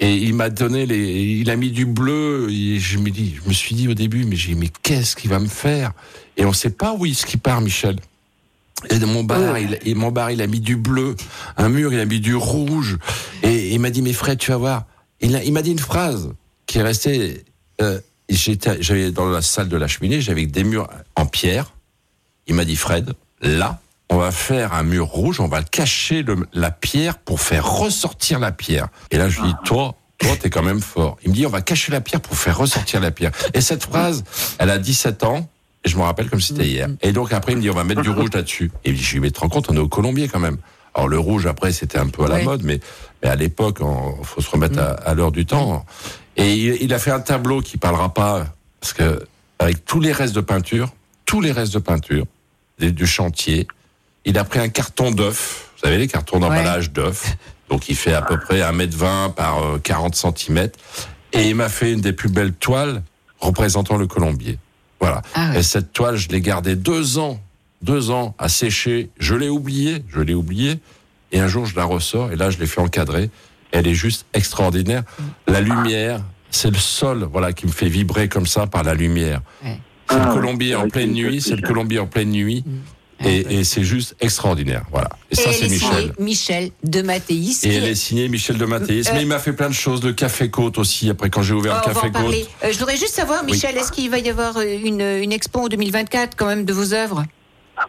Et 0.00 0.14
il 0.14 0.34
m'a 0.34 0.48
donné 0.50 0.84
les, 0.86 1.22
il 1.40 1.50
a 1.50 1.56
mis 1.56 1.70
du 1.70 1.84
bleu. 1.84 2.48
Et 2.50 2.78
je 2.78 2.98
me 2.98 3.10
dis, 3.10 3.34
je 3.42 3.48
me 3.48 3.52
suis 3.54 3.74
dit 3.74 3.86
au 3.88 3.94
début, 3.94 4.24
mais 4.24 4.36
j'ai, 4.36 4.54
mais 4.54 4.70
qu'est-ce 4.82 5.14
qu'il 5.14 5.28
va 5.30 5.38
me 5.40 5.48
faire? 5.48 5.92
Et 6.38 6.46
on 6.46 6.52
sait 6.54 6.70
pas 6.70 6.94
où 6.94 7.04
est-ce 7.04 7.26
qu'il 7.26 7.40
part, 7.40 7.60
Michel. 7.60 7.96
Et 8.90 8.98
mon 9.00 9.24
bar, 9.24 9.58
il, 9.58 9.78
et 9.84 9.94
mon 9.94 10.10
bar, 10.12 10.30
il 10.30 10.42
a 10.42 10.46
mis 10.46 10.60
du 10.60 10.76
bleu. 10.76 11.16
Un 11.56 11.68
mur, 11.68 11.92
il 11.92 11.98
a 12.00 12.04
mis 12.04 12.20
du 12.20 12.34
rouge. 12.34 12.98
Et 13.42 13.72
il 13.74 13.80
m'a 13.80 13.90
dit, 13.90 14.02
mais 14.02 14.12
Fred, 14.12 14.38
tu 14.38 14.50
vas 14.50 14.58
voir. 14.58 14.84
Il, 15.20 15.32
il 15.44 15.52
m'a 15.52 15.62
dit 15.62 15.70
une 15.72 15.78
phrase 15.78 16.30
qui 16.66 16.78
est 16.78 16.82
restée. 16.82 17.44
Euh, 17.80 18.00
j'étais, 18.28 18.82
j'avais 18.82 19.10
dans 19.12 19.26
la 19.30 19.40
salle 19.42 19.68
de 19.68 19.76
la 19.76 19.88
cheminée, 19.88 20.20
j'avais 20.20 20.46
des 20.46 20.62
murs 20.64 20.88
en 21.16 21.26
pierre. 21.26 21.72
Il 22.46 22.54
m'a 22.54 22.64
dit, 22.64 22.76
Fred, 22.76 23.12
là, 23.40 23.80
on 24.10 24.18
va 24.18 24.30
faire 24.30 24.72
un 24.74 24.82
mur 24.82 25.06
rouge, 25.06 25.40
on 25.40 25.48
va 25.48 25.62
cacher 25.62 26.22
le- 26.22 26.46
la 26.52 26.70
pierre 26.70 27.18
pour 27.18 27.40
faire 27.40 27.66
ressortir 27.68 28.38
la 28.38 28.52
pierre. 28.52 28.88
Et 29.10 29.16
là, 29.16 29.28
je 29.28 29.40
lui 29.40 29.48
dis, 29.48 29.54
toi, 29.64 29.94
toi, 30.18 30.36
t'es 30.38 30.48
quand 30.50 30.62
même 30.62 30.80
fort. 30.80 31.16
Il 31.24 31.30
me 31.30 31.34
dit, 31.34 31.46
on 31.46 31.50
va 31.50 31.60
cacher 31.62 31.92
la 31.92 32.00
pierre 32.00 32.20
pour 32.20 32.36
faire 32.36 32.56
ressortir 32.58 33.00
la 33.00 33.10
pierre. 33.10 33.32
Et 33.54 33.60
cette 33.60 33.82
phrase, 33.82 34.22
elle 34.58 34.70
a 34.70 34.78
17 34.78 35.24
ans. 35.24 35.48
Et 35.86 35.88
je 35.88 35.96
me 35.96 36.02
rappelle 36.02 36.28
comme 36.28 36.40
si 36.40 36.48
c'était 36.48 36.66
hier. 36.66 36.88
Et 37.00 37.12
donc 37.12 37.32
après, 37.32 37.52
il 37.52 37.56
me 37.58 37.62
dit, 37.62 37.70
on 37.70 37.74
va 37.74 37.84
mettre 37.84 38.02
du 38.02 38.10
rouge 38.10 38.30
là-dessus. 38.34 38.72
Et 38.84 38.90
je 38.90 38.96
lui 38.96 39.08
dis, 39.14 39.20
mais 39.20 39.30
te 39.30 39.38
rends 39.38 39.48
compte, 39.48 39.70
on 39.70 39.74
est 39.74 39.78
au 39.78 39.86
Colombier 39.88 40.26
quand 40.26 40.40
même. 40.40 40.56
Alors 40.96 41.08
le 41.08 41.18
rouge, 41.18 41.46
après, 41.46 41.70
c'était 41.72 41.98
un 41.98 42.08
peu 42.08 42.24
à 42.24 42.28
la 42.28 42.34
Ouais. 42.36 42.44
mode, 42.44 42.64
mais, 42.64 42.80
mais 43.22 43.28
à 43.28 43.36
l'époque, 43.36 43.78
il 43.80 44.24
faut 44.26 44.40
se 44.40 44.50
remettre 44.50 44.80
à, 44.80 44.90
à 44.94 45.14
l'heure 45.14 45.30
du 45.30 45.46
temps. 45.46 45.86
Et 46.36 46.54
il, 46.54 46.82
il 46.82 46.92
a 46.92 46.98
fait 46.98 47.12
un 47.12 47.20
tableau 47.20 47.60
qui 47.60 47.76
parlera 47.76 48.12
pas, 48.12 48.46
parce 48.80 48.92
que 48.94 49.24
avec 49.60 49.84
tous 49.84 50.00
les 50.00 50.10
restes 50.12 50.34
de 50.34 50.40
peinture, 50.40 50.92
tous 51.24 51.40
les 51.40 51.52
restes 51.52 51.72
de 51.74 51.78
peinture, 51.78 52.26
du 52.80 53.06
chantier, 53.06 53.68
il 54.24 54.36
a 54.38 54.44
pris 54.44 54.58
un 54.58 54.68
carton 54.68 55.12
d'œuf. 55.12 55.70
Vous 55.76 55.82
savez, 55.84 55.98
les 55.98 56.08
cartons 56.08 56.40
d'emballage 56.40 56.90
d'œuf. 56.90 57.36
Donc 57.70 57.88
il 57.88 57.94
fait 57.94 58.12
à 58.12 58.22
peu 58.22 58.38
près 58.40 58.60
1m20 58.60 59.34
par 59.34 59.62
euh, 59.62 59.78
40 59.78 60.14
cm. 60.16 60.68
Et 61.32 61.48
il 61.48 61.54
m'a 61.54 61.68
fait 61.68 61.92
une 61.92 62.00
des 62.00 62.12
plus 62.12 62.28
belles 62.28 62.52
toiles 62.54 63.02
représentant 63.38 63.96
le 63.96 64.06
colombier. 64.06 64.58
Voilà. 65.06 65.22
Ah 65.34 65.50
ouais. 65.52 65.60
Et 65.60 65.62
cette 65.62 65.92
toile, 65.92 66.16
je 66.16 66.28
l'ai 66.28 66.40
gardée 66.40 66.74
deux 66.76 67.18
ans, 67.18 67.38
deux 67.82 68.10
ans 68.10 68.34
à 68.38 68.48
sécher. 68.48 69.10
Je 69.18 69.34
l'ai 69.34 69.48
oubliée, 69.48 70.04
je 70.08 70.20
l'ai 70.20 70.34
oubliée. 70.34 70.80
Et 71.32 71.40
un 71.40 71.48
jour, 71.48 71.64
je 71.66 71.76
la 71.76 71.84
ressors 71.84 72.32
et 72.32 72.36
là, 72.36 72.50
je 72.50 72.58
l'ai 72.58 72.66
fait 72.66 72.80
encadrer. 72.80 73.30
Elle 73.72 73.86
est 73.86 73.94
juste 73.94 74.26
extraordinaire. 74.34 75.02
La 75.46 75.60
lumière, 75.60 76.22
c'est 76.50 76.70
le 76.70 76.78
sol, 76.78 77.28
voilà, 77.30 77.52
qui 77.52 77.66
me 77.66 77.72
fait 77.72 77.88
vibrer 77.88 78.28
comme 78.28 78.46
ça 78.46 78.66
par 78.66 78.82
la 78.82 78.94
lumière. 78.94 79.42
Ouais. 79.64 79.78
C'est 80.08 80.16
Ah, 80.16 80.28
le 80.28 80.34
colombier 80.34 80.70
c'est 80.70 80.76
en 80.76 80.88
pleine 80.88 81.12
nuit, 81.12 81.40
c'est 81.40 81.56
le 81.56 81.62
colombier 81.62 81.98
en 81.98 82.06
pleine 82.06 82.30
nuit. 82.30 82.64
Et, 83.24 83.60
et 83.60 83.64
c'est 83.64 83.82
juste 83.82 84.14
extraordinaire, 84.20 84.82
voilà. 84.90 85.08
Et, 85.30 85.36
ça, 85.36 85.44
elle 85.48 85.54
c'est 85.54 85.66
est 85.66 85.68
Michel. 85.70 85.90
signée 85.90 86.12
Michel 86.18 86.70
de 86.84 87.02
Mathéis. 87.02 87.60
Et 87.64 87.74
elle 87.74 87.84
est- 87.84 87.94
signée 87.94 88.28
Michel 88.28 88.58
de 88.58 88.64
Mathéis. 88.66 89.08
Euh, 89.08 89.12
Mais 89.14 89.22
il 89.22 89.26
m'a 89.28 89.38
fait 89.38 89.54
plein 89.54 89.68
de 89.68 89.74
choses. 89.74 90.04
Le 90.04 90.12
Café 90.12 90.50
Côte 90.50 90.76
aussi. 90.78 91.08
Après, 91.08 91.30
quand 91.30 91.42
j'ai 91.42 91.54
ouvert 91.54 91.80
Oh, 91.84 91.88
le 91.88 91.94
Café. 91.94 92.10
Côte. 92.10 92.34
Euh, 92.64 92.72
je 92.72 92.78
voudrais 92.78 92.96
juste 92.96 93.14
savoir, 93.14 93.42
Michel, 93.44 93.76
est-ce 93.76 93.90
qu'il 93.90 94.10
va 94.10 94.18
y 94.18 94.28
avoir 94.28 94.58
euh, 94.58 94.64
une, 94.84 95.00
une 95.00 95.32
expo 95.32 95.60
en 95.60 95.68
2024 95.68 96.36
quand 96.36 96.46
même 96.46 96.64
de 96.66 96.72
vos 96.74 96.92
œuvres? 96.92 97.24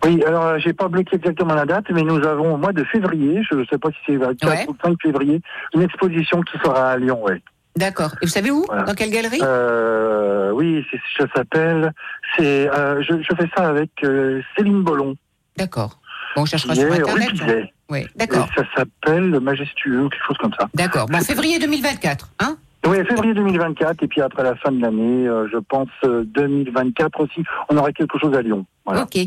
Oui, 0.06 0.22
alors 0.26 0.44
euh, 0.46 0.58
j'ai 0.60 0.74
pas 0.74 0.88
bloqué 0.88 1.16
exactement 1.18 1.54
la 1.56 1.66
date, 1.66 1.86
mais 1.94 2.02
nous 2.04 2.18
avons 2.26 2.54
au 2.56 2.58
mois 2.58 2.74
de 2.74 2.84
février, 2.86 3.42
je 3.50 3.58
ne 3.58 3.66
sais 3.66 3.78
pas 3.78 3.90
si 3.90 3.98
c'est 4.06 4.14
le 4.14 4.34
4 4.34 4.46
Ouais. 4.50 4.66
ou 4.68 4.74
le 4.74 4.78
5 4.90 4.96
février, 5.02 5.42
une 5.76 5.82
exposition 5.82 6.42
qui 6.42 6.58
sera 6.64 6.92
à 6.92 6.98
Lyon, 6.98 7.22
ouais. 7.24 7.42
D'accord. 7.78 8.12
Et 8.22 8.26
vous 8.26 8.32
savez 8.32 8.52
où? 8.52 8.64
Voilà. 8.68 8.84
Dans 8.84 8.94
quelle 8.94 9.12
galerie? 9.12 9.40
Euh, 9.42 10.52
oui, 10.52 10.84
c'est, 10.92 11.00
ça 11.18 11.26
s'appelle, 11.36 11.92
c'est, 12.36 12.70
euh, 12.70 13.02
je, 13.04 13.14
je 13.22 13.36
fais 13.36 13.50
ça 13.56 13.68
avec 13.70 13.92
euh, 14.04 14.42
Céline 14.58 14.82
Bollon, 14.84 15.16
D'accord. 15.58 16.00
Bon, 16.36 16.44
on 16.44 16.46
cherchera 16.46 16.76
sur 16.76 16.92
Internet. 16.92 17.30
Pizet. 17.32 17.74
Oui, 17.90 18.00
Et 18.02 18.08
d'accord. 18.18 18.48
ça 18.56 18.64
s'appelle 18.76 19.30
le 19.30 19.40
Majestueux 19.40 20.04
ou 20.04 20.10
quelque 20.10 20.26
chose 20.28 20.38
comme 20.38 20.54
ça. 20.60 20.68
D'accord. 20.76 21.08
Bon, 21.08 21.20
février 21.22 21.58
2024, 21.58 22.30
hein? 22.42 22.58
Oui, 22.86 22.98
février 23.08 23.34
2024, 23.34 24.04
et 24.04 24.08
puis 24.08 24.22
après 24.22 24.44
la 24.44 24.56
fin 24.56 24.72
de 24.72 24.80
l'année, 24.82 25.28
euh, 25.28 25.48
je 25.52 25.58
pense 25.58 25.88
euh, 26.06 26.24
2024 26.28 27.20
aussi, 27.22 27.44
on 27.70 27.78
aura 27.78 27.92
quelque 27.92 28.18
chose 28.20 28.34
à 28.36 28.42
Lyon. 28.42 28.66
Voilà. 28.86 29.04
Ok. 29.04 29.18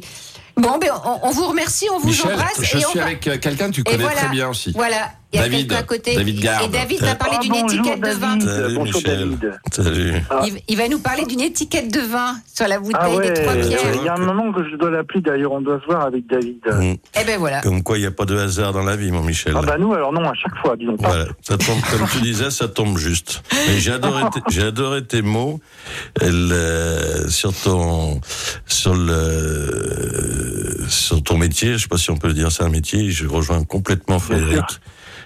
Bon, 0.57 0.79
ben, 0.79 0.91
on, 1.05 1.29
on 1.29 1.31
vous 1.31 1.47
remercie, 1.47 1.89
on 1.93 1.99
vous 1.99 2.09
Michel, 2.09 2.33
embrasse. 2.33 2.63
je 2.63 2.79
et 2.79 2.85
on 2.87 2.89
suis 2.91 2.99
va- 2.99 3.05
avec 3.07 3.21
quelqu'un 3.21 3.67
que 3.71 3.75
tu 3.75 3.83
connais 3.85 3.99
voilà. 3.99 4.17
très 4.17 4.29
bien 4.29 4.49
aussi. 4.49 4.73
Voilà, 4.75 5.11
il 5.33 5.37
y 5.37 5.39
a 5.39 5.43
David. 5.45 5.59
quelqu'un 5.69 5.77
à 5.77 5.83
côté. 5.85 6.15
David 6.17 6.41
Garde. 6.41 6.65
Et 6.65 6.69
David 6.69 7.01
va 7.01 7.15
parler 7.15 7.37
Ah, 7.39 7.43
d'une 7.43 7.53
bonjour, 7.53 7.71
étiquette 7.81 8.01
de 8.01 8.11
vin. 8.11 8.41
Salut, 8.41 8.75
Bonjour 8.75 9.01
Michel. 9.01 9.19
David. 9.39 9.53
Salut. 9.73 10.13
Ah. 10.31 10.41
Il, 10.47 10.61
il 10.69 10.77
va 10.77 10.89
nous 10.89 10.99
parler 10.99 11.25
d'une 11.27 11.41
étiquette 11.41 11.93
de 11.93 12.01
vin 12.01 12.35
sur 12.53 12.67
la 12.67 12.79
bouteille 12.81 13.01
Ah 13.01 13.11
ouais, 13.15 13.29
des 13.33 13.41
trois 13.43 13.55
euh, 13.55 13.69
pierres. 13.69 13.81
il 13.95 14.05
y 14.05 14.09
a 14.09 14.15
un 14.15 14.19
moment 14.19 14.53
que 14.53 14.69
je 14.69 14.77
dois 14.77 14.91
l'appeler 14.91 15.21
d'ailleurs, 15.21 15.53
on 15.53 15.61
doit 15.61 15.81
se 15.81 15.87
voir 15.87 16.07
avec 16.07 16.27
David. 16.27 16.61
Mm. 16.67 16.95
Eh 17.21 17.25
ben 17.25 17.39
voilà. 17.39 17.61
Comme 17.61 17.83
quoi, 17.83 17.97
il 17.99 18.01
n'y 18.01 18.07
a 18.07 18.11
pas 18.11 18.25
de 18.25 18.37
hasard 18.37 18.73
dans 18.73 18.83
la 18.83 18.97
vie, 18.97 19.11
mon 19.13 19.23
Michel. 19.23 19.55
Ah 19.57 19.63
bah 19.63 19.77
nous 19.79 19.93
alors 19.95 20.13
non, 20.13 20.29
à 20.29 20.35
chaque 20.35 20.57
fois, 20.57 20.77
disons 20.77 20.97
pas. 20.97 21.09
Voilà, 21.09 21.27
ça 21.43 21.57
tombe, 21.57 21.81
comme 21.91 22.09
tu 22.13 22.21
disais, 22.21 22.51
ça 22.51 22.67
tombe 22.69 22.99
juste. 22.99 23.43
Mais 23.69 23.79
j'ai 23.79 23.93
adoré, 23.93 24.25
tes- 24.33 24.41
j'ai 24.51 24.63
adoré 24.63 25.05
tes 25.05 25.23
mots 25.23 25.61
euh, 26.23 27.29
sur 27.29 27.53
ton, 27.55 28.21
sur 28.67 28.95
le, 28.95 30.85
sur 30.89 31.23
ton 31.23 31.39
métier. 31.39 31.75
Je 31.75 31.79
sais 31.83 31.89
pas 31.89 31.99
si 31.99 32.11
on 32.11 32.17
peut 32.17 32.33
dire, 32.33 32.51
c'est 32.51 32.65
un 32.65 32.69
métier. 32.69 33.11
Je 33.11 33.27
rejoins 33.27 33.65
complètement 33.65 34.19
Frédéric 34.19 34.65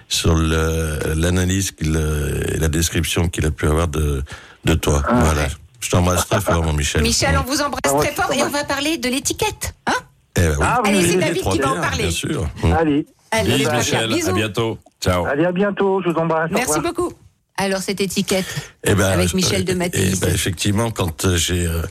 sur 0.07 0.35
l'analyse 0.35 1.71
euh, 1.83 2.43
et 2.53 2.57
la 2.57 2.67
description 2.67 3.27
qu'il 3.29 3.45
a 3.45 3.51
pu 3.51 3.67
avoir 3.67 3.87
de, 3.87 4.23
de 4.65 4.73
toi. 4.73 5.01
Ah, 5.07 5.21
voilà. 5.23 5.47
Je 5.79 5.89
t'embrasse 5.89 6.27
très 6.27 6.41
fort, 6.41 6.63
mon 6.63 6.73
Michel. 6.73 7.01
Michel, 7.01 7.37
on 7.39 7.43
vous 7.49 7.61
embrasse 7.61 7.81
Ah 7.85 7.93
très 7.99 8.11
fort 8.11 8.31
et 8.33 8.41
on 8.43 8.49
va 8.49 8.63
parler 8.63 8.97
de 8.97 9.07
l'étiquette. 9.09 9.73
Hein 9.87 9.93
Eh 10.37 10.41
ben 10.41 10.49
oui. 10.51 10.57
Ah 10.61 10.81
oui, 10.83 10.89
Allez, 10.89 11.07
c'est 11.11 11.17
David 11.17 11.43
qui 11.43 11.59
va 11.59 11.71
en 11.71 11.81
parler. 11.81 12.03
Bien 12.03 12.11
sûr. 12.11 12.49
Allez, 12.77 13.05
Allez, 13.31 13.57
Bisous. 13.57 13.71
Michel. 13.71 14.03
À 14.11 14.15
Bisous. 14.15 14.33
bientôt. 14.33 14.79
Ciao. 15.03 15.25
allez 15.25 15.45
à 15.45 15.51
bientôt, 15.51 16.01
je 16.03 16.09
vous 16.09 16.15
embrasse. 16.17 16.49
Merci 16.51 16.79
beaucoup. 16.79 17.11
Alors, 17.57 17.79
cette 17.81 18.01
étiquette 18.01 18.45
Eh 18.83 18.95
ben, 18.95 19.05
avec 19.05 19.29
je- 19.29 19.35
Michel 19.35 19.63
de 19.63 19.71
eh 19.71 19.75
Matisse. 19.75 20.19
ben, 20.19 20.33
effectivement, 20.33 20.91
quand 20.91 21.25
euh, 21.25 21.37
j'ai 21.37 21.65
euh, 21.65 21.83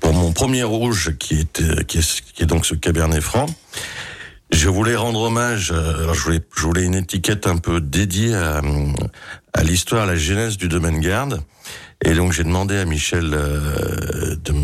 pour 0.00 0.12
mon 0.12 0.32
premier 0.32 0.64
rouge 0.64 1.14
qui 1.18 1.40
est 1.40 1.84
qui 1.86 1.98
est, 1.98 2.22
qui 2.34 2.42
est 2.42 2.46
donc 2.46 2.66
ce 2.66 2.74
Cabernet 2.74 3.22
Franc, 3.22 3.46
je 4.50 4.68
voulais 4.68 4.96
rendre 4.96 5.20
hommage. 5.20 5.70
euh, 5.72 6.02
Alors 6.02 6.14
je 6.14 6.22
voulais 6.22 6.40
je 6.56 6.62
voulais 6.62 6.84
une 6.84 6.94
étiquette 6.94 7.46
un 7.46 7.56
peu 7.56 7.80
dédiée 7.80 8.34
à, 8.34 8.60
à 9.52 9.62
l'histoire, 9.62 10.02
à 10.04 10.06
la 10.06 10.16
genèse 10.16 10.56
du 10.56 10.68
domaine 10.68 11.00
garde. 11.00 11.40
Et 12.04 12.14
donc 12.14 12.32
j'ai 12.32 12.44
demandé 12.44 12.76
à 12.76 12.84
Michel 12.84 13.30
euh, 13.34 14.36
de, 14.44 14.54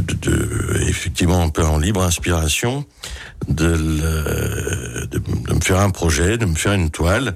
de, 0.00 0.14
de, 0.14 0.80
effectivement 0.88 1.42
un 1.42 1.48
peu 1.50 1.64
en 1.64 1.78
libre 1.78 2.02
inspiration 2.02 2.86
de, 3.48 3.66
le- 3.66 5.06
de, 5.06 5.20
me 5.54 5.60
faire 5.60 5.80
un 5.80 5.90
projet, 5.90 6.38
de 6.38 6.46
me 6.46 6.54
faire 6.54 6.72
une 6.72 6.90
toile. 6.90 7.34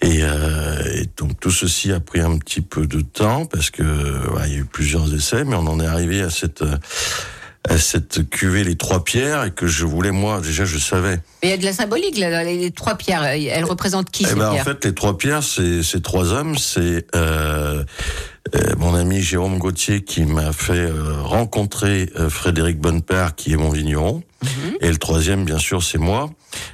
Et, 0.00 0.20
euh, 0.22 0.82
et 0.94 1.06
donc 1.18 1.38
tout 1.38 1.50
ceci 1.50 1.92
a 1.92 2.00
pris 2.00 2.20
un 2.20 2.38
petit 2.38 2.62
peu 2.62 2.86
de 2.86 3.02
temps 3.02 3.44
parce 3.44 3.70
que 3.70 3.82
voilà, 4.30 4.46
il 4.46 4.52
y 4.54 4.56
a 4.56 4.60
eu 4.60 4.64
plusieurs 4.64 5.12
essais, 5.14 5.44
mais 5.44 5.54
on 5.54 5.66
en 5.66 5.80
est 5.80 5.86
arrivé 5.86 6.22
à 6.22 6.30
cette 6.30 6.64
cette 7.76 8.28
cuvée 8.28 8.64
les 8.64 8.76
trois 8.76 9.04
pierres 9.04 9.44
et 9.44 9.50
que 9.50 9.66
je 9.66 9.84
voulais 9.84 10.10
moi 10.10 10.40
déjà 10.40 10.64
je 10.64 10.78
savais. 10.78 11.20
Mais 11.42 11.48
il 11.48 11.50
y 11.50 11.52
a 11.52 11.56
de 11.56 11.64
la 11.64 11.72
symbolique 11.72 12.18
là, 12.18 12.42
les, 12.44 12.58
les 12.58 12.70
trois 12.70 12.96
pierres. 12.96 13.24
Elles 13.24 13.64
représentent 13.64 14.10
qui 14.10 14.24
Eh 14.24 14.28
ces 14.28 14.34
ben, 14.34 14.50
en 14.50 14.56
fait, 14.58 14.84
les 14.84 14.94
trois 14.94 15.16
pierres, 15.16 15.42
c'est 15.42 15.82
c'est 15.82 16.02
trois 16.02 16.32
hommes. 16.32 16.58
C'est 16.58 17.06
euh, 17.14 17.84
euh, 18.54 18.74
mon 18.78 18.94
ami 18.94 19.22
Jérôme 19.22 19.58
Gauthier 19.58 20.02
qui 20.02 20.24
m'a 20.24 20.52
fait 20.52 20.72
euh, 20.72 21.22
rencontrer 21.22 22.10
euh, 22.16 22.28
Frédéric 22.28 22.80
Bonnepère, 22.80 23.34
qui 23.36 23.52
est 23.52 23.56
mon 23.56 23.70
vigneron. 23.70 24.22
Et 24.80 24.88
le 24.88 24.96
troisième, 24.96 25.44
bien 25.44 25.58
sûr, 25.58 25.82
c'est 25.82 25.98
moi. 25.98 26.30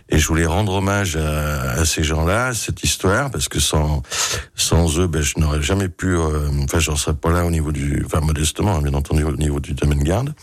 Et 0.08 0.18
je 0.18 0.26
voulais 0.26 0.46
rendre 0.46 0.72
hommage 0.74 1.16
à, 1.16 1.72
à 1.72 1.84
ces 1.84 2.02
gens-là, 2.02 2.46
à 2.48 2.54
cette 2.54 2.82
histoire, 2.82 3.30
parce 3.30 3.48
que 3.48 3.60
sans 3.60 4.02
sans 4.54 4.98
eux, 4.98 5.06
ben, 5.06 5.22
je 5.22 5.34
n'aurais 5.38 5.62
jamais 5.62 5.88
pu. 5.88 6.16
euh, 6.16 6.48
Enfin, 6.64 6.78
je 6.80 6.90
ne 6.90 6.96
serais 6.96 7.14
pas 7.14 7.30
là 7.30 7.44
au 7.44 7.50
niveau 7.50 7.70
du, 7.72 8.02
enfin 8.04 8.20
modestement, 8.20 8.76
hein, 8.76 8.82
bien 8.82 8.94
entendu, 8.94 9.22
au 9.24 9.36
niveau 9.36 9.60
du 9.60 9.74
domaine 9.74 10.02
garde. 10.02 10.34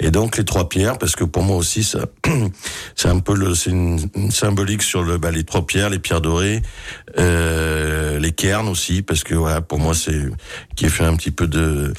Et 0.00 0.10
donc 0.10 0.36
les 0.36 0.44
trois 0.44 0.68
pierres, 0.68 0.98
parce 0.98 1.16
que 1.16 1.24
pour 1.24 1.42
moi 1.42 1.56
aussi, 1.56 1.82
ça, 1.84 2.06
c'est 2.96 3.08
un 3.08 3.20
peu 3.20 3.34
le, 3.34 3.54
c'est 3.54 3.70
une, 3.70 3.98
une 4.16 4.30
symbolique 4.30 4.82
sur 4.82 5.02
le, 5.02 5.16
bah, 5.18 5.30
les 5.30 5.44
trois 5.44 5.66
pierres, 5.66 5.90
les 5.90 5.98
pierres 5.98 6.20
dorées, 6.20 6.62
euh, 7.18 8.18
les 8.18 8.32
cairns 8.32 8.68
aussi, 8.68 9.02
parce 9.02 9.24
que 9.24 9.34
voilà, 9.34 9.60
pour 9.60 9.78
moi, 9.78 9.94
c'est 9.94 10.20
qui 10.76 10.88
fait 10.88 11.04
un 11.04 11.16
petit 11.16 11.30
peu 11.30 11.46
de 11.46 11.92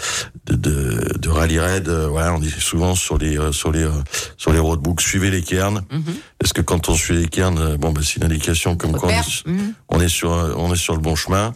de 0.47 0.55
de, 0.55 1.17
de 1.17 1.29
rallye 1.29 1.59
raid. 1.59 1.87
euh, 1.89 2.07
voilà, 2.07 2.33
on 2.33 2.39
dit 2.39 2.49
souvent 2.51 2.95
sur 2.95 3.17
les 3.17 3.37
euh, 3.37 3.51
sur 3.51 3.71
les 3.71 3.83
euh, 3.83 3.91
sur 4.37 4.51
les 4.53 4.59
roadbooks, 4.59 5.01
suivez 5.01 5.31
les 5.31 5.41
cairns, 5.41 5.81
parce 6.39 6.53
que 6.53 6.61
quand 6.61 6.89
on 6.89 6.95
suit 6.95 7.15
les 7.17 7.27
cairns, 7.27 7.57
euh, 7.57 7.77
bon, 7.77 7.91
bah, 7.91 8.01
c'est 8.03 8.17
une 8.17 8.25
indication 8.25 8.75
comme 8.77 8.91
quoi 8.91 9.09
on 9.09 9.17
Repère. 9.17 9.25
est, 9.27 9.47
Mhm. 9.49 9.73
on 9.89 9.99
est 10.01 10.09
sur 10.09 10.33
euh, 10.33 10.53
on 10.57 10.71
est 10.73 10.77
sur 10.77 10.93
le 10.93 11.01
bon 11.01 11.15
chemin. 11.15 11.53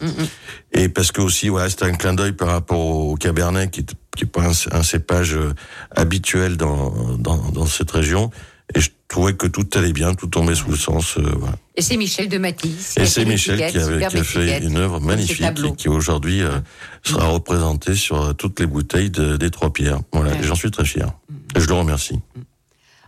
Et 0.72 0.88
parce 0.88 1.12
que 1.12 1.20
aussi, 1.20 1.48
voilà, 1.48 1.68
c'était 1.70 1.84
un 1.86 1.92
clin 1.94 2.14
d'œil 2.14 2.32
par 2.32 2.48
rapport 2.48 2.78
au 2.80 3.14
Cabernet, 3.16 3.70
qui 3.70 3.80
est, 3.80 3.94
qui 4.16 4.24
est 4.24 4.26
pas 4.26 4.42
un, 4.42 4.78
un 4.78 4.82
cépage 4.82 5.34
euh, 5.34 5.52
habituel 5.94 6.56
dans, 6.56 6.92
dans, 7.18 7.36
dans 7.50 7.66
cette 7.66 7.90
région. 7.90 8.30
Et 8.74 8.80
je 8.80 8.90
trouvais 9.08 9.32
que 9.34 9.46
tout 9.48 9.66
allait 9.74 9.92
bien, 9.92 10.14
tout 10.14 10.28
tombait 10.28 10.54
sous 10.54 10.70
le 10.70 10.76
sens. 10.76 11.18
euh, 11.18 11.22
voilà. 11.36 11.56
Et 11.74 11.82
c'est 11.82 11.96
Michel 11.96 12.28
de 12.28 12.38
Matisse. 12.38 12.96
Et 12.96 13.06
c'est 13.06 13.24
Michel 13.24 13.56
qui, 13.56 13.78
avait, 13.78 13.94
superbe 13.94 14.12
qui 14.12 14.18
a 14.18 14.24
fait 14.24 14.58
une 14.62 14.76
œuvre 14.76 15.00
magnifique 15.00 15.44
et 15.64 15.74
qui 15.74 15.88
aujourd'hui 15.88 16.42
euh, 16.42 16.60
sera 17.02 17.26
représentée 17.28 17.94
sur 17.94 18.22
euh, 18.22 18.32
toutes 18.32 18.60
les 18.60 18.66
bouteilles 18.66 19.10
de- 19.10 19.36
des 19.36 19.50
trois 19.50 19.72
pierres. 19.72 20.00
Voilà, 20.12 20.30
Ouais. 20.32 20.42
j'en 20.42 20.54
suis 20.54 20.70
très 20.70 20.84
fier. 20.84 21.12
Et 21.56 21.60
je 21.60 21.66
le 21.66 21.74
remercie. 21.74 22.20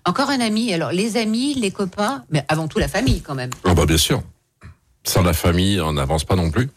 Encore 0.04 0.30
un 0.30 0.40
ami. 0.40 0.72
Alors, 0.74 0.90
les 0.90 1.16
amis, 1.16 1.54
les 1.54 1.70
copains, 1.70 2.24
mais 2.30 2.44
avant 2.48 2.66
tout 2.66 2.80
la 2.80 2.88
famille 2.88 3.20
quand 3.20 3.36
même. 3.36 3.50
Ah 3.64 3.74
bah 3.74 3.86
bien 3.86 3.96
sûr. 3.98 4.22
Sans 5.04 5.22
la 5.22 5.32
famille, 5.32 5.80
on 5.80 5.92
n'avance 5.92 6.24
pas 6.24 6.34
non 6.34 6.50
plus. 6.50 6.68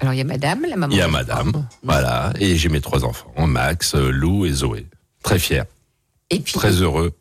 Alors, 0.00 0.14
il 0.14 0.18
y 0.18 0.20
a 0.20 0.24
madame, 0.24 0.62
la 0.68 0.76
maman. 0.76 0.92
Il 0.94 0.98
y 0.98 1.02
a 1.02 1.08
madame, 1.08 1.66
voilà, 1.82 2.32
et 2.38 2.56
j'ai 2.56 2.68
mes 2.68 2.80
trois 2.80 3.04
enfants, 3.04 3.32
Max, 3.48 3.96
Lou 3.96 4.46
et 4.46 4.52
Zoé. 4.52 4.86
Très 5.24 5.40
fier, 5.40 5.64
Et 6.30 6.38
puis, 6.38 6.52
très 6.52 6.70
heureux. 6.70 7.12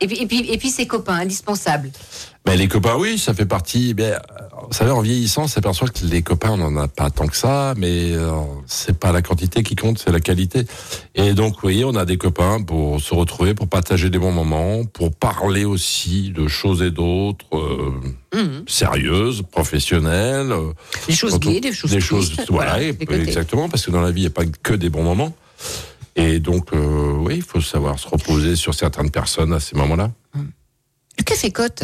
Et 0.00 0.06
puis, 0.06 0.18
et 0.22 0.26
puis, 0.26 0.50
et 0.50 0.58
puis 0.58 0.70
ses 0.70 0.86
copains, 0.86 1.14
indispensables. 1.14 1.90
Mais 2.46 2.56
les 2.56 2.68
copains, 2.68 2.96
oui, 2.98 3.18
ça 3.18 3.34
fait 3.34 3.44
partie. 3.44 3.92
Ben, 3.92 4.18
vous 4.66 4.72
savez, 4.72 4.90
en 4.90 5.02
vieillissant, 5.02 5.42
on 5.42 5.46
s'aperçoit 5.46 5.88
que 5.88 6.04
les 6.06 6.22
copains, 6.22 6.50
on 6.52 6.56
n'en 6.56 6.76
a 6.82 6.88
pas 6.88 7.10
tant 7.10 7.26
que 7.26 7.36
ça, 7.36 7.74
mais 7.76 8.12
euh, 8.12 8.30
c'est 8.66 8.98
pas 8.98 9.12
la 9.12 9.20
quantité 9.20 9.62
qui 9.62 9.76
compte, 9.76 9.98
c'est 9.98 10.10
la 10.10 10.20
qualité. 10.20 10.64
Et 11.14 11.34
donc, 11.34 11.54
vous 11.56 11.60
voyez, 11.62 11.84
on 11.84 11.94
a 11.96 12.06
des 12.06 12.16
copains 12.16 12.62
pour 12.62 12.98
se 13.00 13.12
retrouver, 13.12 13.52
pour 13.54 13.68
partager 13.68 14.08
des 14.08 14.18
bons 14.18 14.32
moments, 14.32 14.84
pour 14.86 15.14
parler 15.14 15.66
aussi 15.66 16.30
de 16.30 16.48
choses 16.48 16.80
et 16.82 16.90
d'autres, 16.90 17.44
euh, 17.52 17.92
Mhm. 18.34 18.64
sérieuses, 18.68 19.42
professionnelles. 19.50 20.52
euh, 20.52 20.72
Des 21.08 21.14
choses 21.14 21.38
gaies, 21.40 21.60
des 21.60 21.72
choses 21.72 21.90
des 21.90 22.00
choses, 22.00 22.32
voilà, 22.48 22.74
côtés. 22.94 23.20
exactement, 23.20 23.68
parce 23.68 23.84
que 23.84 23.90
dans 23.90 24.00
la 24.00 24.12
vie, 24.12 24.20
il 24.20 24.24
n'y 24.24 24.28
a 24.28 24.30
pas 24.30 24.44
que 24.62 24.72
des 24.74 24.88
bons 24.88 25.02
moments. 25.02 25.34
Et 26.16 26.40
donc, 26.40 26.72
euh, 26.72 27.12
oui, 27.18 27.36
il 27.36 27.42
faut 27.42 27.60
savoir 27.60 27.98
se 27.98 28.08
reposer 28.08 28.56
sur 28.56 28.74
certaines 28.74 29.10
personnes 29.10 29.52
à 29.52 29.60
ces 29.60 29.76
moments-là. 29.76 30.10
Le 30.34 31.22
café 31.24 31.50
côte. 31.50 31.82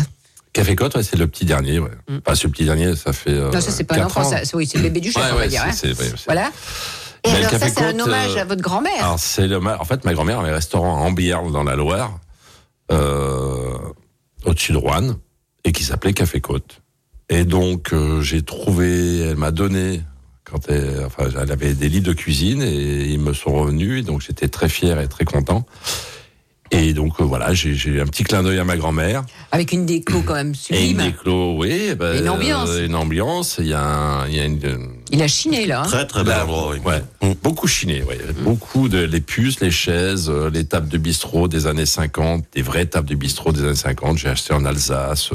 Café 0.52 0.74
Côte, 0.74 0.94
ouais, 0.96 1.02
c'est 1.02 1.16
le 1.18 1.26
petit 1.26 1.44
dernier. 1.44 1.78
Ouais. 1.78 1.90
Enfin, 2.24 2.34
ce 2.34 2.48
petit 2.48 2.64
dernier, 2.64 2.96
ça 2.96 3.12
fait. 3.12 3.30
euh, 3.30 3.50
Mm. 3.50 3.54
non, 3.54 3.60
ça, 3.60 3.70
c'est 3.70 3.84
pas 3.84 3.98
l'enfant, 3.98 4.22
ans. 4.22 4.24
ça, 4.30 4.44
c'est- 4.44 4.56
oui, 4.56 4.66
c'est 4.66 4.78
le 4.78 4.84
bébé 4.84 5.00
du 5.00 5.12
chef, 5.12 5.22
Ouais, 5.22 5.30
on 5.32 5.36
va 5.36 5.48
dire. 5.48 5.62
hein. 5.64 5.70
Voilà. 6.24 6.50
Et 7.24 7.30
Mais 7.30 7.36
alors, 7.44 7.50
ça, 7.50 7.68
c'est 7.68 7.82
un 7.82 7.98
hommage 8.00 8.36
euh, 8.36 8.40
à 8.40 8.44
votre 8.44 8.62
grand-mère. 8.62 9.04
Alors, 9.04 9.18
c'est 9.18 9.52
en 9.54 9.84
fait, 9.84 10.04
ma 10.06 10.14
grand-mère 10.14 10.40
avait 10.40 10.50
un 10.50 10.54
restaurant 10.54 10.96
à 10.96 11.06
Ambierle 11.06 11.52
dans 11.52 11.64
la 11.64 11.76
Loire, 11.76 12.18
euh, 12.90 13.76
au-dessus 14.44 14.72
de 14.72 14.78
Rouen, 14.78 15.16
et 15.64 15.72
qui 15.72 15.84
s'appelait 15.84 16.12
Café 16.14 16.40
Côte. 16.40 16.80
Et 17.28 17.44
donc 17.44 17.92
euh, 17.92 18.20
j'ai 18.22 18.42
trouvé, 18.42 19.18
elle 19.20 19.36
m'a 19.36 19.50
donné 19.50 20.02
quand 20.50 20.68
elle, 20.68 21.02
enfin, 21.04 21.28
elle 21.42 21.50
avait 21.50 21.74
des 21.74 21.88
livres 21.88 22.06
de 22.06 22.12
cuisine 22.12 22.62
et 22.62 23.06
ils 23.06 23.18
me 23.20 23.32
sont 23.32 23.52
revenus. 23.52 24.04
Donc 24.04 24.22
j'étais 24.22 24.48
très 24.48 24.68
fier 24.68 25.00
et 25.00 25.08
très 25.08 25.24
content. 25.24 25.66
Et 26.72 26.94
donc 26.94 27.20
euh, 27.20 27.24
voilà, 27.24 27.54
j'ai 27.54 28.00
un 28.00 28.06
petit 28.06 28.24
clin 28.24 28.42
d'œil 28.42 28.58
à 28.58 28.64
ma 28.64 28.76
grand-mère. 28.76 29.24
Avec 29.52 29.70
une 29.72 29.86
déco 29.86 30.22
quand 30.22 30.34
même 30.34 30.48
Et 30.70 30.82
une 30.82 30.88
sublime. 30.88 30.96
déclos, 31.12 31.56
oui. 31.58 31.94
bah, 31.94 32.16
une 32.16 32.28
ambiance. 32.28 32.68
euh, 32.70 32.86
une 32.86 32.96
ambiance. 32.96 33.56
Il 33.60 33.68
y 33.68 33.72
a, 33.72 33.80
un- 33.80 34.26
il 34.26 34.34
y 34.36 34.40
a 34.40 34.44
une, 34.46 34.58
Il 35.12 35.22
a 35.22 35.28
chiné 35.28 35.66
là. 35.66 35.82
hein. 35.82 35.86
Très 35.86 36.06
très 36.08 36.24
bel 36.24 36.34
endroit, 36.40 36.72
oui. 36.72 36.78
ouais, 36.84 37.34
beaucoup 37.42 37.68
chiné, 37.68 38.02
ouais. 38.02 38.18
Beaucoup 38.40 38.88
de 38.88 38.98
les 38.98 39.20
puces, 39.20 39.60
les 39.60 39.70
chaises, 39.70 40.28
euh, 40.28 40.50
les 40.50 40.64
tables 40.64 40.88
de 40.88 40.98
bistrot 40.98 41.46
des 41.46 41.68
années 41.68 41.86
50, 41.86 42.44
des 42.52 42.62
vraies 42.62 42.86
tables 42.86 43.08
de 43.08 43.14
bistrot 43.14 43.52
des 43.52 43.62
années 43.62 43.74
50. 43.76 44.18
J'ai 44.18 44.28
acheté 44.28 44.52
en 44.52 44.64
Alsace, 44.64 45.30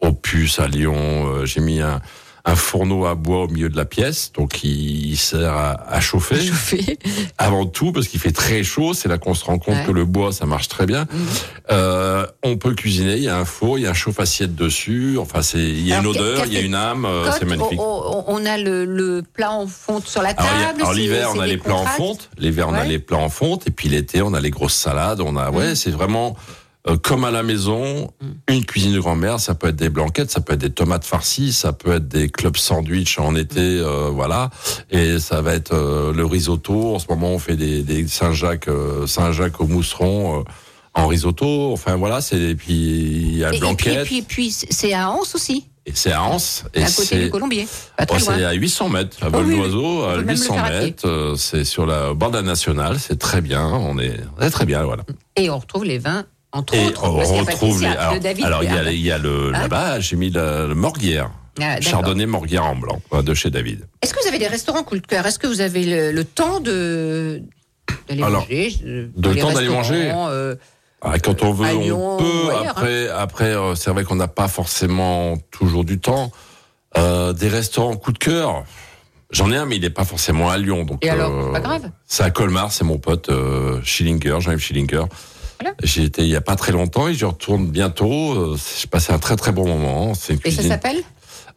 aux 0.00 0.12
puces 0.12 0.58
à 0.58 0.66
Lyon. 0.66 1.44
J'ai 1.44 1.60
mis 1.60 1.80
un, 1.82 2.00
un 2.46 2.56
fourneau 2.56 3.06
à 3.06 3.14
bois 3.14 3.44
au 3.44 3.48
milieu 3.48 3.70
de 3.70 3.76
la 3.76 3.86
pièce, 3.86 4.30
donc 4.34 4.62
il, 4.64 5.12
il 5.12 5.16
sert 5.16 5.52
à, 5.54 5.70
à 5.90 6.00
chauffer. 6.00 6.38
Chauffé. 6.40 6.98
Avant 7.38 7.64
tout, 7.64 7.90
parce 7.90 8.06
qu'il 8.06 8.20
fait 8.20 8.32
très 8.32 8.62
chaud, 8.62 8.92
c'est 8.92 9.08
là 9.08 9.16
qu'on 9.16 9.32
se 9.32 9.44
rend 9.46 9.58
compte 9.58 9.76
Ouais. 9.76 9.84
que 9.86 9.92
le 9.92 10.04
bois, 10.04 10.30
ça 10.30 10.44
marche 10.44 10.68
très 10.68 10.84
bien. 10.84 11.06
Mhm. 11.10 11.26
Euh, 11.70 12.26
on 12.42 12.56
peut 12.58 12.74
cuisiner, 12.74 13.14
il 13.16 13.22
y 13.22 13.28
a 13.28 13.38
un 13.38 13.46
four, 13.46 13.78
il 13.78 13.82
y 13.82 13.86
a 13.86 13.90
un 13.90 13.94
chauffe-assiette 13.94 14.54
dessus. 14.54 15.16
Enfin, 15.18 15.40
c'est, 15.40 15.58
il 15.58 15.86
y 15.86 15.92
a 15.94 15.98
Alors, 16.00 16.12
une 16.14 16.20
odeur, 16.20 16.44
il 16.46 16.52
y 16.52 16.56
a 16.58 16.60
une 16.60 16.74
âme, 16.74 17.06
euh, 17.06 17.30
c'est 17.32 17.46
magnifique. 17.46 17.80
On, 17.80 18.24
on- 18.28 18.44
a 18.44 18.58
le, 18.58 18.84
le 18.84 19.22
plat 19.22 19.50
en 19.52 19.66
fonte 19.66 20.06
sur 20.06 20.20
la 20.20 20.34
table. 20.34 20.48
Alors, 20.76 20.92
l'hiver, 20.92 21.30
on 21.34 21.40
a 21.40 21.46
les 21.46 21.56
plats 21.56 21.76
en 21.76 21.86
fonte. 21.86 22.28
L'hiver, 22.36 22.68
on 22.68 22.74
a 22.74 22.84
les 22.84 22.98
plats 22.98 23.16
en 23.16 23.30
fonte. 23.30 23.66
Et 23.66 23.70
puis 23.70 23.88
l'été, 23.88 24.20
on 24.20 24.34
a 24.34 24.40
les 24.40 24.50
grosses 24.50 24.74
salades. 24.74 25.22
On 25.22 25.34
a, 25.36 25.50
ouais, 25.50 25.74
c'est 25.74 25.90
vraiment 25.90 26.36
euh, 26.86 26.96
comme 26.98 27.24
à 27.24 27.30
la 27.30 27.42
maison, 27.42 28.12
une 28.48 28.64
cuisine 28.64 28.92
de 28.92 29.00
grand-mère. 29.00 29.40
Ça 29.40 29.54
peut 29.54 29.68
être 29.68 29.76
des 29.76 29.88
blanquettes, 29.88 30.30
ça 30.30 30.40
peut 30.40 30.52
être 30.52 30.60
des 30.60 30.70
tomates 30.70 31.04
farcies, 31.04 31.52
ça 31.52 31.72
peut 31.72 31.94
être 31.94 32.08
des 32.08 32.28
clubs 32.28 32.56
sandwich 32.56 33.18
en 33.18 33.34
été, 33.36 33.60
euh, 33.60 34.10
voilà. 34.12 34.50
Et 34.90 35.18
ça 35.18 35.40
va 35.40 35.54
être 35.54 35.72
euh, 35.72 36.12
le 36.12 36.26
risotto. 36.26 36.94
En 36.94 36.98
ce 36.98 37.06
moment, 37.08 37.30
on 37.30 37.38
fait 37.38 37.56
des, 37.56 37.82
des 37.82 38.06
Saint-Jacques, 38.06 38.68
Saint-Jacques 39.06 39.60
au 39.60 39.66
mousseron. 39.66 40.44
en 40.96 41.06
risotto, 41.08 41.72
enfin 41.72 41.96
voilà, 41.96 42.20
c'est 42.20 42.38
et 42.38 42.54
puis 42.54 42.72
il 42.74 43.38
y 43.38 43.44
a 43.44 43.52
Et, 43.52 43.58
blanquette 43.58 44.02
et 44.02 44.04
puis, 44.04 44.18
et 44.18 44.22
puis, 44.22 44.50
c'est 44.52 44.92
à 44.92 45.10
Anse 45.10 45.34
aussi, 45.34 45.66
et 45.86 45.92
c'est 45.94 46.12
à 46.12 46.22
Anse 46.22 46.64
et 46.72 46.84
à 46.84 46.90
côté 46.90 47.24
du 47.24 47.30
Colombier. 47.30 47.66
Oh, 47.98 48.14
c'est 48.18 48.44
à 48.44 48.52
800 48.52 48.88
mètres, 48.90 49.16
à 49.22 49.26
Oh, 49.26 49.30
vol 49.32 49.46
oui. 49.46 49.56
d'oiseau, 49.56 50.04
à 50.04 50.12
peut 50.12 50.18
même 50.18 50.26
le 50.26 50.32
800 50.34 50.54
faire 50.54 50.64
à 50.64 50.68
pied. 50.68 50.80
mètres. 50.82 51.34
C'est 51.36 51.64
sur 51.64 51.84
la 51.84 52.14
bord 52.14 52.30
de 52.30 52.36
la 52.36 52.42
nationale, 52.42 53.00
c'est 53.00 53.18
très 53.18 53.40
bien. 53.40 53.66
On 53.66 53.98
est, 53.98 54.20
on 54.38 54.42
est 54.42 54.50
très 54.50 54.66
bien, 54.66 54.84
voilà. 54.84 55.02
Et 55.36 55.50
on 55.50 55.58
retrouve 55.58 55.84
les 55.84 55.98
vins, 55.98 56.24
entre 56.54 56.74
Et 56.74 56.86
autres. 56.86 57.04
on 57.08 57.16
parce 57.16 57.28
qu'il 57.28 57.36
y 57.36 57.40
a 57.40 57.42
retrouve 57.42 57.80
les. 57.82 57.86
Alors, 57.88 58.14
le 58.14 58.20
David. 58.20 58.44
alors, 58.44 58.62
il 58.64 58.70
y 58.70 58.72
a, 58.72 58.82
Ah, 58.86 58.92
il 58.92 59.00
y 59.00 59.10
a 59.12 59.18
le 59.18 59.48
Hein 59.48 59.52
là-bas, 59.60 60.00
j'ai 60.00 60.16
mis 60.16 60.30
le, 60.30 60.68
le 60.68 60.74
Morguière, 60.74 61.30
ah. 61.60 61.80
Chardonnay 61.80 62.26
Morguière 62.26 62.64
en 62.64 62.76
blanc, 62.76 63.00
de 63.22 63.34
chez 63.34 63.50
David. 63.50 63.86
Est-ce 64.02 64.14
que 64.14 64.20
vous 64.22 64.28
avez 64.28 64.38
des 64.38 64.46
restaurants 64.48 64.82
coup 64.82 64.96
de 64.98 65.06
cœur? 65.06 65.26
Est-ce 65.26 65.38
que 65.38 65.46
vous 65.46 65.60
avez 65.60 65.84
le, 65.84 66.12
le 66.12 66.24
temps 66.24 66.60
de 66.60 67.42
d'aller 68.08 68.22
manger 68.22 68.74
euh, 68.86 69.08
de 69.14 69.28
le 69.28 69.36
temps 69.36 69.52
d'aller 69.52 69.68
manger 69.68 70.10
euh, 70.14 70.54
Ah, 71.02 71.18
quand 71.18 71.42
on 71.42 71.52
veut, 71.52 71.66
on 71.92 72.16
peut. 72.16 72.24
ailleurs, 72.50 72.62
hein. 72.62 72.66
après, 72.70 73.08
après, 73.08 73.44
euh, 73.54 73.74
c'est 73.74 73.90
vrai 73.90 74.04
qu'on 74.04 74.16
n'a 74.16 74.28
pas 74.28 74.48
forcément 74.48 75.36
toujours 75.50 75.84
du 75.84 75.98
temps. 76.00 76.32
Euh, 76.96 77.32
des 77.32 77.48
restaurants 77.48 77.96
coup 77.96 78.12
de 78.12 78.18
cœur. 78.18 78.64
J'en 79.30 79.50
ai 79.50 79.56
un, 79.56 79.66
mais 79.66 79.74
il 79.76 79.82
n'est 79.82 79.90
pas 79.90 80.04
forcément 80.04 80.48
à 80.48 80.56
Lyon. 80.58 80.84
Donc, 80.84 81.04
Et 81.04 81.10
alors, 81.10 81.32
euh, 81.32 81.42
c'est 81.46 81.52
pas 81.52 81.60
grave? 81.60 81.90
C'est 82.06 82.22
à 82.22 82.30
Colmar, 82.30 82.70
c'est 82.70 82.84
mon 82.84 82.98
pote 82.98 83.28
Schillinger, 83.82 84.36
Jean-Yves 84.40 84.60
Schillinger. 84.60 85.04
J'y 85.82 86.02
étais 86.04 86.22
il 86.22 86.28
y 86.28 86.36
a 86.36 86.40
pas 86.40 86.56
très 86.56 86.72
longtemps 86.72 87.08
et 87.08 87.14
je 87.14 87.24
retourne 87.26 87.66
bientôt. 87.68 88.32
Euh, 88.32 88.58
J'ai 88.80 88.86
passé 88.88 89.12
un 89.12 89.18
très 89.18 89.36
très 89.36 89.52
bon 89.52 89.66
moment. 89.66 90.12
Une 90.28 90.38
Et 90.44 90.50
ça 90.50 90.62
s'appelle 90.62 91.02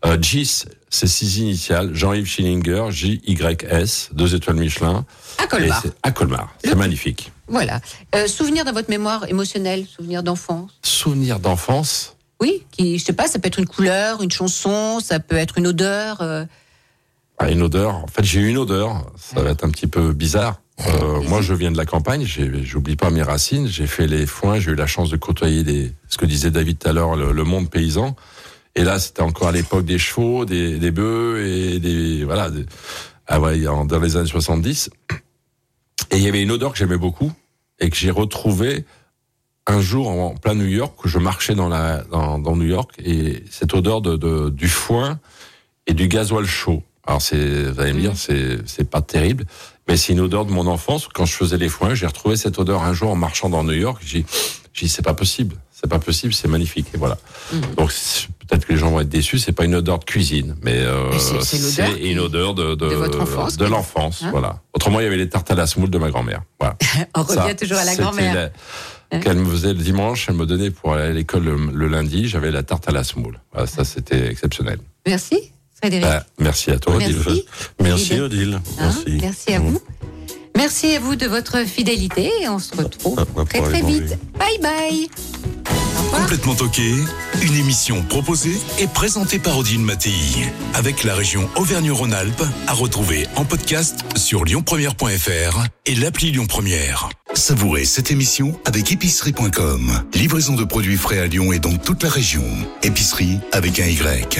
Euh, 0.06 0.18
Gis, 0.22 0.66
c'est 0.90 1.08
six 1.08 1.38
initiales. 1.40 1.94
Jean-Yves 1.94 2.28
Schillinger, 2.28 2.86
J-Y-S, 2.92 4.10
deux 4.14 4.36
étoiles 4.36 4.58
Michelin. 4.58 5.06
À 5.38 5.48
Colmar. 5.48 5.84
à 6.04 6.12
Colmar. 6.12 6.56
C'est 6.64 6.76
magnifique. 6.76 7.32
Voilà. 7.48 7.80
Euh, 8.16 8.28
souvenir 8.28 8.66
dans 8.66 8.74
votre 8.74 8.90
mémoire 8.90 9.28
émotionnelle, 9.30 9.86
souvenir 9.88 10.22
d'enfance? 10.24 10.72
Souvenir 10.84 11.40
d'enfance? 11.40 12.16
Oui, 12.40 12.64
qui, 12.72 13.00
je 13.00 13.04
sais 13.06 13.14
pas, 13.14 13.28
ça 13.28 13.40
peut 13.40 13.48
être 13.48 13.58
une 13.60 13.66
couleur, 13.68 14.22
une 14.22 14.32
chanson, 14.32 15.00
ça 15.00 15.20
peut 15.20 15.38
être 15.38 15.58
une 15.58 15.68
odeur. 15.68 16.22
euh, 16.22 16.46
Ah, 17.38 17.52
une 17.52 17.62
odeur. 17.62 17.96
En 17.96 18.08
fait, 18.08 18.24
j'ai 18.24 18.42
une 18.42 18.58
odeur. 18.58 19.06
Ça 19.16 19.42
va 19.42 19.52
être 19.52 19.64
un 19.64 19.70
petit 19.70 19.88
peu 19.88 20.12
bizarre. 20.14 20.60
Euh, 20.88 21.22
moi, 21.28 21.42
je 21.42 21.54
viens 21.54 21.72
de 21.72 21.78
la 21.78 21.86
campagne. 21.86 22.26
J'oublie 22.26 22.96
pas 22.96 23.10
mes 23.10 23.22
racines. 23.24 23.68
J'ai 23.68 23.88
fait 23.88 24.08
les 24.08 24.26
foins. 24.26 24.60
J'ai 24.60 24.72
eu 24.72 24.76
la 24.76 24.88
chance 24.88 25.10
de 25.10 25.18
côtoyer 25.18 25.64
des, 25.64 25.92
ce 26.08 26.18
que 26.18 26.26
disait 26.26 26.52
David 26.52 26.80
tout 26.80 26.90
à 26.90 26.94
l'heure, 26.94 27.16
le, 27.16 27.44
monde 27.44 27.70
paysan. 27.70 28.16
Et 28.76 28.84
là, 28.84 29.00
c'était 29.00 29.22
encore 29.22 29.48
à 29.48 29.52
l'époque 29.52 29.86
des 29.86 29.98
chevaux, 29.98 30.46
des, 30.46 30.78
des 30.78 30.92
bœufs 30.92 31.46
et 31.46 31.80
des 31.80 32.24
voilà. 32.24 32.50
des- 32.50 32.66
ah 33.28 33.40
ouais, 33.42 33.60
dans 33.60 34.00
les 34.00 34.16
années 34.16 34.28
70. 34.28 34.90
Et 36.12 36.18
il 36.18 36.24
y 36.24 36.28
avait 36.28 36.42
une 36.42 36.52
odeur 36.52 36.72
que 36.72 36.78
j'aimais 36.78 36.98
beaucoup 36.98 37.32
et 37.80 37.90
que 37.90 37.96
j'ai 37.96 38.12
retrouvée 38.12 38.86
un 39.66 39.82
jour 39.82 40.08
en 40.08 40.36
plein 40.36 40.56
New 40.56 40.66
York 40.68 41.04
où 41.04 41.08
je 41.10 41.18
marchais 41.20 41.54
dans 41.54 41.68
la 41.68 42.04
dans, 42.06 42.40
dans 42.40 42.56
New 42.56 42.68
York 42.68 42.92
et 43.04 43.44
cette 43.52 43.74
odeur 43.74 44.02
de, 44.02 44.16
de 44.16 44.50
du 44.50 44.70
foin 44.70 45.20
et 45.88 45.94
du 45.94 46.08
gasoil 46.08 46.46
chaud. 46.46 46.84
Alors 47.08 47.22
c'est, 47.22 47.64
vous 47.72 47.80
allez 47.80 47.94
me 47.94 48.02
dire, 48.02 48.14
c'est 48.16 48.58
c'est 48.66 48.90
pas 48.90 49.02
terrible, 49.02 49.46
mais 49.88 49.96
c'est 49.98 50.14
une 50.14 50.20
odeur 50.20 50.46
de 50.46 50.52
mon 50.52 50.68
enfance. 50.68 51.08
Quand 51.14 51.26
je 51.26 51.34
faisais 51.34 51.58
les 51.58 51.70
foins, 51.70 51.96
j'ai 51.96 52.06
retrouvé 52.06 52.36
cette 52.36 52.60
odeur 52.60 52.84
un 52.84 52.94
jour 52.94 53.10
en 53.12 53.16
marchant 53.16 53.50
dans 53.50 53.64
New 53.64 53.74
York. 53.74 54.02
J'ai 54.06 54.26
j'ai 54.74 54.86
dit 54.86 54.92
c'est 54.92 55.02
pas 55.06 55.14
possible, 55.14 55.56
c'est 55.72 55.90
pas 55.90 56.00
possible, 56.00 56.34
c'est 56.34 56.48
magnifique 56.50 56.88
et 56.94 56.98
voilà. 56.98 57.18
Donc 57.78 57.92
c'est- 57.92 58.28
peut-être 58.48 58.66
que 58.66 58.72
les 58.74 58.80
gens 58.80 58.92
vont 58.92 59.00
être 59.02 59.10
déçus, 59.10 59.40
c'est 59.40 59.52
pas 59.52 59.66
une 59.66 59.76
odeur 59.76 60.00
de 60.00 60.06
cuisine, 60.06 60.56
mais, 60.62 60.78
euh, 60.78 61.10
Mais 61.12 61.20
c'est- 61.20 61.42
c'est 61.42 61.58
l'odeur 61.58 61.96
c'est 61.98 62.10
une 62.12 62.20
odeur 62.20 62.54
de 62.54 62.76
de, 62.76 62.88
de 62.90 62.96
votre 62.96 63.20
enfance, 63.22 63.58
de 63.58 63.66
l'enfance, 63.66 64.22
hein 64.24 64.30
voilà. 64.32 64.62
Autrement, 64.74 65.00
il 65.00 65.04
y 65.04 65.08
avait 65.08 65.18
les 65.18 65.28
tartes 65.30 65.50
à 65.52 65.56
la 65.56 65.66
semoule 65.68 65.90
de 65.90 65.98
ma 65.98 66.10
grand-mère. 66.10 66.42
Voilà. 66.60 66.78
On 67.16 67.24
revient 67.24 67.56
toujours 67.56 67.78
à 67.78 67.84
la 67.86 67.96
grand-mère. 67.96 68.52
la- 69.12 69.20
Qu'elle 69.20 69.38
me 69.38 69.50
faisait 69.50 69.70
le 69.74 69.80
dimanche, 69.82 70.26
elle 70.30 70.36
me 70.36 70.46
donnait 70.46 70.70
pour 70.70 70.94
aller 70.94 71.04
à 71.06 71.12
l'école 71.14 71.44
le, 71.46 71.56
le 71.56 71.88
lundi, 71.88 72.28
j'avais 72.28 72.52
la 72.52 72.62
tarte 72.64 72.90
à 72.90 72.92
la 72.92 73.06
semoule. 73.06 73.40
Voilà, 73.54 73.66
ça 73.66 73.86
c'était 73.86 74.28
exceptionnel. 74.30 74.80
Merci, 75.06 75.52
Frédéric. 75.82 76.06
Bah, 76.06 76.26
merci 76.40 76.72
à 76.72 76.80
toi, 76.80 76.96
Merci. 76.98 77.16
Odile. 77.16 77.44
Merci 77.82 78.20
Odile. 78.20 78.22
Odile. 78.22 78.60
Hein, 78.80 78.92
Merci. 79.06 79.18
merci 79.22 79.54
à 79.54 79.60
vous. 79.60 79.82
Merci 80.56 80.96
à 80.96 81.00
vous 81.00 81.16
de 81.16 81.28
votre 81.28 81.66
fidélité 81.68 82.32
et 82.42 82.50
on 82.50 82.58
se 82.58 82.76
retrouve 82.76 83.16
Ah, 83.38 83.46
très 83.46 83.62
très 83.62 83.82
vite. 83.84 84.18
Bye 84.40 84.60
bye. 84.60 85.08
Complètement 86.12 86.56
toqué, 86.56 86.94
une 87.44 87.54
émission 87.56 88.02
proposée 88.04 88.58
et 88.80 88.88
présentée 88.88 89.38
par 89.40 89.58
Odile 89.58 89.82
Mattei, 89.82 90.12
avec 90.74 91.04
la 91.04 91.14
région 91.14 91.48
Auvergne-Rhône-Alpes, 91.58 92.44
à 92.66 92.74
retrouver 92.74 93.28
en 93.36 93.46
podcast 93.46 94.00
sur 94.16 94.46
lyonpremière.fr 94.46 95.64
et 95.86 95.96
l'appli 95.96 96.32
Lyon 96.32 96.48
Première. 96.48 97.10
Savourez 97.36 97.86
cette 97.86 98.10
émission 98.10 98.60
avec 98.66 98.92
épicerie.com. 98.92 99.92
Livraison 100.16 100.56
de 100.56 100.64
produits 100.64 100.98
frais 100.98 101.20
à 101.20 101.28
Lyon 101.28 101.52
et 101.54 101.60
dans 101.60 101.78
toute 101.78 102.02
la 102.04 102.10
région. 102.10 102.44
Épicerie 102.82 103.38
avec 103.52 103.80
un 103.80 103.86
Y. 103.86 104.40